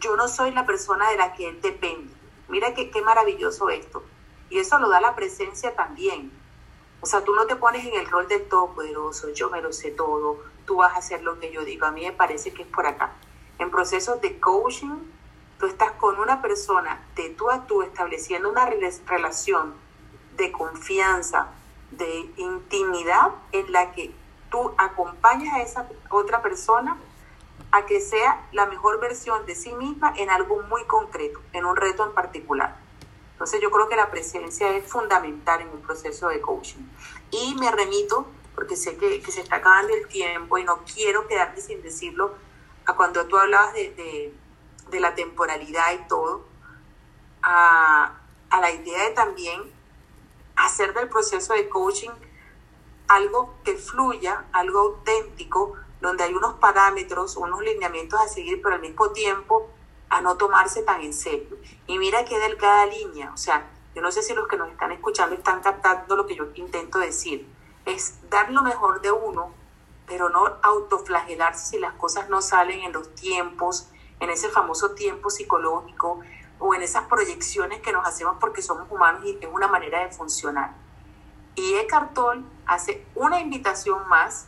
yo 0.00 0.16
no 0.16 0.28
soy 0.28 0.52
la 0.52 0.66
persona 0.66 1.10
de 1.10 1.16
la 1.16 1.32
que 1.34 1.48
él 1.48 1.60
depende. 1.60 2.12
Mira 2.48 2.74
qué 2.74 2.90
maravilloso 3.02 3.70
esto. 3.70 4.02
Y 4.48 4.58
eso 4.58 4.78
lo 4.78 4.88
da 4.88 5.00
la 5.00 5.14
presencia 5.14 5.74
también. 5.76 6.32
O 7.00 7.06
sea, 7.06 7.24
tú 7.24 7.34
no 7.34 7.46
te 7.46 7.56
pones 7.56 7.86
en 7.86 7.94
el 7.94 8.06
rol 8.06 8.28
del 8.28 8.46
todopoderoso, 8.48 9.30
yo 9.30 9.48
me 9.48 9.62
lo 9.62 9.72
sé 9.72 9.90
todo, 9.90 10.42
tú 10.66 10.76
vas 10.76 10.94
a 10.94 10.98
hacer 10.98 11.22
lo 11.22 11.38
que 11.40 11.50
yo 11.50 11.64
digo. 11.64 11.86
A 11.86 11.92
mí 11.92 12.04
me 12.04 12.12
parece 12.12 12.52
que 12.52 12.62
es 12.62 12.68
por 12.68 12.86
acá. 12.86 13.12
En 13.58 13.70
procesos 13.70 14.20
de 14.20 14.38
coaching, 14.38 14.98
tú 15.58 15.66
estás 15.66 15.92
con 15.92 16.18
una 16.18 16.42
persona 16.42 17.06
de 17.14 17.30
tú 17.30 17.50
a 17.50 17.66
tú 17.66 17.82
estableciendo 17.82 18.50
una 18.50 18.66
relación 18.66 19.74
de 20.36 20.52
confianza, 20.52 21.48
de 21.90 22.30
intimidad 22.36 23.30
en 23.52 23.72
la 23.72 23.92
que 23.92 24.12
tú 24.50 24.74
acompañas 24.76 25.54
a 25.54 25.62
esa 25.62 25.88
otra 26.10 26.42
persona 26.42 26.96
a 27.72 27.86
que 27.86 28.00
sea 28.00 28.48
la 28.52 28.66
mejor 28.66 29.00
versión 29.00 29.46
de 29.46 29.54
sí 29.54 29.72
misma 29.74 30.12
en 30.16 30.30
algo 30.30 30.62
muy 30.62 30.84
concreto, 30.84 31.40
en 31.52 31.64
un 31.64 31.76
reto 31.76 32.04
en 32.04 32.12
particular. 32.12 32.76
Entonces 33.32 33.60
yo 33.60 33.70
creo 33.70 33.88
que 33.88 33.96
la 33.96 34.10
presencia 34.10 34.76
es 34.76 34.86
fundamental 34.86 35.60
en 35.60 35.68
un 35.68 35.80
proceso 35.80 36.28
de 36.28 36.40
coaching. 36.40 36.82
Y 37.30 37.54
me 37.54 37.70
remito, 37.70 38.26
porque 38.54 38.76
sé 38.76 38.96
que, 38.96 39.22
se 39.30 39.40
está 39.40 39.56
acabando 39.56 39.94
el 39.94 40.08
tiempo 40.08 40.58
y 40.58 40.64
no 40.64 40.80
quiero 40.84 41.26
quedarme 41.26 41.60
sin 41.60 41.80
decirlo, 41.82 42.34
a 42.86 42.94
cuando 42.94 43.26
tú 43.26 43.38
hablabas 43.38 43.72
de, 43.72 44.34
la 44.92 45.14
temporalidad 45.14 45.92
y 45.94 46.08
todo, 46.08 46.44
a, 47.42 48.18
a 48.50 48.60
la 48.60 48.70
idea 48.72 49.04
de 49.04 49.10
también 49.12 49.62
hacer 50.56 50.92
del 50.92 51.08
proceso 51.08 51.54
de 51.54 51.68
coaching 51.68 52.10
algo 53.10 53.54
que 53.64 53.76
fluya, 53.76 54.44
algo 54.52 54.78
auténtico, 54.78 55.74
donde 56.00 56.22
hay 56.22 56.32
unos 56.32 56.54
parámetros, 56.54 57.36
unos 57.36 57.60
lineamientos 57.60 58.20
a 58.20 58.28
seguir, 58.28 58.62
pero 58.62 58.76
al 58.76 58.80
mismo 58.80 59.10
tiempo 59.10 59.68
a 60.08 60.20
no 60.20 60.36
tomarse 60.36 60.82
tan 60.82 61.00
en 61.02 61.12
serio. 61.12 61.58
Y 61.88 61.98
mira 61.98 62.24
qué 62.24 62.38
delgada 62.38 62.86
línea, 62.86 63.32
o 63.34 63.36
sea, 63.36 63.68
yo 63.96 64.00
no 64.00 64.12
sé 64.12 64.22
si 64.22 64.32
los 64.32 64.46
que 64.46 64.56
nos 64.56 64.70
están 64.70 64.92
escuchando 64.92 65.34
están 65.34 65.60
captando 65.60 66.14
lo 66.14 66.24
que 66.24 66.36
yo 66.36 66.46
intento 66.54 67.00
decir. 67.00 67.48
Es 67.84 68.14
dar 68.30 68.52
lo 68.52 68.62
mejor 68.62 69.00
de 69.00 69.10
uno, 69.10 69.52
pero 70.06 70.28
no 70.28 70.58
autoflagelarse 70.62 71.66
si 71.66 71.78
las 71.80 71.94
cosas 71.94 72.28
no 72.28 72.40
salen 72.40 72.80
en 72.80 72.92
los 72.92 73.12
tiempos, 73.16 73.88
en 74.20 74.30
ese 74.30 74.50
famoso 74.50 74.92
tiempo 74.92 75.30
psicológico 75.30 76.20
o 76.60 76.74
en 76.76 76.82
esas 76.82 77.08
proyecciones 77.08 77.80
que 77.80 77.92
nos 77.92 78.06
hacemos 78.06 78.36
porque 78.38 78.62
somos 78.62 78.86
humanos 78.88 79.22
y 79.24 79.36
es 79.40 79.48
una 79.52 79.66
manera 79.66 80.04
de 80.04 80.12
funcionar. 80.12 80.89
Y 81.54 81.74
Eckhart 81.74 82.14
Tolle 82.14 82.42
hace 82.66 83.04
una 83.14 83.40
invitación 83.40 84.08
más 84.08 84.46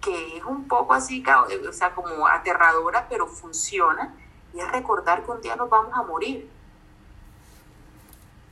que 0.00 0.38
es 0.38 0.44
un 0.44 0.66
poco 0.66 0.94
así, 0.94 1.22
o 1.68 1.72
sea, 1.72 1.94
como 1.94 2.26
aterradora, 2.26 3.06
pero 3.08 3.26
funciona, 3.26 4.14
y 4.54 4.60
es 4.60 4.72
recordar 4.72 5.24
que 5.24 5.30
un 5.30 5.40
día 5.40 5.56
nos 5.56 5.68
vamos 5.68 5.92
a 5.94 6.02
morir. 6.02 6.50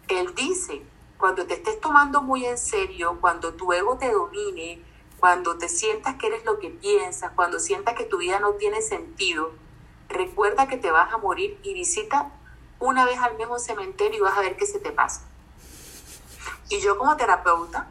Él 0.08 0.34
dice, 0.34 0.82
cuando 1.16 1.46
te 1.46 1.54
estés 1.54 1.80
tomando 1.80 2.22
muy 2.22 2.44
en 2.44 2.58
serio, 2.58 3.18
cuando 3.20 3.54
tu 3.54 3.72
ego 3.72 3.96
te 3.96 4.12
domine, 4.12 4.82
cuando 5.18 5.58
te 5.58 5.68
sientas 5.68 6.16
que 6.16 6.28
eres 6.28 6.44
lo 6.44 6.58
que 6.58 6.70
piensas, 6.70 7.32
cuando 7.34 7.58
sientas 7.58 7.94
que 7.94 8.04
tu 8.04 8.18
vida 8.18 8.38
no 8.38 8.52
tiene 8.52 8.82
sentido, 8.82 9.52
recuerda 10.08 10.68
que 10.68 10.76
te 10.76 10.90
vas 10.90 11.12
a 11.12 11.18
morir 11.18 11.58
y 11.62 11.74
visita 11.74 12.30
una 12.78 13.04
vez 13.04 13.18
al 13.18 13.36
mismo 13.36 13.58
cementerio 13.58 14.18
y 14.18 14.22
vas 14.22 14.38
a 14.38 14.42
ver 14.42 14.56
qué 14.56 14.66
se 14.66 14.78
te 14.78 14.92
pasa. 14.92 15.27
Y 16.68 16.80
yo 16.80 16.98
como 16.98 17.16
terapeuta 17.16 17.86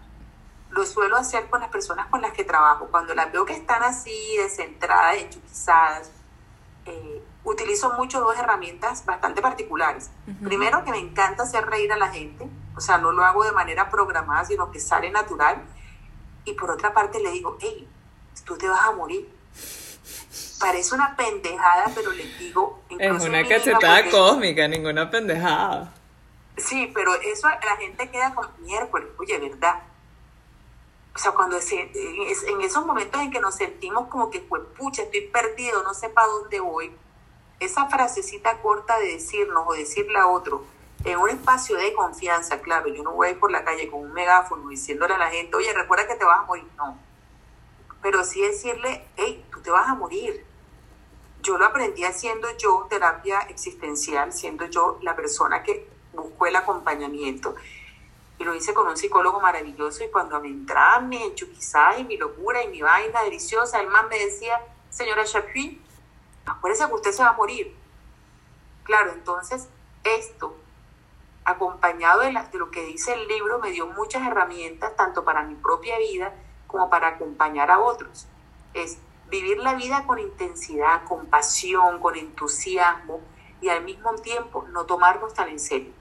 lo 0.69 0.85
suelo 0.85 1.17
hacer 1.17 1.49
con 1.49 1.61
las 1.61 1.69
personas 1.69 2.07
con 2.07 2.21
las 2.21 2.31
que 2.31 2.43
trabajo. 2.43 2.87
Cuando 2.91 3.15
las 3.15 3.31
veo 3.31 3.45
que 3.45 3.53
están 3.53 3.83
así, 3.83 4.35
descentradas, 4.37 5.17
enchuquizadas, 5.17 6.11
eh, 6.85 7.23
utilizo 7.43 7.93
mucho 7.93 8.19
dos 8.19 8.37
herramientas 8.37 9.05
bastante 9.05 9.41
particulares. 9.41 10.09
Primero, 10.43 10.83
que 10.83 10.91
me 10.91 10.99
encanta 10.99 11.43
hacer 11.43 11.65
reír 11.65 11.91
a 11.93 11.97
la 11.97 12.09
gente, 12.09 12.47
o 12.75 12.81
sea, 12.81 12.97
no 12.97 13.11
lo 13.11 13.23
hago 13.23 13.43
de 13.43 13.53
manera 13.53 13.89
programada, 13.89 14.45
sino 14.45 14.71
que 14.71 14.79
sale 14.79 15.09
natural. 15.09 15.63
Y 16.45 16.53
por 16.53 16.71
otra 16.71 16.93
parte 16.93 17.19
le 17.19 17.31
digo, 17.31 17.57
hey, 17.59 17.87
tú 18.45 18.57
te 18.57 18.67
vas 18.67 18.81
a 18.81 18.91
morir. 18.91 19.29
Parece 20.59 20.95
una 20.95 21.15
pendejada, 21.15 21.85
pero 21.95 22.11
les 22.11 22.37
digo... 22.37 22.81
Es 22.89 23.23
una 23.23 23.47
cachetada 23.47 24.09
cósmica, 24.09 24.67
ninguna 24.67 25.09
pendejada. 25.09 25.93
Sí, 26.57 26.91
pero 26.93 27.13
eso 27.15 27.47
la 27.47 27.77
gente 27.77 28.09
queda 28.09 28.33
con 28.33 28.49
miércoles, 28.59 29.07
oye, 29.19 29.37
¿verdad? 29.37 29.83
O 31.13 31.19
sea, 31.19 31.31
cuando 31.31 31.57
en 31.57 32.61
esos 32.61 32.85
momentos 32.85 33.21
en 33.21 33.31
que 33.31 33.39
nos 33.39 33.55
sentimos 33.55 34.07
como 34.07 34.29
que, 34.29 34.39
pues, 34.39 34.63
pucha, 34.77 35.03
estoy 35.03 35.21
perdido, 35.27 35.83
no 35.83 35.93
sé 35.93 36.09
para 36.09 36.27
dónde 36.27 36.59
voy, 36.59 36.95
esa 37.59 37.87
frasecita 37.87 38.59
corta 38.61 38.99
de 38.99 39.13
decirnos 39.13 39.65
o 39.67 39.73
decirle 39.73 40.17
a 40.19 40.27
otro, 40.27 40.63
en 41.03 41.17
un 41.17 41.29
espacio 41.29 41.77
de 41.77 41.93
confianza, 41.93 42.59
claro, 42.61 42.87
yo 42.87 43.03
no 43.03 43.13
voy 43.13 43.27
a 43.27 43.31
ir 43.31 43.39
por 43.39 43.51
la 43.51 43.63
calle 43.63 43.89
con 43.89 44.01
un 44.01 44.13
megáfono 44.13 44.67
diciéndole 44.69 45.13
a 45.13 45.17
la 45.17 45.29
gente, 45.29 45.55
oye, 45.55 45.71
recuerda 45.73 46.07
que 46.07 46.15
te 46.15 46.25
vas 46.25 46.39
a 46.39 46.43
morir, 46.43 46.67
no. 46.75 46.97
Pero 48.01 48.23
sí 48.23 48.41
decirle, 48.41 49.07
hey, 49.15 49.45
tú 49.51 49.61
te 49.61 49.71
vas 49.71 49.87
a 49.87 49.95
morir. 49.95 50.45
yo 51.41 51.57
lo 51.57 51.65
aprendí 51.65 52.03
haciendo 52.03 52.47
yo 52.57 52.87
terapia 52.89 53.39
existencial, 53.41 54.33
siendo 54.33 54.65
yo 54.65 54.99
la 55.01 55.15
persona 55.15 55.63
que 55.63 55.96
buscó 56.21 56.47
el 56.47 56.55
acompañamiento. 56.55 57.55
Y 58.39 58.43
lo 58.43 58.53
hice 58.53 58.73
con 58.73 58.87
un 58.87 58.97
psicólogo 58.97 59.39
maravilloso 59.39 60.03
y 60.03 60.09
cuando 60.09 60.39
me 60.39 60.47
entraba 60.47 60.99
mi 60.99 61.21
enchuquizada 61.23 61.97
y 61.97 62.03
mi 62.03 62.17
locura 62.17 62.63
y 62.63 62.67
mi 62.67 62.81
vaina 62.81 63.23
deliciosa, 63.23 63.79
el 63.79 63.87
man 63.87 64.07
me 64.09 64.19
decía, 64.19 64.61
señora 64.89 65.25
Chapuis, 65.25 65.77
acuérdese 66.45 66.87
que 66.87 66.93
usted 66.93 67.11
se 67.11 67.23
va 67.23 67.29
a 67.29 67.33
morir. 67.33 67.75
Claro, 68.83 69.11
entonces 69.13 69.67
esto, 70.03 70.55
acompañado 71.45 72.21
de, 72.21 72.27
de 72.51 72.57
lo 72.57 72.69
que 72.69 72.85
dice 72.85 73.13
el 73.13 73.27
libro, 73.27 73.59
me 73.59 73.71
dio 73.71 73.87
muchas 73.87 74.25
herramientas, 74.27 74.95
tanto 74.95 75.23
para 75.23 75.43
mi 75.43 75.55
propia 75.55 75.97
vida 75.97 76.33
como 76.67 76.89
para 76.89 77.07
acompañar 77.09 77.71
a 77.71 77.79
otros. 77.79 78.27
Es 78.73 78.99
vivir 79.29 79.57
la 79.57 79.73
vida 79.73 80.05
con 80.05 80.19
intensidad, 80.19 81.03
con 81.05 81.25
pasión, 81.25 81.99
con 81.99 82.15
entusiasmo 82.15 83.21
y 83.61 83.69
al 83.69 83.83
mismo 83.83 84.13
tiempo 84.15 84.65
no 84.69 84.85
tomarnos 84.85 85.33
tan 85.33 85.49
en 85.49 85.59
serio. 85.59 85.96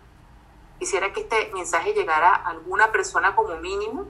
Quisiera 0.78 1.12
que 1.12 1.20
este 1.20 1.50
mensaje 1.54 1.94
llegara 1.94 2.34
a 2.34 2.50
alguna 2.50 2.92
persona 2.92 3.34
como 3.34 3.56
mínimo 3.56 4.06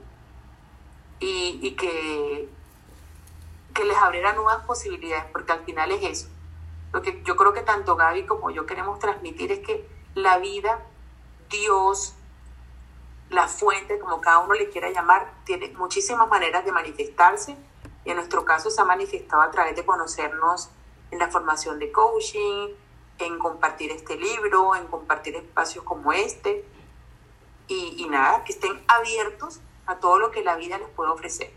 y, 1.19 1.71
que, 1.75 2.49
que 3.73 3.85
les 3.85 3.97
abriera 3.97 4.33
nuevas 4.33 4.63
posibilidades, 4.65 5.25
porque 5.31 5.53
al 5.53 5.63
final 5.63 5.91
es 5.91 6.03
eso. 6.03 6.27
Lo 6.93 7.01
que 7.01 7.21
yo 7.23 7.35
creo 7.35 7.53
que 7.53 7.61
tanto 7.61 7.95
Gaby 7.95 8.25
como 8.25 8.49
yo 8.49 8.65
queremos 8.65 8.99
transmitir 8.99 9.51
es 9.51 9.59
que 9.59 9.87
la 10.15 10.37
vida, 10.37 10.79
Dios, 11.49 12.15
la 13.29 13.47
fuente, 13.47 13.99
como 13.99 14.21
cada 14.21 14.39
uno 14.39 14.53
le 14.53 14.69
quiera 14.69 14.89
llamar, 14.89 15.33
tiene 15.43 15.69
muchísimas 15.77 16.27
maneras 16.29 16.65
de 16.65 16.71
manifestarse 16.71 17.57
y 18.05 18.09
en 18.09 18.15
nuestro 18.15 18.45
caso 18.45 18.69
se 18.69 18.81
ha 18.81 18.85
manifestado 18.85 19.41
a 19.41 19.51
través 19.51 19.75
de 19.75 19.85
conocernos 19.85 20.69
en 21.11 21.19
la 21.19 21.29
formación 21.29 21.79
de 21.79 21.91
coaching, 21.91 22.69
en 23.19 23.39
compartir 23.39 23.91
este 23.91 24.15
libro, 24.17 24.75
en 24.75 24.87
compartir 24.87 25.35
espacios 25.35 25.83
como 25.83 26.13
este. 26.13 26.65
Y, 27.69 28.07
nada, 28.09 28.45
que 28.45 28.53
estén 28.53 28.79
abiertos 28.87 29.59
a 29.85 29.95
todo 29.95 30.19
lo 30.19 30.31
que 30.31 30.41
la 30.41 30.55
vida 30.55 30.77
les 30.77 30.87
puede 30.89 31.11
ofrecer. 31.11 31.51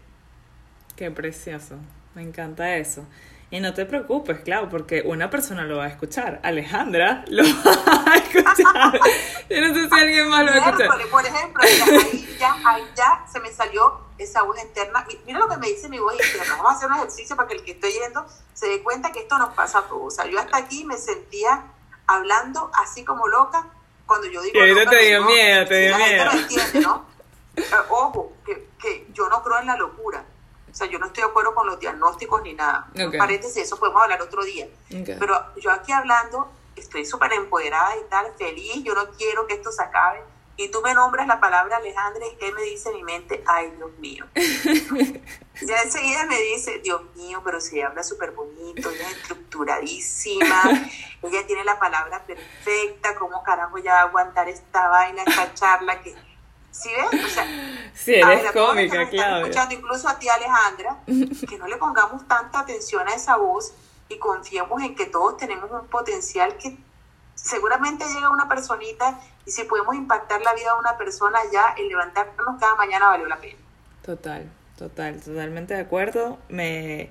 Qué 0.96 1.10
precioso, 1.10 1.76
me 2.14 2.22
encanta 2.22 2.76
eso. 2.76 3.06
Y 3.52 3.60
no 3.60 3.74
te 3.74 3.86
preocupes, 3.86 4.40
claro, 4.40 4.68
porque 4.68 5.02
una 5.04 5.30
persona 5.30 5.64
lo 5.64 5.78
va 5.78 5.84
a 5.84 5.88
escuchar. 5.88 6.40
Alejandra 6.42 7.24
lo 7.28 7.42
va 7.64 8.12
a 8.12 8.16
escuchar. 8.16 9.00
Yo 9.48 9.60
no 9.60 9.74
sé 9.74 9.88
si 9.88 9.94
alguien 9.94 10.28
más 10.28 10.44
lo 10.44 10.50
va 10.50 10.66
a 10.66 10.70
escuchar. 10.70 11.08
Por 11.10 11.26
ejemplo, 11.26 11.62
ahí 11.62 12.36
ya, 12.38 12.56
ahí 12.64 12.84
ya 12.96 13.24
se 13.30 13.40
me 13.40 13.52
salió 13.52 14.09
esa 14.22 14.42
voz 14.42 14.62
interna. 14.62 15.06
Mira 15.26 15.38
lo 15.38 15.48
que 15.48 15.56
me 15.56 15.68
dice 15.68 15.88
mi 15.88 15.98
voz 15.98 16.14
interna. 16.14 16.56
Vamos 16.56 16.72
a 16.72 16.76
hacer 16.76 16.88
un 16.88 16.96
ejercicio 16.96 17.36
para 17.36 17.48
que 17.48 17.54
el 17.54 17.64
que 17.64 17.72
estoy 17.72 17.92
yendo 17.92 18.26
se 18.52 18.68
dé 18.68 18.82
cuenta 18.82 19.12
que 19.12 19.20
esto 19.20 19.38
nos 19.38 19.54
pasa 19.54 19.80
a 19.80 19.82
todos. 19.82 20.02
O 20.06 20.10
sea, 20.10 20.26
yo 20.26 20.38
hasta 20.38 20.56
aquí 20.56 20.84
me 20.84 20.96
sentía 20.96 21.64
hablando 22.06 22.70
así 22.74 23.04
como 23.04 23.28
loca 23.28 23.66
cuando 24.06 24.26
yo 24.26 24.42
digo... 24.42 24.54
Que 24.54 24.86
te 24.86 25.04
dio 25.04 25.24
miedo, 25.24 25.66
te 25.66 25.80
dio 25.80 25.96
miedo. 25.96 26.24
No 26.24 26.32
entiende, 26.32 26.80
¿no? 26.80 27.06
Ojo, 27.88 28.32
que, 28.44 28.68
que 28.80 29.06
yo 29.12 29.28
no 29.28 29.42
creo 29.42 29.58
en 29.58 29.66
la 29.66 29.76
locura 29.76 30.24
o 30.70 30.74
sea, 30.74 30.86
yo 30.86 30.98
no 30.98 31.06
estoy 31.06 31.24
de 31.24 31.30
acuerdo 31.30 31.54
con 31.54 31.66
los 31.66 31.80
diagnósticos 31.80 32.42
ni 32.42 32.54
nada. 32.54 32.86
Okay. 32.92 33.18
Paréntesis, 33.18 33.56
eso 33.56 33.76
podemos 33.78 34.02
hablar 34.02 34.22
otro 34.22 34.44
día. 34.44 34.68
Pero 34.88 35.54
yo 35.56 35.70
aquí 35.72 35.92
hablando, 35.92 36.50
estoy 36.76 37.04
súper 37.04 37.32
empoderada 37.32 37.96
y 37.96 38.08
tal, 38.08 38.32
feliz, 38.38 38.84
yo 38.84 38.94
no 38.94 39.10
quiero 39.10 39.46
que 39.46 39.54
esto 39.54 39.72
se 39.72 39.82
acabe. 39.82 40.22
Y 40.60 40.68
tú 40.68 40.82
me 40.82 40.92
nombras 40.92 41.26
la 41.26 41.40
palabra 41.40 41.78
Alejandra 41.78 42.26
y 42.26 42.36
¿qué 42.36 42.52
me 42.52 42.60
dice 42.60 42.92
mi 42.92 43.02
mente? 43.02 43.42
Ay, 43.46 43.72
Dios 43.78 43.92
mío. 43.96 44.26
ya 44.34 45.80
enseguida 45.82 46.26
me 46.26 46.38
dice, 46.38 46.80
Dios 46.80 47.00
mío, 47.16 47.40
pero 47.42 47.62
se 47.62 47.82
habla 47.82 48.02
súper 48.02 48.32
bonito, 48.32 48.90
ella 48.90 49.08
es 49.08 49.16
estructuradísima, 49.16 50.62
ella 51.22 51.46
tiene 51.46 51.64
la 51.64 51.78
palabra 51.78 52.26
perfecta, 52.26 53.14
¿cómo 53.14 53.42
carajo 53.42 53.78
ya 53.78 53.94
va 53.94 54.00
a 54.00 54.02
aguantar 54.02 54.50
esta 54.50 54.86
vaina, 54.88 55.22
esta 55.26 55.54
charla 55.54 56.02
que 56.02 56.14
¿Sí 56.72 56.90
ves? 56.90 57.24
O 57.24 57.28
sea, 57.28 57.46
sí, 57.94 58.14
eres 58.14 58.52
cómica, 58.52 59.08
claro. 59.08 59.38
Escuchando 59.38 59.74
incluso 59.74 60.08
a 60.10 60.18
ti, 60.18 60.28
Alejandra, 60.28 60.98
que 61.06 61.58
no 61.58 61.66
le 61.68 61.78
pongamos 61.78 62.28
tanta 62.28 62.60
atención 62.60 63.08
a 63.08 63.14
esa 63.14 63.36
voz 63.36 63.72
y 64.10 64.18
confiemos 64.18 64.82
en 64.82 64.94
que 64.94 65.06
todos 65.06 65.38
tenemos 65.38 65.70
un 65.70 65.86
potencial 65.88 66.58
que 66.58 66.76
seguramente 67.42 68.04
llega 68.12 68.30
una 68.30 68.48
personita 68.48 69.18
y 69.46 69.50
si 69.50 69.64
podemos 69.64 69.94
impactar 69.94 70.40
la 70.42 70.54
vida 70.54 70.72
de 70.74 70.78
una 70.78 70.98
persona, 70.98 71.38
ya 71.52 71.74
el 71.78 71.88
levantarnos 71.88 72.60
cada 72.60 72.74
mañana 72.76 73.08
valió 73.08 73.26
la 73.26 73.36
pena. 73.36 73.58
Total, 74.04 74.50
total, 74.76 75.20
totalmente 75.20 75.74
de 75.74 75.80
acuerdo. 75.80 76.38
Me, 76.48 77.10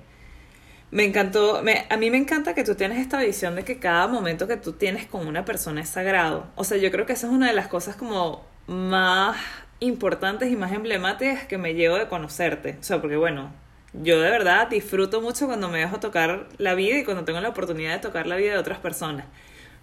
me 0.90 1.04
encantó, 1.04 1.62
me, 1.62 1.86
a 1.90 1.96
mí 1.96 2.10
me 2.10 2.18
encanta 2.18 2.54
que 2.54 2.64
tú 2.64 2.74
tienes 2.74 2.98
esta 2.98 3.20
visión 3.20 3.56
de 3.56 3.64
que 3.64 3.78
cada 3.78 4.06
momento 4.06 4.46
que 4.46 4.56
tú 4.56 4.72
tienes 4.74 5.06
con 5.06 5.26
una 5.26 5.44
persona 5.44 5.80
es 5.80 5.88
sagrado. 5.88 6.46
O 6.54 6.64
sea, 6.64 6.78
yo 6.78 6.90
creo 6.90 7.06
que 7.06 7.14
esa 7.14 7.26
es 7.26 7.32
una 7.32 7.48
de 7.48 7.54
las 7.54 7.68
cosas 7.68 7.96
como 7.96 8.44
más 8.66 9.36
importantes 9.80 10.50
y 10.50 10.56
más 10.56 10.72
emblemáticas 10.72 11.44
que 11.44 11.58
me 11.58 11.74
llevo 11.74 11.96
de 11.96 12.08
conocerte. 12.08 12.76
O 12.80 12.82
sea, 12.82 13.00
porque 13.00 13.16
bueno, 13.16 13.50
yo 13.92 14.20
de 14.20 14.30
verdad 14.30 14.68
disfruto 14.68 15.20
mucho 15.20 15.46
cuando 15.46 15.68
me 15.68 15.80
dejo 15.80 15.98
tocar 15.98 16.46
la 16.58 16.74
vida 16.74 16.98
y 16.98 17.04
cuando 17.04 17.24
tengo 17.24 17.40
la 17.40 17.48
oportunidad 17.48 17.94
de 17.94 17.98
tocar 17.98 18.26
la 18.26 18.36
vida 18.36 18.52
de 18.52 18.58
otras 18.58 18.78
personas. 18.78 19.26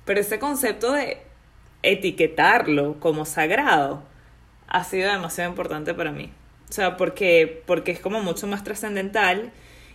Pero 0.08 0.22
ese 0.22 0.40
concepto 0.40 0.94
de 0.94 1.20
etiquetarlo 1.84 3.00
como 3.00 3.26
sagrado 3.26 4.02
ha 4.68 4.84
sido 4.84 5.12
demasiado 5.12 5.52
importante 5.52 5.94
para 5.94 6.12
mí. 6.12 6.32
O 6.70 6.74
sea, 6.74 6.98
porque, 6.98 7.62
porque 7.68 7.92
es 7.92 8.00
como 8.00 8.22
mucho 8.22 8.48
más 8.48 8.64
trascendental. 8.64 9.52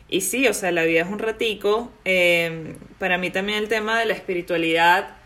Y 0.08 0.20
sí, 0.20 0.46
o 0.46 0.54
sea, 0.54 0.70
la 0.70 0.84
vida 0.84 1.00
es 1.00 1.08
un 1.08 1.18
ratico. 1.18 1.90
Eh, 2.04 2.76
para 3.00 3.18
mí 3.18 3.30
también 3.30 3.58
el 3.58 3.68
tema 3.68 3.98
de 3.98 4.06
la 4.06 4.12
espiritualidad 4.12 5.16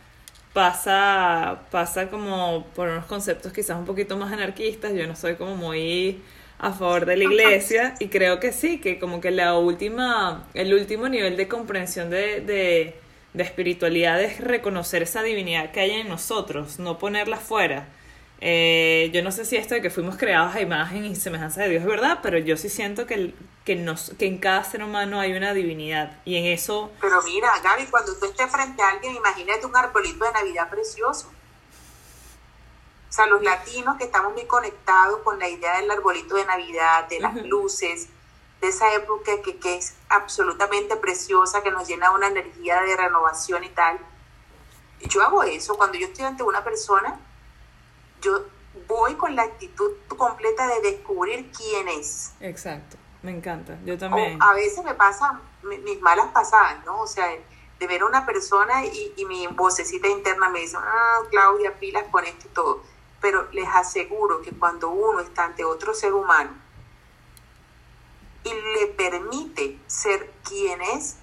pasa, 0.53 1.63
pasa 1.71 2.09
como 2.09 2.65
por 2.75 2.89
unos 2.89 3.05
conceptos 3.05 3.53
quizás 3.53 3.77
un 3.77 3.85
poquito 3.85 4.17
más 4.17 4.33
anarquistas. 4.33 4.95
Yo 4.95 5.07
no 5.07 5.15
soy 5.15 5.35
como 5.35 5.57
muy 5.57 6.23
a 6.59 6.73
favor 6.73 7.05
de 7.07 7.17
la 7.17 7.25
iglesia 7.25 7.95
y 7.99 8.07
creo 8.07 8.41
que 8.41 8.53
sí, 8.53 8.79
que 8.79 8.99
como 8.99 9.21
que 9.21 9.31
la 9.31 9.59
última, 9.59 10.47
el 10.55 10.73
último 10.73 11.09
nivel 11.09 11.37
de 11.37 11.49
comprensión 11.49 12.09
de, 12.09 12.41
de, 12.41 12.95
de 13.37 13.43
espiritualidad 13.43 14.21
es 14.23 14.41
reconocer 14.41 15.03
esa 15.03 15.23
divinidad 15.23 15.71
que 15.71 15.81
hay 15.81 15.91
en 15.93 16.09
nosotros, 16.09 16.79
no 16.79 16.99
ponerla 16.99 17.37
fuera. 17.37 17.87
Eh, 18.41 19.11
yo 19.13 19.23
no 19.23 19.31
sé 19.31 19.45
si 19.45 19.57
esto 19.57 19.75
de 19.75 19.83
que 19.83 19.91
fuimos 19.91 20.17
creados 20.17 20.55
a 20.55 20.61
imagen 20.61 21.05
y 21.05 21.15
semejanza 21.17 21.63
de 21.63 21.71
Dios 21.71 21.83
es 21.83 21.89
verdad, 21.89 22.21
pero 22.23 22.39
yo 22.39 22.57
sí 22.57 22.71
siento 22.71 23.07
que, 23.07 23.35
que, 23.65 23.77
nos, 23.77 24.11
que 24.19 24.27
en 24.27 24.39
cada 24.39 24.65
ser 24.65 24.83
humano 24.83 25.21
hay 25.21 25.35
una 25.35 25.53
divinidad 25.53 26.19
y 26.25 26.37
en 26.37 26.47
eso... 26.47 26.91
Pero 27.01 27.23
mira, 27.23 27.51
Gaby, 27.63 27.87
cuando 27.87 28.15
tú 28.17 28.25
estés 28.25 28.51
frente 28.51 28.83
a 28.83 28.91
alguien, 28.91 29.15
imagínate 29.15 29.67
un 29.67 29.77
arbolito 29.77 30.25
de 30.25 30.33
Navidad 30.33 30.71
precioso. 30.71 31.31
O 33.09 33.13
sea, 33.13 33.27
los 33.27 33.43
latinos 33.43 33.97
que 33.97 34.05
estamos 34.05 34.33
muy 34.33 34.47
conectados 34.47 35.21
con 35.23 35.39
la 35.39 35.49
idea 35.49 35.81
del 35.81 35.91
arbolito 35.91 36.37
de 36.37 36.45
Navidad, 36.47 37.07
de 37.09 37.21
las 37.21 37.35
luces, 37.45 38.09
de 38.67 38.71
esa 38.73 38.93
época 38.95 39.41
que, 39.43 39.59
que 39.59 39.77
es 39.77 39.95
absolutamente 40.09 40.97
preciosa, 40.97 41.63
que 41.63 41.71
nos 41.71 41.87
llena 41.89 42.11
una 42.11 42.27
energía 42.27 42.81
de 42.83 42.97
renovación 42.97 43.65
y 43.65 43.71
tal. 43.71 43.99
Yo 45.09 45.23
hago 45.23 45.43
eso 45.45 45.77
cuando 45.77 45.97
yo 45.99 46.07
estoy 46.07 46.25
ante 46.25 46.43
una 46.43 46.65
persona 46.65 47.19
yo 48.21 48.45
voy 48.89 49.15
con 49.15 49.37
la 49.37 49.43
actitud 49.43 49.93
completa 50.17 50.67
de 50.67 50.81
descubrir 50.91 51.51
quién 51.53 51.89
es. 51.89 52.33
Exacto, 52.41 52.97
me 53.23 53.31
encanta, 53.31 53.79
yo 53.85 53.97
también. 53.97 54.39
a 54.43 54.53
veces 54.55 54.85
me 54.85 54.95
pasan 54.95 55.41
mis 55.63 56.01
malas 56.01 56.29
pasadas, 56.33 56.85
¿no? 56.85 57.01
O 57.01 57.07
sea, 57.07 57.27
de 57.79 57.87
ver 57.87 58.03
a 58.03 58.07
una 58.07 58.25
persona 58.25 58.85
y, 58.85 59.25
mi 59.27 59.47
vocecita 59.49 60.09
interna 60.09 60.49
me 60.49 60.61
dice, 60.61 60.77
ah, 60.79 61.19
Claudia, 61.31 61.79
pilas 61.79 62.05
con 62.11 62.25
esto 62.25 62.47
y 62.47 62.51
todo. 62.51 62.83
Pero 63.21 63.49
les 63.53 63.69
aseguro 63.69 64.43
que 64.43 64.53
cuando 64.53 64.91
uno 64.91 65.21
está 65.21 65.45
ante 65.45 65.65
otro 65.65 65.95
ser 65.95 66.13
humano 66.15 66.51
y 68.47 68.55
le 68.79 68.87
permite 68.87 69.79
ser 69.89 70.33
quien 70.45 70.81
es, 70.81 71.17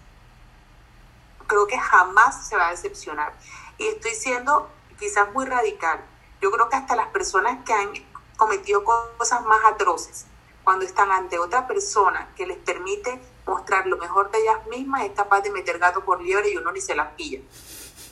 creo 1.47 1.67
que 1.67 1.80
jamás 1.80 2.47
se 2.47 2.57
va 2.57 2.67
a 2.67 2.71
decepcionar. 2.71 3.34
Y 3.78 3.88
estoy 3.88 4.11
siendo 4.11 4.69
quizás 4.99 5.32
muy 5.32 5.45
radical, 5.45 6.03
yo 6.41 6.51
creo 6.51 6.67
que 6.67 6.76
hasta 6.76 6.97
las 6.97 7.07
personas 7.07 7.63
que 7.63 7.74
han 7.74 7.93
cometido 8.36 8.84
cosas 8.84 9.45
más 9.45 9.63
atroces, 9.63 10.26
cuando 10.65 10.84
están 10.86 11.11
ante 11.11 11.39
otra 11.39 11.65
persona 11.65 12.30
que 12.36 12.45
les 12.45 12.57
permite 12.57 13.21
mostrar 13.45 13.88
lo 13.88 13.97
mejor 13.97 14.30
de 14.32 14.39
ellas 14.39 14.67
mismas, 14.67 15.03
es 15.03 15.11
capaz 15.11 15.41
de 15.41 15.51
meter 15.51 15.80
gato 15.80 16.03
por 16.03 16.21
liebre 16.21 16.49
y 16.49 16.57
uno 16.57 16.74
ni 16.74 16.82
se 16.82 16.95
las 16.95 17.13
pilla. 17.13 17.39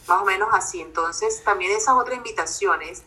Más 0.08 0.22
o 0.22 0.26
menos 0.26 0.50
así. 0.54 0.82
Entonces, 0.82 1.44
también 1.44 1.72
esas 1.72 1.96
otras 1.96 2.18
invitaciones 2.18 3.04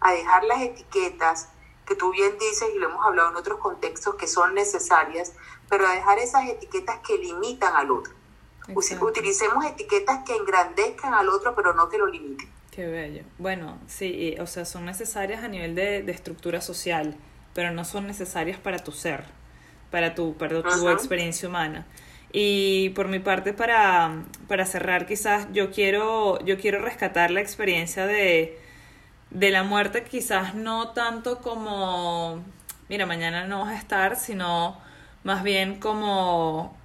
a 0.00 0.12
dejar 0.12 0.44
las 0.44 0.60
etiquetas 0.62 1.48
que 1.86 1.94
tú 1.94 2.12
bien 2.12 2.32
dices 2.38 2.68
y 2.74 2.78
lo 2.78 2.88
hemos 2.88 3.04
hablado 3.04 3.30
en 3.30 3.36
otros 3.36 3.58
contextos 3.58 4.14
que 4.14 4.26
son 4.26 4.54
necesarias, 4.54 5.32
pero 5.68 5.86
a 5.86 5.94
dejar 5.94 6.18
esas 6.18 6.48
etiquetas 6.48 7.00
que 7.06 7.18
limitan 7.18 7.74
al 7.74 7.90
otro. 7.90 8.12
Utilicemos 8.68 9.64
etiquetas 9.64 10.24
que 10.24 10.36
engrandezcan 10.36 11.14
al 11.14 11.28
otro, 11.28 11.54
pero 11.54 11.74
no 11.74 11.88
que 11.88 11.98
lo 11.98 12.06
limiten. 12.06 12.48
Qué 12.70 12.86
bello. 12.86 13.24
Bueno, 13.38 13.78
sí, 13.86 14.36
o 14.38 14.46
sea, 14.46 14.64
son 14.64 14.86
necesarias 14.86 15.42
a 15.42 15.48
nivel 15.48 15.74
de, 15.74 15.98
estructura 16.10 16.60
social, 16.60 17.16
pero 17.54 17.72
no 17.72 17.84
son 17.84 18.06
necesarias 18.06 18.58
para 18.58 18.78
tu 18.78 18.92
ser, 18.92 19.24
para 19.90 20.14
tu, 20.14 20.36
para 20.36 20.62
tu 20.62 20.88
experiencia 20.88 21.48
humana. 21.48 21.86
Y 22.32 22.90
por 22.90 23.08
mi 23.08 23.18
parte, 23.18 23.52
para, 23.52 24.24
para 24.48 24.64
cerrar, 24.64 25.06
quizás 25.06 25.48
yo 25.52 25.70
quiero, 25.70 26.42
yo 26.44 26.56
quiero 26.56 26.80
rescatar 26.80 27.30
la 27.30 27.42
experiencia 27.42 28.06
de, 28.06 28.58
de 29.32 29.50
la 29.50 29.62
muerte, 29.62 30.04
quizás 30.04 30.54
no 30.54 30.90
tanto 30.90 31.38
como, 31.38 32.42
mira, 32.88 33.06
mañana 33.06 33.46
no 33.46 33.60
vas 33.60 33.70
a 33.70 33.78
estar, 33.78 34.16
sino 34.16 34.78
más 35.24 35.42
bien 35.42 35.80
como, 35.80 36.76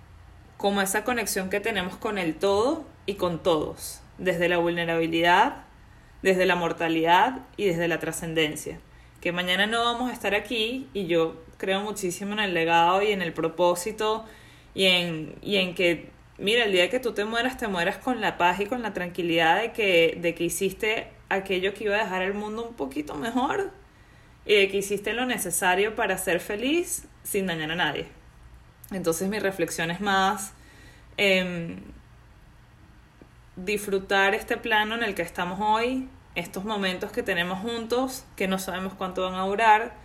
como 0.56 0.82
esa 0.82 1.04
conexión 1.04 1.50
que 1.50 1.60
tenemos 1.60 1.98
con 1.98 2.18
el 2.18 2.36
todo 2.36 2.86
y 3.06 3.16
con 3.16 3.44
todos, 3.44 4.02
desde 4.18 4.48
la 4.48 4.58
vulnerabilidad, 4.58 5.64
desde 6.22 6.46
la 6.46 6.56
mortalidad 6.56 7.40
y 7.58 7.66
desde 7.66 7.88
la 7.90 8.00
trascendencia. 8.00 8.80
Que 9.20 9.32
mañana 9.34 9.68
no 9.68 9.84
vamos 9.84 10.10
a 10.10 10.14
estar 10.14 10.34
aquí 10.34 10.88
y 10.94 11.08
yo 11.08 11.36
creo 11.58 11.82
muchísimo 11.82 12.34
en 12.34 12.40
el 12.40 12.54
legado 12.54 13.02
y 13.02 13.12
en 13.12 13.22
el 13.22 13.34
propósito 13.34 14.24
y 14.74 14.86
en, 14.86 15.36
y 15.42 15.58
en 15.58 15.76
que, 15.76 16.12
mira, 16.38 16.64
el 16.64 16.72
día 16.72 16.90
que 16.90 17.00
tú 17.00 17.14
te 17.14 17.26
mueras, 17.26 17.58
te 17.58 17.68
mueras 17.68 17.98
con 17.98 18.22
la 18.22 18.38
paz 18.38 18.62
y 18.62 18.68
con 18.68 18.84
la 18.84 18.94
tranquilidad 18.94 19.60
de 19.60 19.74
que, 19.74 20.18
de 20.22 20.34
que 20.34 20.46
hiciste 20.46 21.17
aquello 21.30 21.74
que 21.74 21.86
iba 21.86 21.96
a 21.96 22.04
dejar 22.04 22.22
el 22.22 22.34
mundo 22.34 22.68
un 22.68 22.74
poquito 22.74 23.16
mejor 23.16 23.72
y 24.46 24.56
de 24.56 24.70
que 24.70 24.78
hiciste 24.78 25.14
lo 25.14 25.26
necesario 25.26 25.96
para 25.96 26.18
ser 26.18 26.40
feliz 26.40 27.06
sin 27.24 27.48
dañar 27.48 27.72
a 27.72 27.76
nadie. 27.76 28.08
Entonces 28.92 29.28
mi 29.28 29.40
reflexión 29.40 29.92
es 29.92 30.00
más 30.00 30.54
em, 31.18 31.82
disfrutar 33.58 34.34
este 34.34 34.58
plano 34.58 34.96
en 34.96 35.04
el 35.04 35.16
que 35.16 35.22
estamos 35.22 35.60
hoy, 35.62 36.08
estos 36.36 36.64
momentos 36.64 37.12
que 37.12 37.24
tenemos 37.24 37.60
juntos, 37.60 38.26
que 38.36 38.48
no 38.48 38.60
sabemos 38.60 38.94
cuánto 38.94 39.24
van 39.24 39.36
a 39.36 39.44
durar, 39.44 39.96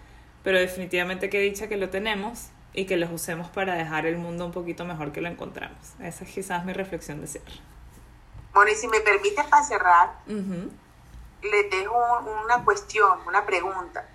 pero 0.42 0.58
definitivamente 0.58 1.30
que 1.30 1.38
dicha 1.38 1.68
que 1.68 1.76
lo 1.76 1.90
tenemos 1.90 2.48
y 2.74 2.86
que 2.86 2.96
los 2.96 3.10
usemos 3.10 3.48
para 3.48 3.74
dejar 3.74 4.06
el 4.06 4.16
mundo 4.16 4.46
un 4.46 4.52
poquito 4.52 4.84
mejor 4.84 5.12
que 5.12 5.20
lo 5.20 5.28
encontramos. 5.28 5.92
Esa 6.00 6.24
es 6.24 6.30
quizás 6.30 6.64
mi 6.64 6.72
reflexión 6.72 7.20
de 7.20 7.26
cierre. 7.26 7.52
Bueno, 8.54 8.70
y 8.70 8.74
si 8.74 8.88
me 8.88 9.00
permites 9.00 9.44
para 9.46 9.62
cerrar, 9.62 10.10
le 11.42 11.64
dejo 11.64 11.96
una 12.44 12.64
cuestión, 12.64 13.18
una 13.26 13.44
pregunta. 13.44 14.08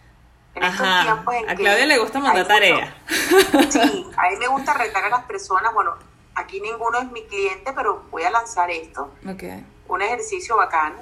En 0.55 0.63
estos 0.63 0.87
tiempos 1.03 1.35
en 1.35 1.49
a 1.49 1.55
Claudia 1.55 1.85
le 1.85 1.97
gusta 1.99 2.19
mandar 2.19 2.47
tarea. 2.47 2.95
sí, 3.69 4.09
a 4.17 4.29
mí 4.29 4.35
me 4.39 4.47
gusta 4.47 4.73
retar 4.73 5.03
a 5.05 5.09
las 5.09 5.23
personas. 5.25 5.73
Bueno, 5.73 5.95
aquí 6.35 6.59
ninguno 6.59 6.97
es 6.99 7.11
mi 7.11 7.23
cliente, 7.25 7.73
pero 7.73 8.05
voy 8.09 8.23
a 8.23 8.31
lanzar 8.31 8.71
esto. 8.71 9.13
Okay. 9.29 9.65
Un 9.87 10.01
ejercicio 10.01 10.57
bacán. 10.57 10.95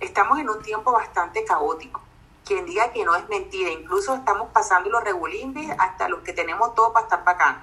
Estamos 0.00 0.38
en 0.38 0.48
un 0.48 0.62
tiempo 0.62 0.92
bastante 0.92 1.44
caótico 1.44 2.04
quien 2.44 2.66
diga 2.66 2.92
que 2.92 3.04
no 3.04 3.16
es 3.16 3.28
mentira. 3.28 3.70
Incluso 3.70 4.14
estamos 4.14 4.48
pasando 4.52 4.90
los 4.90 5.02
regulimbis 5.02 5.70
hasta 5.78 6.08
los 6.08 6.20
que 6.20 6.32
tenemos 6.32 6.74
todo 6.74 6.92
para 6.92 7.04
estar 7.04 7.24
bacán. 7.24 7.62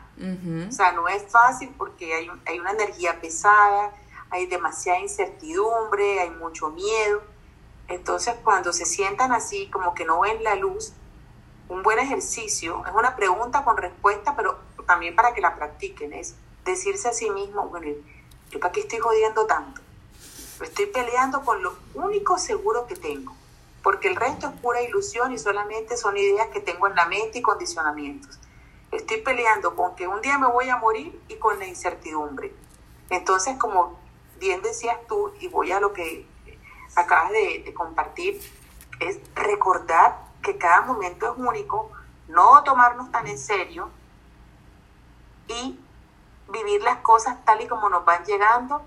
O 0.68 0.72
sea, 0.72 0.92
no 0.92 1.08
es 1.08 1.24
fácil 1.32 1.74
porque 1.78 2.14
hay, 2.14 2.32
hay 2.46 2.60
una 2.60 2.72
energía 2.72 3.20
pesada, 3.20 3.92
hay 4.30 4.46
demasiada 4.46 5.00
incertidumbre, 5.00 6.20
hay 6.20 6.30
mucho 6.32 6.70
miedo. 6.70 7.22
Entonces, 7.92 8.36
cuando 8.44 8.74
se 8.74 8.86
sientan 8.86 9.32
así, 9.32 9.70
como 9.70 9.94
que 9.94 10.06
no 10.06 10.22
ven 10.22 10.44
la 10.44 10.56
luz, 10.56 10.94
un 11.70 11.84
buen 11.84 12.00
ejercicio, 12.00 12.84
es 12.86 12.94
una 12.94 13.16
pregunta 13.16 13.64
con 13.64 13.78
respuesta, 13.78 14.36
pero 14.36 14.58
también 14.88 15.16
para 15.16 15.34
que 15.34 15.42
la 15.42 15.56
practiquen, 15.56 16.14
es 16.14 16.36
decirse 16.66 17.10
a 17.10 17.14
sí 17.14 17.30
mismo, 17.30 17.68
bueno, 17.68 17.88
¿yo 18.50 18.60
para 18.60 18.72
qué 18.72 18.82
estoy 18.82 19.00
jodiendo 19.00 19.46
tanto? 19.46 19.82
Estoy 20.62 20.88
peleando 20.88 21.44
con 21.44 21.62
lo 21.62 21.76
único 21.96 22.38
seguro 22.38 22.88
que 22.88 22.96
tengo 22.96 23.36
porque 23.84 24.08
el 24.08 24.16
resto 24.16 24.48
es 24.48 24.60
pura 24.60 24.82
ilusión 24.82 25.32
y 25.32 25.38
solamente 25.38 25.98
son 25.98 26.18
ideas 26.18 26.48
que 26.50 26.62
tengo 26.62 26.88
en 26.88 26.96
la 26.96 27.06
mente 27.06 27.40
y 27.40 27.42
condicionamientos. 27.42 28.40
Estoy 28.92 29.22
peleando 29.22 29.76
con 29.76 29.96
que 29.96 30.08
un 30.08 30.22
día 30.22 30.38
me 30.38 30.48
voy 30.48 30.70
a 30.70 30.78
morir 30.78 31.20
y 31.28 31.36
con 31.36 31.58
la 31.58 31.66
incertidumbre. 31.66 32.54
Entonces, 33.10 33.58
como 33.58 34.00
bien 34.40 34.62
decías 34.62 34.98
tú, 35.08 35.34
y 35.40 35.48
voy 35.48 35.72
a 35.72 35.80
lo 35.80 35.94
que 35.94 36.28
acabas 36.96 37.32
de, 37.32 37.74
compartir, 37.74 38.42
es 39.00 39.20
recordar 39.36 40.20
que 40.42 40.58
cada 40.58 40.82
momento 40.82 41.32
es 41.32 41.38
único, 41.38 41.92
no 42.28 42.64
tomarnos 42.64 43.12
tan 43.12 43.28
en 43.28 43.38
serio 43.38 43.90
y 45.48 45.80
vivir 46.50 46.82
las 46.84 46.98
cosas 46.98 47.44
tal 47.46 47.62
y 47.62 47.68
como 47.68 47.90
nos 47.90 48.06
van 48.06 48.24
llegando, 48.26 48.82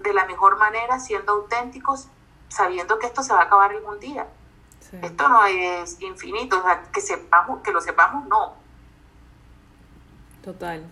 de 0.00 0.12
la 0.12 0.24
mejor 0.26 0.58
manera, 0.58 0.98
siendo 0.98 1.32
auténticos 1.32 2.08
sabiendo 2.50 2.98
que 2.98 3.06
esto 3.06 3.22
se 3.22 3.32
va 3.32 3.40
a 3.40 3.44
acabar 3.44 3.70
algún 3.70 3.98
día. 4.00 4.26
Esto 5.02 5.28
no 5.28 5.44
es 5.46 6.00
infinito, 6.00 6.58
o 6.58 6.62
sea, 6.62 6.82
que 6.92 7.00
sepamos, 7.00 7.62
que 7.62 7.70
lo 7.70 7.80
sepamos, 7.80 8.26
no. 8.26 8.56
Total. 10.42 10.84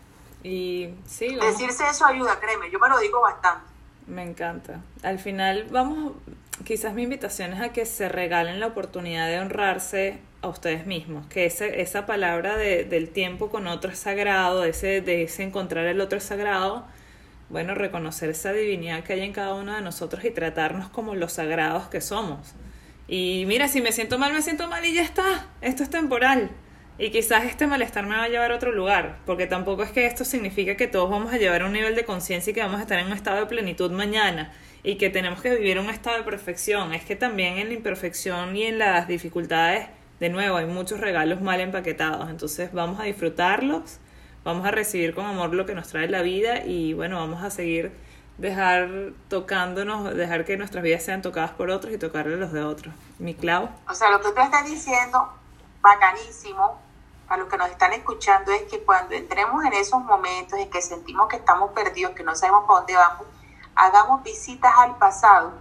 Y 0.42 0.94
sí, 1.04 1.34
decirse 1.34 1.88
eso 1.88 2.06
ayuda, 2.06 2.38
créeme, 2.38 2.70
yo 2.70 2.78
me 2.78 2.88
lo 2.88 2.98
digo 2.98 3.20
bastante. 3.20 3.67
Me 4.08 4.22
encanta. 4.22 4.80
Al 5.02 5.18
final 5.18 5.66
vamos, 5.70 6.14
quizás 6.64 6.94
mi 6.94 7.02
invitación 7.02 7.52
es 7.52 7.60
a 7.60 7.72
que 7.72 7.84
se 7.84 8.08
regalen 8.08 8.58
la 8.58 8.68
oportunidad 8.68 9.28
de 9.28 9.38
honrarse 9.38 10.18
a 10.40 10.48
ustedes 10.48 10.86
mismos, 10.86 11.26
que 11.26 11.44
ese, 11.46 11.82
esa 11.82 12.06
palabra 12.06 12.56
de, 12.56 12.84
del 12.84 13.10
tiempo 13.10 13.50
con 13.50 13.66
otro 13.66 13.90
es 13.90 13.98
sagrado, 13.98 14.64
ese, 14.64 15.02
de 15.02 15.24
ese 15.24 15.42
encontrar 15.42 15.84
el 15.86 16.00
otro 16.00 16.18
es 16.18 16.24
sagrado, 16.24 16.86
bueno, 17.50 17.74
reconocer 17.74 18.30
esa 18.30 18.52
divinidad 18.52 19.02
que 19.04 19.14
hay 19.14 19.20
en 19.20 19.32
cada 19.32 19.54
uno 19.54 19.74
de 19.74 19.82
nosotros 19.82 20.24
y 20.24 20.30
tratarnos 20.30 20.88
como 20.88 21.14
los 21.14 21.32
sagrados 21.34 21.88
que 21.88 22.00
somos. 22.00 22.54
Y 23.08 23.44
mira, 23.46 23.68
si 23.68 23.80
me 23.80 23.92
siento 23.92 24.18
mal, 24.18 24.32
me 24.32 24.42
siento 24.42 24.68
mal 24.68 24.84
y 24.84 24.94
ya 24.94 25.02
está. 25.02 25.46
Esto 25.62 25.82
es 25.82 25.90
temporal. 25.90 26.50
Y 26.98 27.10
quizás 27.10 27.44
este 27.44 27.66
malestar 27.66 28.06
me 28.06 28.16
va 28.16 28.24
a 28.24 28.28
llevar 28.28 28.50
a 28.50 28.56
otro 28.56 28.72
lugar, 28.72 29.18
porque 29.24 29.46
tampoco 29.46 29.84
es 29.84 29.90
que 29.90 30.04
esto 30.04 30.24
significa 30.24 30.76
que 30.76 30.88
todos 30.88 31.08
vamos 31.08 31.32
a 31.32 31.38
llevar 31.38 31.62
un 31.62 31.72
nivel 31.72 31.94
de 31.94 32.04
conciencia 32.04 32.50
y 32.50 32.54
que 32.54 32.60
vamos 32.60 32.80
a 32.80 32.82
estar 32.82 32.98
en 32.98 33.06
un 33.06 33.12
estado 33.12 33.38
de 33.38 33.46
plenitud 33.46 33.90
mañana 33.92 34.52
y 34.82 34.96
que 34.96 35.08
tenemos 35.08 35.40
que 35.40 35.54
vivir 35.54 35.78
un 35.78 35.90
estado 35.90 36.16
de 36.16 36.24
perfección. 36.24 36.92
Es 36.92 37.04
que 37.04 37.14
también 37.14 37.58
en 37.58 37.68
la 37.68 37.74
imperfección 37.74 38.56
y 38.56 38.64
en 38.64 38.78
las 38.78 39.06
dificultades, 39.06 39.88
de 40.18 40.28
nuevo, 40.28 40.56
hay 40.56 40.66
muchos 40.66 40.98
regalos 40.98 41.40
mal 41.40 41.60
empaquetados. 41.60 42.28
Entonces 42.28 42.72
vamos 42.72 42.98
a 42.98 43.04
disfrutarlos 43.04 44.00
vamos 44.48 44.66
a 44.66 44.70
recibir 44.70 45.14
con 45.14 45.26
amor 45.26 45.52
lo 45.52 45.66
que 45.66 45.74
nos 45.74 45.88
trae 45.88 46.08
la 46.08 46.22
vida 46.22 46.64
y 46.64 46.94
bueno, 46.94 47.16
vamos 47.16 47.42
a 47.42 47.50
seguir 47.50 47.92
dejar 48.38 48.88
tocándonos, 49.28 50.14
dejar 50.14 50.46
que 50.46 50.56
nuestras 50.56 50.82
vidas 50.82 51.02
sean 51.02 51.20
tocadas 51.20 51.50
por 51.50 51.70
otros 51.70 51.92
y 51.92 51.98
tocarle 51.98 52.36
los 52.36 52.52
de 52.52 52.62
otros. 52.62 52.94
Mi 53.18 53.34
Clau. 53.34 53.68
O 53.88 53.94
sea, 53.94 54.10
lo 54.10 54.20
que 54.20 54.32
tú 54.32 54.40
estás 54.40 54.64
diciendo, 54.64 55.28
bacanísimo, 55.82 56.80
a 57.28 57.36
los 57.36 57.48
que 57.48 57.58
nos 57.58 57.68
están 57.68 57.92
escuchando, 57.92 58.52
es 58.52 58.62
que 58.62 58.82
cuando 58.82 59.14
entremos 59.14 59.64
en 59.64 59.74
esos 59.74 60.02
momentos 60.02 60.58
en 60.58 60.70
que 60.70 60.80
sentimos 60.80 61.28
que 61.28 61.36
estamos 61.36 61.72
perdidos, 61.72 62.14
que 62.14 62.24
no 62.24 62.34
sabemos 62.34 62.64
para 62.66 62.80
dónde 62.80 62.94
vamos, 62.94 63.26
hagamos 63.74 64.22
visitas 64.22 64.72
al 64.78 64.96
pasado 64.96 65.52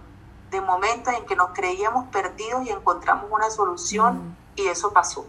de 0.50 0.60
momentos 0.60 1.12
en 1.14 1.26
que 1.26 1.36
nos 1.36 1.50
creíamos 1.50 2.08
perdidos 2.08 2.64
y 2.66 2.70
encontramos 2.70 3.30
una 3.30 3.50
solución 3.50 4.16
mm. 4.16 4.36
y 4.56 4.68
eso 4.68 4.92
pasó. 4.92 5.26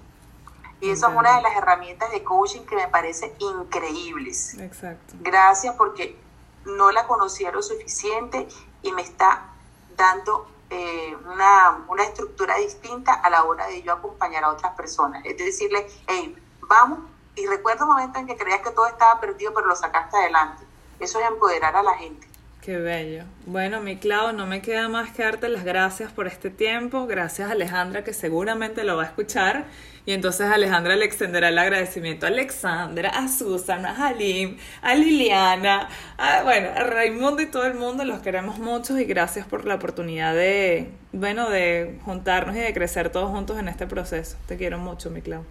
Y 0.81 0.91
eso 0.91 1.09
es 1.09 1.15
una 1.15 1.35
de 1.35 1.41
las 1.41 1.57
herramientas 1.57 2.09
de 2.11 2.23
coaching 2.23 2.61
que 2.61 2.75
me 2.75 2.87
parece 2.87 3.35
increíbles. 3.39 4.57
Exacto. 4.57 5.15
Gracias 5.19 5.75
porque 5.75 6.17
no 6.65 6.91
la 6.91 7.05
conocía 7.05 7.51
lo 7.51 7.61
suficiente 7.61 8.47
y 8.81 8.93
me 8.93 9.01
está 9.01 9.49
dando 9.97 10.47
eh, 10.69 11.17
una, 11.25 11.85
una, 11.87 12.03
estructura 12.03 12.55
distinta 12.57 13.13
a 13.13 13.29
la 13.29 13.43
hora 13.43 13.67
de 13.67 13.81
yo 13.81 13.93
acompañar 13.93 14.43
a 14.43 14.49
otras 14.49 14.75
personas. 14.75 15.25
Es 15.25 15.37
decirle, 15.37 15.87
hey, 16.07 16.35
vamos, 16.61 16.99
y 17.35 17.45
recuerdo 17.47 17.85
un 17.85 17.91
momento 17.91 18.19
en 18.19 18.27
que 18.27 18.37
creías 18.37 18.61
que 18.61 18.71
todo 18.71 18.87
estaba 18.87 19.19
perdido, 19.19 19.53
pero 19.53 19.67
lo 19.67 19.75
sacaste 19.75 20.17
adelante. 20.17 20.63
Eso 20.99 21.19
es 21.19 21.27
empoderar 21.27 21.75
a 21.75 21.83
la 21.83 21.95
gente. 21.95 22.28
Qué 22.69 22.77
bello. 22.77 23.23
Bueno, 23.47 23.79
mi 23.81 23.97
Clau, 23.97 24.31
no 24.31 24.45
me 24.45 24.61
queda 24.61 24.89
más 24.89 25.09
que 25.09 25.23
darte 25.23 25.49
las 25.49 25.63
gracias 25.63 26.11
por 26.11 26.27
este 26.27 26.51
tiempo. 26.51 27.07
Gracias 27.07 27.49
a 27.49 27.53
Alejandra, 27.53 28.03
que 28.03 28.13
seguramente 28.13 28.83
lo 28.83 28.95
va 28.95 29.05
a 29.05 29.05
escuchar. 29.07 29.65
Y 30.05 30.13
entonces 30.13 30.51
Alejandra 30.51 30.95
le 30.95 31.03
extenderá 31.03 31.49
el 31.49 31.57
agradecimiento 31.57 32.27
a 32.27 32.29
Alexandra, 32.29 33.09
a 33.09 33.27
Susan, 33.27 33.87
a 33.87 33.95
Halim, 33.95 34.59
a 34.83 34.93
Liliana, 34.93 35.89
a, 36.19 36.43
bueno, 36.43 36.69
a 36.75 36.83
Raimundo 36.83 37.41
y 37.41 37.47
todo 37.47 37.65
el 37.65 37.73
mundo. 37.73 38.05
Los 38.05 38.21
queremos 38.21 38.59
mucho 38.59 38.99
y 38.99 39.05
gracias 39.05 39.47
por 39.47 39.65
la 39.65 39.73
oportunidad 39.73 40.35
de, 40.35 40.93
bueno, 41.11 41.49
de 41.49 41.99
juntarnos 42.05 42.55
y 42.55 42.59
de 42.59 42.71
crecer 42.71 43.09
todos 43.09 43.31
juntos 43.31 43.57
en 43.57 43.67
este 43.67 43.87
proceso. 43.87 44.37
Te 44.45 44.57
quiero 44.57 44.77
mucho, 44.77 45.09
mi 45.09 45.23
Clau. 45.23 45.43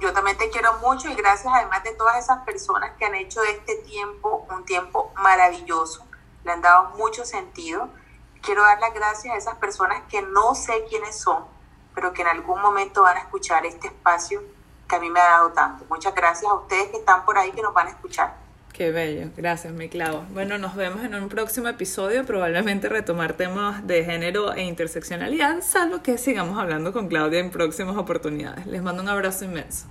Yo 0.00 0.10
también 0.14 0.38
te 0.38 0.48
quiero 0.48 0.72
mucho 0.78 1.10
y 1.10 1.14
gracias 1.16 1.52
además 1.54 1.84
de 1.84 1.92
todas 1.92 2.16
esas 2.16 2.46
personas 2.46 2.92
que 2.98 3.04
han 3.04 3.14
hecho 3.14 3.42
este 3.42 3.74
tiempo 3.82 4.46
un 4.50 4.64
tiempo 4.64 5.12
maravilloso. 5.16 6.06
Le 6.46 6.52
han 6.52 6.62
dado 6.62 6.90
mucho 6.96 7.24
sentido. 7.24 7.88
Quiero 8.40 8.62
dar 8.62 8.78
las 8.78 8.94
gracias 8.94 9.34
a 9.34 9.36
esas 9.36 9.56
personas 9.56 10.04
que 10.08 10.22
no 10.22 10.54
sé 10.54 10.84
quiénes 10.88 11.18
son, 11.18 11.44
pero 11.92 12.12
que 12.12 12.22
en 12.22 12.28
algún 12.28 12.62
momento 12.62 13.02
van 13.02 13.16
a 13.16 13.20
escuchar 13.20 13.66
este 13.66 13.88
espacio 13.88 14.40
que 14.88 14.94
a 14.94 15.00
mí 15.00 15.10
me 15.10 15.18
ha 15.18 15.24
dado 15.24 15.50
tanto. 15.50 15.84
Muchas 15.90 16.14
gracias 16.14 16.48
a 16.48 16.54
ustedes 16.54 16.90
que 16.90 16.98
están 16.98 17.24
por 17.24 17.36
ahí 17.36 17.50
que 17.50 17.62
nos 17.62 17.74
van 17.74 17.88
a 17.88 17.90
escuchar. 17.90 18.36
Qué 18.72 18.92
bello, 18.92 19.30
gracias 19.36 19.72
mi 19.72 19.88
clavo. 19.88 20.24
Bueno, 20.30 20.56
nos 20.56 20.76
vemos 20.76 21.02
en 21.02 21.16
un 21.16 21.28
próximo 21.28 21.66
episodio, 21.66 22.24
probablemente 22.24 22.88
retomar 22.88 23.32
temas 23.32 23.84
de 23.84 24.04
género 24.04 24.52
e 24.52 24.62
interseccionalidad, 24.62 25.62
salvo 25.62 26.00
que 26.00 26.16
sigamos 26.16 26.60
hablando 26.60 26.92
con 26.92 27.08
Claudia 27.08 27.40
en 27.40 27.50
próximas 27.50 27.96
oportunidades. 27.96 28.66
Les 28.66 28.82
mando 28.82 29.02
un 29.02 29.08
abrazo 29.08 29.46
inmenso. 29.46 29.88